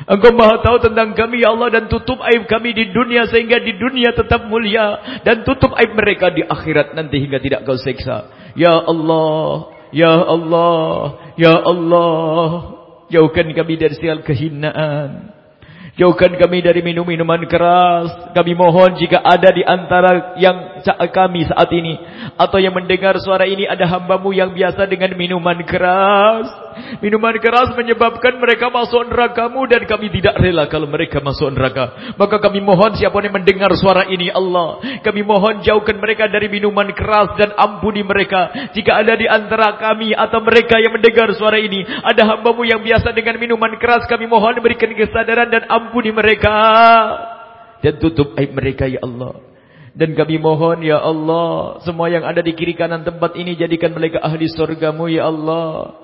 Engkau 0.06 0.32
maha 0.34 0.62
tahu 0.62 0.78
tentang 0.82 1.14
kami 1.14 1.42
ya 1.42 1.54
Allah 1.54 1.68
dan 1.70 1.84
tutup 1.90 2.18
aib 2.22 2.46
kami 2.46 2.74
di 2.74 2.90
dunia 2.90 3.26
sehingga 3.26 3.58
di 3.58 3.74
dunia 3.78 4.14
tetap 4.14 4.46
mulia 4.46 5.20
dan 5.26 5.42
tutup 5.42 5.74
aib 5.78 5.94
mereka 5.94 6.30
di 6.30 6.42
akhirat 6.46 6.94
nanti 6.94 7.18
hingga 7.18 7.38
tidak 7.42 7.66
kau 7.66 7.78
seksa. 7.78 8.30
Ya 8.54 8.74
Allah, 8.74 9.70
Ya 9.90 10.14
Allah, 10.14 11.18
Ya 11.34 11.54
Allah, 11.58 12.50
jauhkan 13.10 13.50
kami 13.54 13.74
dari 13.78 13.94
segala 13.98 14.22
kehinaan. 14.22 15.39
Jauhkan 16.00 16.32
kami 16.40 16.64
dari 16.64 16.80
minum-minuman 16.80 17.44
keras. 17.44 18.32
Kami 18.32 18.56
mohon 18.56 18.96
jika 18.96 19.20
ada 19.20 19.52
di 19.52 19.60
antara 19.60 20.32
yang 20.40 20.80
kami 20.96 21.44
saat 21.44 21.68
ini. 21.76 22.00
Atau 22.40 22.56
yang 22.56 22.72
mendengar 22.72 23.20
suara 23.20 23.44
ini 23.44 23.68
ada 23.68 23.84
hambamu 23.84 24.32
yang 24.32 24.56
biasa 24.56 24.88
dengan 24.88 25.12
minuman 25.12 25.60
keras. 25.68 26.48
Minuman 27.04 27.36
keras 27.36 27.76
menyebabkan 27.76 28.40
mereka 28.40 28.72
masuk 28.72 29.12
nerakamu 29.12 29.68
dan 29.68 29.84
kami 29.84 30.08
tidak 30.08 30.40
rela 30.40 30.64
kalau 30.72 30.88
mereka 30.88 31.20
masuk 31.20 31.52
neraka. 31.52 32.16
Maka 32.16 32.40
kami 32.40 32.64
mohon 32.64 32.96
siapa 32.96 33.20
yang 33.20 33.36
mendengar 33.36 33.68
suara 33.76 34.08
ini 34.08 34.32
Allah. 34.32 34.80
Kami 35.04 35.20
mohon 35.20 35.60
jauhkan 35.60 36.00
mereka 36.00 36.32
dari 36.32 36.48
minuman 36.48 36.88
keras 36.96 37.36
dan 37.36 37.52
ampuni 37.60 38.00
mereka. 38.00 38.72
Jika 38.72 39.04
ada 39.04 39.20
di 39.20 39.28
antara 39.28 39.76
kami 39.76 40.16
atau 40.16 40.40
mereka 40.40 40.80
yang 40.80 40.96
mendengar 40.96 41.28
suara 41.36 41.60
ini. 41.60 41.84
Ada 41.84 42.24
hambamu 42.24 42.64
yang 42.64 42.80
biasa 42.80 43.12
dengan 43.12 43.36
minuman 43.36 43.76
keras. 43.76 44.08
Kami 44.08 44.24
mohon 44.24 44.56
berikan 44.64 44.88
kesadaran 44.96 45.52
dan 45.52 45.68
ampuni 45.90 46.14
mereka. 46.14 46.54
Dan 47.82 47.98
tutup 47.98 48.38
aib 48.38 48.54
mereka 48.54 48.86
ya 48.86 49.02
Allah. 49.02 49.42
Dan 49.90 50.14
kami 50.14 50.38
mohon 50.38 50.86
ya 50.86 51.02
Allah, 51.02 51.82
semua 51.82 52.06
yang 52.06 52.22
ada 52.22 52.38
di 52.38 52.54
kiri 52.54 52.78
kanan 52.78 53.02
tempat 53.02 53.34
ini 53.34 53.58
jadikan 53.58 53.90
mereka 53.90 54.22
ahli 54.22 54.46
surgamu 54.46 55.10
ya 55.10 55.26
Allah 55.26 55.98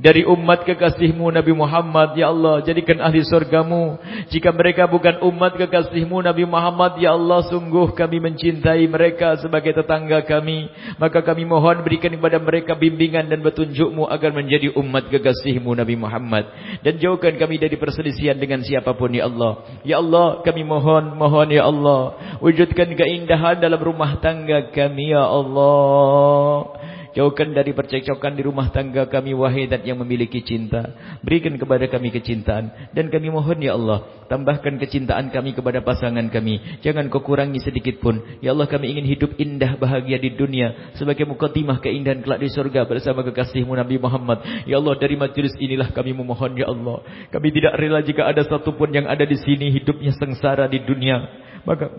dari 0.00 0.24
umat 0.24 0.64
kekasihmu 0.64 1.28
Nabi 1.28 1.52
Muhammad 1.52 2.16
ya 2.16 2.32
Allah 2.32 2.64
jadikan 2.64 3.04
ahli 3.04 3.20
surgamu. 3.20 4.00
Jika 4.32 4.48
mereka 4.48 4.88
bukan 4.88 5.20
umat 5.28 5.60
kekasihmu 5.60 6.24
Nabi 6.24 6.48
Muhammad 6.48 6.96
ya 6.96 7.12
Allah 7.12 7.44
sungguh 7.44 7.92
kami 7.92 8.16
mencintai 8.16 8.88
mereka 8.88 9.36
sebagai 9.36 9.76
tetangga 9.76 10.24
kami. 10.24 10.72
Maka 10.96 11.20
kami 11.20 11.44
mohon 11.44 11.84
berikan 11.84 12.16
kepada 12.16 12.40
mereka 12.40 12.72
bimbingan 12.72 13.28
dan 13.28 13.44
petunjukmu 13.44 14.08
agar 14.08 14.32
menjadi 14.32 14.72
umat 14.72 15.12
kekasihmu 15.12 15.76
Nabi 15.76 16.00
Muhammad. 16.00 16.48
Dan 16.80 16.96
jauhkan 16.96 17.36
kami 17.36 17.60
dari 17.60 17.76
perselisihan 17.76 18.40
dengan 18.40 18.64
siapa 18.64 18.96
pun 18.96 19.12
ya 19.12 19.28
Allah. 19.28 19.84
Ya 19.84 20.00
Allah 20.00 20.40
kami 20.40 20.64
mohon 20.64 21.12
mohon 21.20 21.52
ya 21.52 21.68
Allah 21.68 22.16
wujudkan 22.40 22.96
keindahan 22.96 23.60
dalam 23.60 23.76
rumah 23.76 24.16
tangga 24.24 24.72
kami 24.72 25.12
ya 25.12 25.28
Allah 25.28 26.80
Jauhkan 27.10 27.50
dari 27.50 27.74
percekcokan 27.74 28.38
di 28.38 28.46
rumah 28.46 28.70
tangga 28.70 29.10
kami 29.10 29.34
wahai 29.34 29.66
dat 29.66 29.82
yang 29.82 29.98
memiliki 29.98 30.46
cinta. 30.46 30.94
Berikan 31.26 31.58
kepada 31.58 31.90
kami 31.90 32.14
kecintaan. 32.14 32.94
Dan 32.94 33.10
kami 33.10 33.34
mohon 33.34 33.58
ya 33.58 33.74
Allah. 33.74 34.06
Tambahkan 34.30 34.78
kecintaan 34.78 35.34
kami 35.34 35.58
kepada 35.58 35.82
pasangan 35.82 36.22
kami. 36.30 36.78
Jangan 36.86 37.10
kau 37.10 37.18
kurangi 37.18 37.58
sedikit 37.58 37.98
pun. 37.98 38.22
Ya 38.38 38.54
Allah 38.54 38.70
kami 38.70 38.94
ingin 38.94 39.10
hidup 39.10 39.34
indah 39.42 39.74
bahagia 39.74 40.22
di 40.22 40.38
dunia. 40.38 40.94
Sebagai 40.94 41.26
mukatimah 41.26 41.82
keindahan 41.82 42.22
kelak 42.22 42.38
di 42.38 42.48
surga 42.48 42.86
bersama 42.86 43.26
kekasihmu 43.26 43.74
Nabi 43.74 43.98
Muhammad. 43.98 44.46
Ya 44.70 44.78
Allah 44.78 44.94
dari 44.94 45.18
majlis 45.18 45.58
inilah 45.58 45.90
kami 45.90 46.14
memohon 46.14 46.54
ya 46.54 46.70
Allah. 46.70 47.02
Kami 47.34 47.48
tidak 47.50 47.74
rela 47.74 48.06
jika 48.06 48.30
ada 48.30 48.46
satu 48.46 48.78
pun 48.78 48.94
yang 48.94 49.10
ada 49.10 49.26
di 49.26 49.34
sini 49.34 49.74
hidupnya 49.74 50.14
sengsara 50.14 50.70
di 50.70 50.78
dunia. 50.86 51.26
Maka 51.66 51.90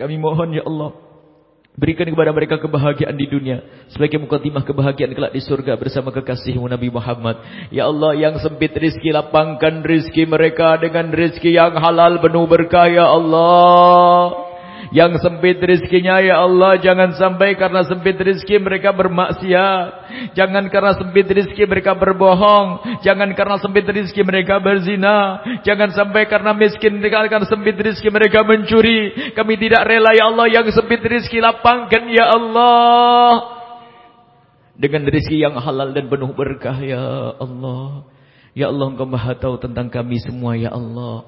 kami 0.00 0.16
mohon 0.16 0.56
ya 0.56 0.64
Allah. 0.64 1.03
Berikan 1.74 2.06
kepada 2.06 2.30
mereka 2.30 2.54
kebahagiaan 2.62 3.18
di 3.18 3.26
dunia. 3.26 3.58
Sebagai 3.90 4.22
mukatimah 4.22 4.62
kebahagiaan 4.62 5.10
kelak 5.10 5.34
di 5.34 5.42
surga 5.42 5.74
bersama 5.74 6.14
kekasihmu 6.14 6.70
Nabi 6.70 6.86
Muhammad. 6.86 7.42
Ya 7.74 7.90
Allah 7.90 8.14
yang 8.14 8.38
sempit 8.38 8.70
rizki 8.78 9.10
lapangkan 9.10 9.82
rizki 9.82 10.22
mereka 10.22 10.78
dengan 10.78 11.10
rizki 11.10 11.50
yang 11.50 11.74
halal 11.74 12.22
penuh 12.22 12.46
berkah 12.46 12.86
ya 12.86 13.10
Allah. 13.10 14.43
Yang 14.92 15.24
sempit 15.24 15.62
rezekinya 15.62 16.20
ya 16.20 16.44
Allah 16.44 16.76
jangan 16.76 17.16
sampai 17.16 17.56
karena 17.56 17.86
sempit 17.86 18.20
rezeki 18.20 18.60
mereka 18.60 18.92
bermaksiat. 18.92 19.86
Jangan 20.36 20.68
karena 20.68 20.92
sempit 20.98 21.24
rezeki 21.30 21.64
mereka 21.64 21.96
berbohong. 21.96 23.00
Jangan 23.00 23.32
karena 23.32 23.56
sempit 23.62 23.88
rezeki 23.88 24.22
mereka 24.26 24.60
berzina. 24.60 25.40
Jangan 25.64 25.94
sampai 25.94 26.28
karena 26.28 26.52
miskin 26.52 27.00
karena 27.00 27.46
sempit 27.48 27.78
rezeki 27.78 28.10
mereka 28.12 28.44
mencuri. 28.44 29.32
Kami 29.32 29.54
tidak 29.56 29.88
rela 29.88 30.12
ya 30.12 30.28
Allah 30.28 30.46
yang 30.50 30.66
sempit 30.68 31.00
rezeki 31.00 31.40
lapangkan 31.40 32.04
ya 32.12 32.28
Allah. 32.34 33.28
Dengan 34.74 35.06
rezeki 35.06 35.38
yang 35.38 35.54
halal 35.54 35.94
dan 35.94 36.10
penuh 36.10 36.34
berkah 36.34 36.76
ya 36.82 37.38
Allah. 37.38 38.10
Ya 38.54 38.70
Allah 38.70 38.86
engkau 38.90 39.06
maha 39.06 39.34
tahu 39.34 39.58
tentang 39.58 39.90
kami 39.90 40.18
semua 40.22 40.54
ya 40.54 40.70
Allah. 40.70 41.26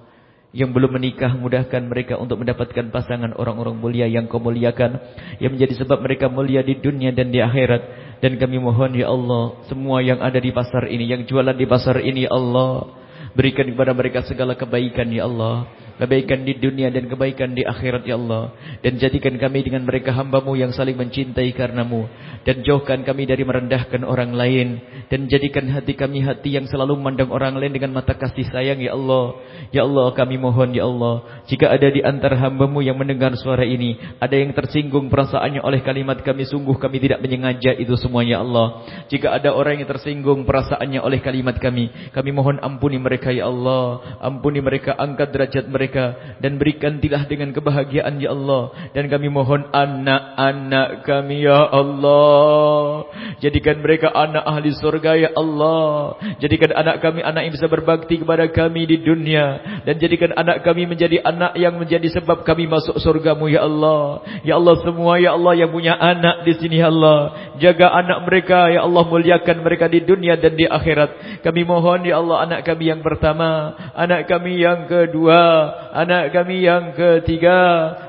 Yang 0.55 0.70
belum 0.78 0.90
menikah 0.98 1.35
mudahkan 1.35 1.82
mereka 1.86 2.14
untuk 2.18 2.43
mendapatkan 2.43 2.90
pasangan 2.94 3.35
orang-orang 3.35 3.77
mulia 3.78 4.06
yang 4.06 4.31
kau 4.31 4.39
muliakan. 4.39 4.98
Yang 5.43 5.51
menjadi 5.59 5.74
sebab 5.82 5.98
mereka 6.02 6.27
mulia 6.31 6.62
di 6.62 6.78
dunia 6.78 7.10
dan 7.10 7.35
di 7.35 7.43
akhirat. 7.43 7.82
Dan 8.23 8.39
kami 8.39 8.62
mohon 8.62 8.94
ya 8.94 9.10
Allah. 9.10 9.62
Semua 9.66 10.01
yang 10.02 10.23
ada 10.23 10.39
di 10.39 10.55
pasar 10.55 10.86
ini. 10.86 11.06
Yang 11.06 11.32
jualan 11.32 11.56
di 11.56 11.66
pasar 11.66 11.98
ini 12.02 12.27
ya 12.27 12.32
Allah. 12.32 12.93
Berikan 13.36 13.68
kepada 13.68 13.93
mereka 13.93 14.24
segala 14.24 14.56
kebaikan 14.56 15.10
ya 15.12 15.28
Allah. 15.28 15.68
Kebaikan 15.97 16.44
di 16.44 16.52
dunia 16.60 16.93
dan 16.93 17.09
kebaikan 17.09 17.56
di 17.56 17.64
akhirat 17.64 18.05
ya 18.05 18.20
Allah. 18.20 18.52
Dan 18.85 19.01
jadikan 19.01 19.32
kami 19.40 19.64
dengan 19.64 19.89
mereka 19.89 20.12
hambamu 20.12 20.52
yang 20.52 20.68
saling 20.68 20.93
mencintai 20.93 21.56
karenamu. 21.56 22.05
Dan 22.44 22.60
jauhkan 22.60 23.01
kami 23.01 23.24
dari 23.24 23.48
merendahkan 23.48 24.05
orang 24.05 24.36
lain. 24.36 24.77
Dan 25.09 25.24
jadikan 25.24 25.73
hati 25.73 25.97
kami 25.97 26.20
hati 26.20 26.52
yang 26.52 26.68
selalu 26.68 27.01
memandang 27.01 27.32
orang 27.32 27.56
lain 27.56 27.73
dengan 27.73 27.97
mata 27.97 28.12
kasih 28.12 28.44
sayang 28.52 28.85
ya 28.85 28.93
Allah. 28.93 29.40
Ya 29.73 29.89
Allah 29.89 30.12
kami 30.12 30.36
mohon 30.36 30.77
ya 30.77 30.85
Allah. 30.85 31.24
Jika 31.48 31.73
ada 31.73 31.89
di 31.89 32.05
antara 32.05 32.36
hambamu 32.44 32.85
yang 32.85 33.01
mendengar 33.01 33.32
suara 33.40 33.64
ini. 33.64 33.97
Ada 34.20 34.36
yang 34.36 34.52
tersinggung 34.52 35.09
perasaannya 35.09 35.64
oleh 35.64 35.81
kalimat 35.81 36.20
kami. 36.20 36.44
Sungguh 36.44 36.77
kami 36.77 37.01
tidak 37.01 37.24
menyengaja 37.24 37.73
itu 37.73 37.97
semuanya 37.97 38.44
Allah. 38.44 38.85
Jika 39.09 39.32
ada 39.32 39.56
orang 39.56 39.81
yang 39.81 39.89
tersinggung 39.89 40.44
perasaannya 40.44 41.01
oleh 41.01 41.24
kalimat 41.24 41.56
kami. 41.56 41.89
Kami 42.12 42.31
mohon 42.36 42.60
ampuni 42.60 43.01
mereka 43.01 43.32
ya 43.32 43.48
Allah. 43.48 44.20
Ampuni 44.20 44.60
mereka 44.60 44.93
angkat 44.93 45.32
derajat 45.32 45.64
mereka 45.73 45.86
mereka 45.87 46.35
dan 46.43 46.59
berikan 46.59 46.99
tilah 46.99 47.23
dengan 47.31 47.55
kebahagiaan 47.55 48.19
ya 48.19 48.35
Allah. 48.35 48.75
Dan 48.91 49.07
kami 49.07 49.31
mohon 49.31 49.71
anak-anak 49.71 51.07
kami 51.07 51.47
ya 51.47 51.63
Allah. 51.71 53.07
Jadikan 53.39 53.79
mereka 53.79 54.11
anak 54.11 54.43
ahli 54.43 54.75
surga 54.75 55.15
ya 55.15 55.31
Allah. 55.39 56.19
Jadikan 56.43 56.75
anak 56.75 56.99
kami 56.99 57.23
anak 57.23 57.47
yang 57.47 57.55
bisa 57.55 57.71
berbakti 57.71 58.19
kepada 58.19 58.51
kami 58.51 58.91
di 58.91 58.99
dunia. 59.07 59.63
Dan 59.87 60.03
jadikan 60.03 60.35
anak 60.35 60.67
kami 60.67 60.91
menjadi 60.91 61.23
anak 61.23 61.55
yang 61.55 61.79
menjadi 61.79 62.11
sebab 62.19 62.43
kami 62.43 62.67
masuk 62.67 62.99
surgamu 62.99 63.47
ya 63.47 63.63
Allah. 63.63 64.27
Ya 64.43 64.59
Allah 64.59 64.83
semua 64.83 65.23
ya 65.23 65.39
Allah 65.39 65.55
yang 65.55 65.71
punya 65.71 65.95
anak 65.95 66.43
di 66.43 66.53
sini 66.59 66.83
ya 66.83 66.91
Allah. 66.91 67.55
Jaga 67.63 67.95
anak 67.95 68.27
mereka 68.27 68.75
ya 68.75 68.83
Allah. 68.83 69.07
Muliakan 69.07 69.63
mereka 69.63 69.87
di 69.87 70.03
dunia 70.03 70.35
dan 70.35 70.59
di 70.59 70.67
akhirat. 70.67 71.41
Kami 71.47 71.63
mohon 71.63 72.03
ya 72.03 72.19
Allah 72.19 72.43
anak 72.43 72.67
kami 72.67 72.91
yang 72.91 73.07
pertama 73.07 73.79
anak 73.95 74.27
kami 74.27 74.59
yang 74.59 74.91
kedua 74.91 75.76
anak 75.97 76.32
kami 76.32 76.65
yang 76.65 76.97
ketiga, 76.97 77.61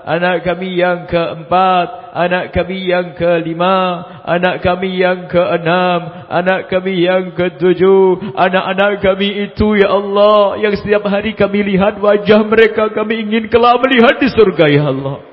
anak 0.03 0.43
kami 0.43 0.79
yang 0.79 1.07
keempat, 1.07 1.87
anak 2.15 2.55
kami 2.55 2.87
yang 2.89 3.13
kelima, 3.13 4.03
anak 4.25 4.63
kami 4.63 4.97
yang 4.97 5.27
keenam, 5.27 6.27
anak 6.31 6.71
kami 6.71 7.03
yang 7.05 7.35
ketujuh, 7.35 8.35
anak-anak 8.35 9.03
kami 9.03 9.51
itu 9.51 9.77
ya 9.77 9.91
Allah 9.91 10.57
yang 10.63 10.73
setiap 10.75 11.03
hari 11.05 11.37
kami 11.37 11.63
lihat 11.75 11.99
wajah 12.01 12.41
mereka 12.47 12.89
kami 12.91 13.27
ingin 13.27 13.51
kelak 13.51 13.77
melihat 13.83 14.15
di 14.17 14.27
surga 14.31 14.65
ya 14.71 14.83
Allah. 14.89 15.23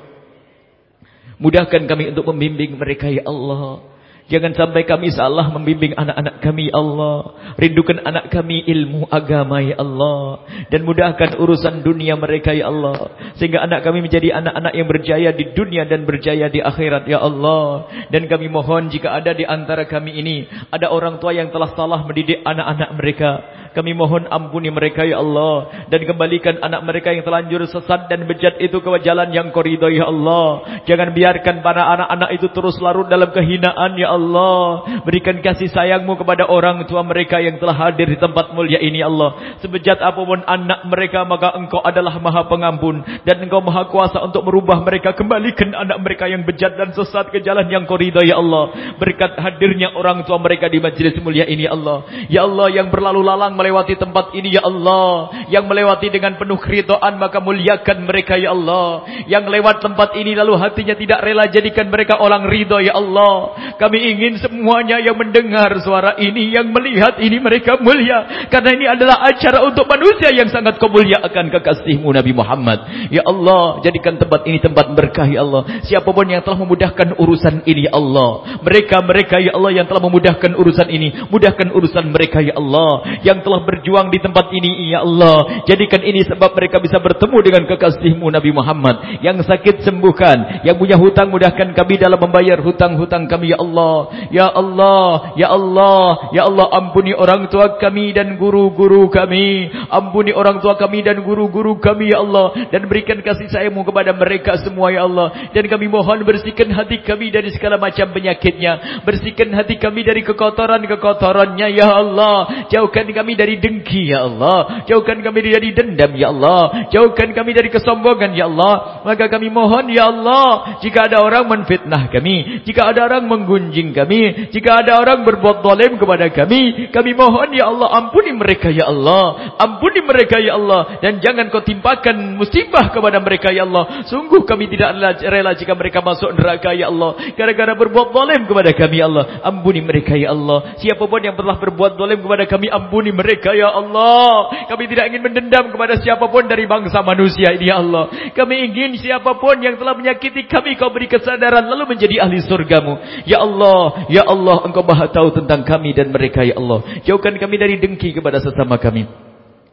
Mudahkan 1.39 1.82
kami 1.86 2.15
untuk 2.15 2.31
membimbing 2.31 2.78
mereka 2.78 3.11
ya 3.11 3.27
Allah. 3.27 3.94
Jangan 4.25 4.57
sampai 4.57 4.89
kami 4.89 5.13
salah 5.13 5.53
membimbing 5.53 5.93
anak-anak 6.01 6.41
kami 6.41 6.73
ya 6.73 6.81
Allah. 6.81 7.37
Rindukan 7.61 8.01
anak 8.09 8.33
kami 8.33 8.65
ilmu 8.65 9.05
agama 9.13 9.61
ya 9.61 9.77
Allah. 9.77 10.49
Dan 10.73 10.89
mudahkan 10.89 11.37
urusan 11.37 11.85
dunia 11.85 12.17
mereka 12.17 12.57
ya 12.57 12.73
Allah. 12.73 13.13
Sehingga 13.37 13.61
anak 13.61 13.85
kami 13.85 14.01
menjadi 14.01 14.33
anak-anak 14.33 14.73
yang 14.73 14.89
berjaya 14.89 15.31
di 15.37 15.53
dunia 15.53 15.85
dan 15.85 16.09
berjaya 16.09 16.49
di 16.49 16.65
akhirat 16.65 17.05
ya 17.05 17.21
Allah. 17.21 17.85
Dan 18.09 18.25
kami 18.25 18.49
mohon 18.49 18.89
jika 18.89 19.13
ada 19.13 19.37
di 19.37 19.45
antara 19.45 19.85
kami 19.85 20.17
ini. 20.17 20.49
Ada 20.73 20.89
orang 20.89 21.21
tua 21.21 21.37
yang 21.37 21.53
telah 21.53 21.77
salah 21.77 22.01
mendidik 22.09 22.41
anak-anak 22.49 22.91
mereka. 22.97 23.31
Kami 23.75 23.91
mohon 23.91 24.31
ampuni 24.31 24.71
mereka 24.71 25.03
ya 25.03 25.19
Allah 25.19 25.87
dan 25.91 26.07
kembalikan 26.07 26.63
anak 26.63 26.87
mereka 26.87 27.11
yang 27.11 27.27
telanjur 27.27 27.67
sesat 27.67 28.07
dan 28.07 28.23
bejat 28.23 28.55
itu 28.63 28.79
ke 28.79 28.89
jalan 29.03 29.35
yang 29.35 29.51
koridor 29.51 29.91
ya 29.91 30.07
Allah. 30.07 30.63
Jangan 30.87 31.11
biarkan 31.11 31.59
para 31.59 31.83
anak-anak 31.99 32.31
itu 32.39 32.47
terus 32.55 32.79
larut 32.79 33.11
dalam 33.11 33.35
kehinaan 33.35 33.99
ya 33.99 34.15
Allah. 34.15 34.87
Berikan 35.03 35.43
kasih 35.43 35.75
sayangmu 35.75 36.15
kepada 36.15 36.47
orang 36.47 36.87
tua 36.87 37.03
mereka 37.03 37.43
yang 37.43 37.59
telah 37.59 37.75
hadir 37.75 38.07
di 38.07 38.19
tempat 38.23 38.55
mulia 38.55 38.79
ini 38.79 39.03
ya 39.03 39.11
Allah. 39.11 39.59
Sebejat 39.59 39.99
apapun 39.99 40.47
anak 40.47 40.87
mereka 40.87 41.27
maka 41.27 41.59
engkau 41.59 41.83
adalah 41.83 42.15
maha 42.23 42.47
pengampun 42.47 43.03
dan 43.27 43.43
engkau 43.43 43.59
maha 43.59 43.91
kuasa 43.91 44.23
untuk 44.23 44.47
merubah 44.47 44.87
mereka 44.87 45.19
kembalikan 45.19 45.75
anak 45.75 45.99
mereka 45.99 46.31
yang 46.31 46.47
bejat 46.47 46.79
dan 46.79 46.95
sesat 46.95 47.35
ke 47.35 47.43
jalan 47.43 47.67
yang 47.67 47.91
koridor 47.91 48.23
ya 48.23 48.39
Allah. 48.39 48.95
Berkat 49.03 49.35
hadirnya 49.35 49.99
orang 49.99 50.23
tua 50.23 50.39
mereka 50.39 50.71
di 50.71 50.79
majlis 50.79 51.19
mulia 51.19 51.43
ini 51.51 51.67
ya 51.67 51.75
Allah. 51.75 51.99
Ya 52.31 52.41
Allah 52.47 52.71
yang 52.71 52.95
berlalu 52.95 53.27
lalang 53.27 53.59
melewati 53.65 53.97
tempat 53.97 54.36
ini 54.36 54.61
ya 54.61 54.62
Allah. 54.69 55.32
Yang 55.49 55.65
melewati 55.65 56.12
dengan 56.12 56.36
penuh 56.36 56.61
keridhaan 56.61 57.16
maka 57.16 57.41
muliakan 57.41 58.05
mereka 58.05 58.36
ya 58.36 58.53
Allah. 58.53 59.09
Yang 59.24 59.49
lewat 59.49 59.81
tempat 59.81 60.12
ini 60.20 60.36
lalu 60.36 60.61
hatinya 60.61 60.93
tidak 60.93 61.24
rela 61.24 61.49
jadikan 61.49 61.89
mereka 61.89 62.20
orang 62.20 62.45
ridho 62.45 62.77
ya 62.85 62.93
Allah. 62.93 63.57
Kami 63.81 63.99
ingin 64.12 64.36
semuanya 64.36 65.01
yang 65.01 65.16
mendengar 65.16 65.73
suara 65.81 66.20
ini 66.20 66.53
yang 66.53 66.69
melihat 66.69 67.16
ini 67.24 67.41
mereka 67.41 67.81
mulia. 67.81 68.49
Karena 68.53 68.70
ini 68.77 68.85
adalah 68.85 69.24
acara 69.24 69.65
untuk 69.65 69.89
manusia 69.89 70.28
yang 70.36 70.53
sangat 70.53 70.77
kau 70.77 70.93
muliakan 70.93 71.49
kekasihmu 71.49 72.12
Nabi 72.12 72.36
Muhammad. 72.36 73.09
Ya 73.09 73.24
Allah 73.24 73.81
jadikan 73.81 74.20
tempat 74.20 74.45
ini 74.45 74.61
tempat 74.61 74.93
berkah 74.93 75.24
ya 75.24 75.41
Allah. 75.41 75.65
Siapa 75.89 76.12
pun 76.12 76.28
yang 76.28 76.45
telah 76.45 76.61
memudahkan 76.61 77.16
urusan 77.16 77.65
ini 77.65 77.89
ya 77.89 77.97
Allah. 77.97 78.61
Mereka-mereka 78.61 79.41
ya 79.41 79.57
Allah 79.57 79.73
yang 79.73 79.86
telah 79.89 80.03
memudahkan 80.05 80.53
urusan 80.53 80.89
ini 80.93 81.31
mudahkan 81.31 81.70
urusan 81.73 82.11
mereka 82.11 82.43
ya 82.43 82.59
Allah. 82.59 83.20
Yang 83.23 83.47
telah 83.47 83.53
telah 83.55 83.62
berjuang 83.70 84.10
di 84.10 84.18
tempat 84.18 84.51
ini 84.51 84.90
ya 84.90 85.06
Allah. 85.06 85.62
Jadikan 85.62 86.02
ini 86.02 86.26
sebab 86.26 86.59
mereka 86.59 86.82
bisa 86.82 86.98
bertemu 86.98 87.39
dengan 87.39 87.62
kekasihmu 87.70 88.26
Nabi 88.26 88.51
Muhammad. 88.51 89.22
Yang 89.22 89.47
sakit 89.47 89.86
sembuhkan 89.86 90.66
yang 90.66 90.74
punya 90.74 90.98
hutang 90.98 91.31
mudahkan 91.31 91.70
kami 91.70 91.94
dalam 92.02 92.18
membayar 92.18 92.59
hutang-hutang 92.59 93.31
kami 93.31 93.55
ya 93.55 93.59
Allah. 93.62 93.97
Ya 94.35 94.47
Allah 94.51 95.39
ya 95.39 95.48
Allah 95.55 96.35
ya 96.35 96.43
Allah 96.51 96.66
ampuni 96.74 97.14
orang 97.14 97.47
tua 97.47 97.78
kami 97.78 98.10
dan 98.10 98.35
guru-guru 98.35 99.06
kami. 99.06 99.70
Ampuni 99.86 100.35
orang 100.35 100.59
tua 100.59 100.74
kami 100.74 101.06
dan 101.06 101.22
guru-guru 101.22 101.78
kami 101.78 102.10
ya 102.10 102.26
Allah. 102.26 102.59
Dan 102.74 102.90
berikan 102.90 103.22
kasih 103.22 103.47
sayangmu 103.55 103.86
kepada 103.86 104.10
mereka 104.18 104.59
semua 104.66 104.90
ya 104.90 105.06
Allah. 105.06 105.31
Dan 105.55 105.70
kami 105.70 105.86
mohon 105.86 106.26
bersihkan 106.26 106.74
hati 106.74 107.06
kami 107.06 107.31
dari 107.31 107.55
segala 107.55 107.78
macam 107.78 108.10
penyakitnya. 108.10 109.06
Bersihkan 109.06 109.55
hati 109.55 109.78
kami 109.78 110.02
dari 110.02 110.26
kekotoran-kekotorannya 110.26 111.68
ya 111.70 111.94
Allah. 111.94 112.66
Jauhkan 112.72 113.06
kami 113.12 113.36
dari 113.36 113.44
dari 113.45 113.61
dengki 113.61 114.09
ya 114.09 114.25
Allah. 114.25 114.89
Jauhkan 114.89 115.21
kami 115.21 115.45
dari 115.45 115.77
dendam 115.77 116.16
ya 116.16 116.33
Allah. 116.33 116.89
Jauhkan 116.89 117.37
kami 117.37 117.53
dari 117.53 117.69
kesombongan 117.69 118.33
ya 118.33 118.49
Allah. 118.49 119.05
Maka 119.05 119.29
kami 119.29 119.53
mohon 119.53 119.93
ya 119.93 120.09
Allah. 120.09 120.81
Jika 120.81 121.12
ada 121.12 121.21
orang 121.21 121.45
menfitnah 121.45 122.09
kami. 122.09 122.65
Jika 122.65 122.89
ada 122.89 123.05
orang 123.05 123.29
menggunjing 123.29 123.93
kami. 123.93 124.49
Jika 124.49 124.81
ada 124.81 124.97
orang 124.97 125.29
berbuat 125.29 125.61
zalim 125.61 126.01
kepada 126.01 126.33
kami. 126.33 126.89
Kami 126.89 127.11
mohon 127.12 127.53
ya 127.53 127.69
Allah. 127.69 127.89
Ampuni 128.01 128.33
mereka 128.33 128.73
ya 128.73 128.89
Allah. 128.89 129.55
Ampuni 129.61 130.01
mereka 130.01 130.41
ya 130.41 130.57
Allah. 130.57 130.97
Dan 131.05 131.21
jangan 131.21 131.53
kau 131.53 131.61
timpakan 131.61 132.41
musibah 132.41 132.89
kepada 132.89 133.21
mereka 133.21 133.53
ya 133.53 133.69
Allah. 133.69 134.09
Sungguh 134.09 134.49
kami 134.49 134.73
tidak 134.73 134.97
rela 135.21 135.53
jika 135.53 135.77
mereka 135.77 136.01
masuk 136.01 136.33
neraka 136.33 136.73
ya 136.73 136.89
Allah. 136.89 137.37
Gara-gara 137.37 137.77
berbuat 137.77 138.09
zalim 138.16 138.49
kepada 138.49 138.73
kami 138.73 139.05
ya 139.05 139.07
Allah. 139.12 139.45
Ampuni 139.45 139.85
mereka 139.85 140.16
ya 140.16 140.33
Allah. 140.33 140.81
Siapapun 140.81 141.21
yang 141.21 141.37
telah 141.37 141.61
berbuat 141.61 142.01
zalim 142.01 142.25
kepada 142.25 142.49
kami. 142.49 142.73
Ampuni 142.73 143.11
mereka 143.12 143.34
mereka 143.35 143.51
ya 143.51 143.74
Allah. 143.74 144.55
Kami 144.70 144.86
tidak 144.86 145.11
ingin 145.11 145.23
mendendam 145.27 145.74
kepada 145.74 145.98
siapapun 145.98 146.47
dari 146.47 146.70
bangsa 146.70 147.02
manusia 147.02 147.51
ini 147.51 147.66
ya 147.66 147.82
Allah. 147.82 148.06
Kami 148.31 148.55
ingin 148.70 148.94
siapapun 148.94 149.59
yang 149.59 149.74
telah 149.74 149.98
menyakiti 149.98 150.47
kami 150.47 150.78
kau 150.78 150.94
beri 150.94 151.11
kesadaran 151.11 151.66
lalu 151.66 151.98
menjadi 151.98 152.23
ahli 152.23 152.39
surgamu. 152.47 153.02
Ya 153.27 153.43
Allah, 153.43 154.06
ya 154.06 154.23
Allah 154.23 154.62
engkau 154.70 154.86
maha 154.86 155.11
tahu 155.11 155.35
tentang 155.35 155.66
kami 155.66 155.90
dan 155.98 156.15
mereka 156.15 156.47
ya 156.47 156.55
Allah. 156.55 156.86
Jauhkan 157.02 157.35
kami 157.43 157.59
dari 157.59 157.82
dengki 157.82 158.15
kepada 158.15 158.39
sesama 158.39 158.78
kami. 158.78 159.11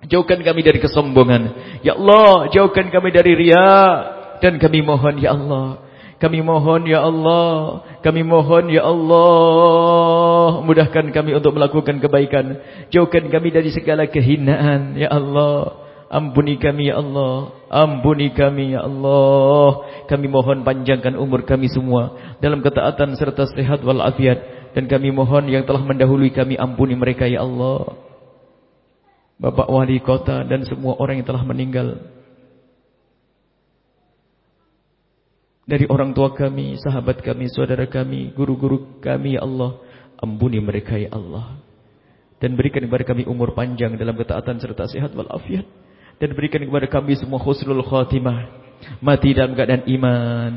Jauhkan 0.09 0.41
kami 0.41 0.65
dari 0.65 0.81
kesombongan. 0.81 1.41
Ya 1.85 1.93
Allah, 1.93 2.49
jauhkan 2.49 2.89
kami 2.89 3.13
dari 3.13 3.37
ria 3.37 3.69
dan 4.41 4.57
kami 4.57 4.81
mohon 4.81 5.21
ya 5.21 5.37
Allah 5.37 5.90
kami 6.21 6.45
mohon 6.45 6.85
ya 6.85 7.01
Allah, 7.01 7.81
kami 8.05 8.21
mohon 8.21 8.69
ya 8.69 8.85
Allah, 8.85 10.61
mudahkan 10.61 11.09
kami 11.09 11.33
untuk 11.33 11.57
melakukan 11.57 11.97
kebaikan. 11.97 12.61
Jauhkan 12.93 13.25
kami 13.33 13.49
dari 13.49 13.73
segala 13.73 14.05
kehinaan 14.05 15.01
ya 15.01 15.09
Allah. 15.09 15.81
Ampuni 16.11 16.61
kami 16.61 16.93
ya 16.93 17.01
Allah. 17.01 17.57
Ampuni 17.71 18.35
kami 18.37 18.77
ya 18.77 18.85
Allah. 18.85 19.81
Kami 20.05 20.27
mohon 20.29 20.61
panjangkan 20.61 21.17
umur 21.17 21.41
kami 21.47 21.71
semua 21.73 22.35
dalam 22.37 22.61
ketaatan 22.61 23.17
serta 23.17 23.49
sehat 23.49 23.81
walafiat 23.81 24.61
dan 24.75 24.91
kami 24.91 25.09
mohon 25.09 25.47
yang 25.47 25.63
telah 25.63 25.81
mendahului 25.81 26.29
kami 26.35 26.59
ampuni 26.59 26.99
mereka 26.99 27.25
ya 27.25 27.41
Allah. 27.41 27.95
Bapak 29.41 29.71
wali 29.71 29.97
kota 30.03 30.45
dan 30.45 30.67
semua 30.69 30.99
orang 31.01 31.23
yang 31.23 31.27
telah 31.31 31.41
meninggal. 31.41 32.10
Dari 35.71 35.87
orang 35.87 36.11
tua 36.11 36.35
kami, 36.35 36.75
sahabat 36.83 37.23
kami, 37.23 37.47
saudara 37.47 37.87
kami, 37.87 38.35
guru-guru 38.35 38.99
kami 38.99 39.39
ya 39.39 39.47
Allah. 39.47 39.79
Ampuni 40.19 40.59
mereka 40.59 40.99
ya 40.99 41.15
Allah. 41.15 41.63
Dan 42.43 42.59
berikan 42.59 42.83
kepada 42.83 43.07
kami 43.07 43.23
umur 43.23 43.55
panjang 43.55 43.95
dalam 43.95 44.19
ketaatan 44.19 44.59
serta 44.59 44.91
sehat 44.91 45.15
walafiat 45.15 45.63
dan 46.21 46.37
berikan 46.37 46.61
kepada 46.61 46.85
kami 46.85 47.17
semua 47.17 47.41
husnul 47.41 47.81
khatimah 47.81 48.45
mati 49.01 49.33
dalam 49.33 49.57
keadaan 49.57 49.89
iman 49.89 50.51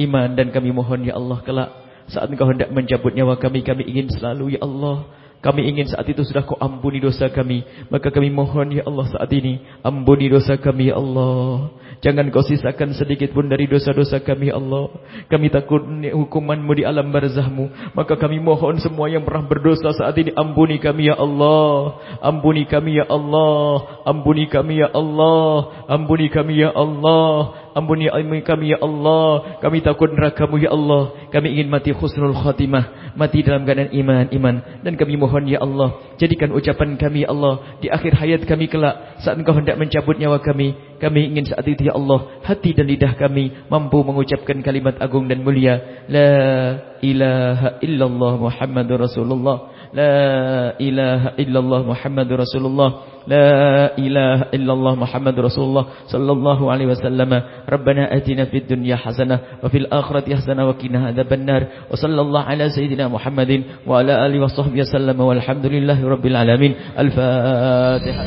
iman 0.00 0.28
dan 0.32 0.48
kami 0.48 0.72
mohon 0.72 1.04
ya 1.04 1.20
Allah 1.20 1.44
kelak 1.44 1.70
saat 2.08 2.32
engkau 2.32 2.48
hendak 2.48 2.72
mencabut 2.72 3.12
nyawa 3.12 3.36
kami 3.36 3.60
kami 3.60 3.84
ingin 3.84 4.08
selalu 4.08 4.56
ya 4.56 4.64
Allah 4.64 5.04
kami 5.40 5.72
ingin 5.72 5.88
saat 5.88 6.04
itu 6.04 6.20
sudah 6.20 6.44
kau 6.44 6.60
ampuni 6.60 7.00
dosa 7.00 7.32
kami. 7.32 7.64
Maka 7.88 8.12
kami 8.12 8.28
mohon 8.28 8.76
ya 8.76 8.84
Allah 8.84 9.08
saat 9.08 9.32
ini. 9.32 9.64
Ampuni 9.80 10.28
dosa 10.28 10.60
kami 10.60 10.92
ya 10.92 11.00
Allah. 11.00 11.72
Jangan 12.00 12.32
kau 12.32 12.40
sisakan 12.40 12.96
sedikit 12.96 13.36
pun 13.36 13.52
dari 13.52 13.68
dosa-dosa 13.68 14.24
kami 14.24 14.48
Allah. 14.48 14.88
Kami 15.28 15.52
takut 15.52 15.84
hukumanmu 15.84 16.72
di 16.72 16.88
alam 16.88 17.12
barzahmu. 17.12 17.92
Maka 17.92 18.16
kami 18.16 18.40
mohon 18.40 18.80
semua 18.80 19.12
yang 19.12 19.28
pernah 19.28 19.44
berdosa 19.44 19.92
saat 19.92 20.16
ini. 20.16 20.32
Ampuni 20.32 20.80
kami 20.80 21.12
ya 21.12 21.20
Allah. 21.20 22.00
Ampuni 22.24 22.64
kami 22.64 22.96
ya 22.96 23.04
Allah. 23.04 24.00
Ampuni 24.08 24.48
kami 24.48 24.80
ya 24.80 24.88
Allah. 24.96 25.84
Ampuni 25.92 26.32
kami 26.32 26.64
ya 26.64 26.72
Allah. 26.72 27.52
Ampuni 27.74 28.10
kami 28.42 28.74
ya 28.74 28.78
Allah. 28.82 29.58
Kami 29.62 29.78
takut 29.80 30.10
nerakamu 30.10 30.58
ya 30.58 30.74
Allah. 30.74 31.30
Kami 31.30 31.54
ingin 31.54 31.70
mati 31.70 31.94
khusnul 31.94 32.34
khatimah. 32.34 33.14
Mati 33.14 33.42
dalam 33.42 33.66
keadaan 33.66 33.90
iman, 33.94 34.26
iman. 34.30 34.54
Dan 34.82 34.94
kami 34.94 35.18
mohon 35.18 35.46
ya 35.46 35.62
Allah. 35.62 36.14
Jadikan 36.18 36.50
ucapan 36.50 36.98
kami 36.98 37.26
ya 37.26 37.34
Allah. 37.34 37.78
Di 37.78 37.90
akhir 37.90 38.18
hayat 38.18 38.42
kami 38.46 38.66
kelak. 38.66 39.22
Saat 39.22 39.38
engkau 39.38 39.54
hendak 39.54 39.78
mencabut 39.78 40.18
nyawa 40.18 40.42
kami. 40.42 40.74
Kami 41.00 41.32
ingin 41.32 41.48
saat 41.48 41.64
itu 41.64 41.86
ya 41.86 41.96
Allah. 41.96 42.42
Hati 42.44 42.76
dan 42.76 42.86
lidah 42.86 43.16
kami 43.16 43.66
mampu 43.72 44.02
mengucapkan 44.04 44.60
kalimat 44.60 45.00
agung 45.00 45.26
dan 45.30 45.40
mulia. 45.40 46.04
La 46.10 46.30
ilaha 47.00 47.80
illallah 47.80 48.32
Muhammadur 48.36 49.08
Rasulullah. 49.08 49.79
لا 49.90 50.78
إله 50.80 51.34
إلا 51.38 51.58
الله 51.58 51.80
محمد 51.90 52.32
رسول 52.32 52.66
الله. 52.66 52.90
لا 53.26 53.50
إله 53.98 54.38
إلا 54.54 54.72
الله 54.72 54.94
محمد 54.94 55.36
رسول 55.38 55.64
الله 55.64 55.84
صلى 56.06 56.32
الله 56.32 56.72
عليه 56.72 56.86
وسلم. 56.86 57.42
ربنا 57.68 58.16
أتنا 58.16 58.44
في 58.44 58.56
الدنيا 58.56 58.96
حسنة 58.96 59.38
وفي 59.62 59.78
الآخرة 59.78 60.34
حسنة 60.34 60.68
وقنا 60.68 61.06
عذاب 61.06 61.32
النار. 61.32 61.62
وصلى 61.90 62.20
الله 62.20 62.42
على 62.42 62.70
سيدنا 62.70 63.08
محمد 63.08 63.62
وعلى 63.86 64.26
آله 64.26 64.38
وصحبه 64.46 64.80
وسلم. 64.80 65.20
والحمد 65.20 65.66
لله 65.66 65.98
رب 66.08 66.26
العالمين. 66.26 66.74
الفاتحة. 66.98 68.24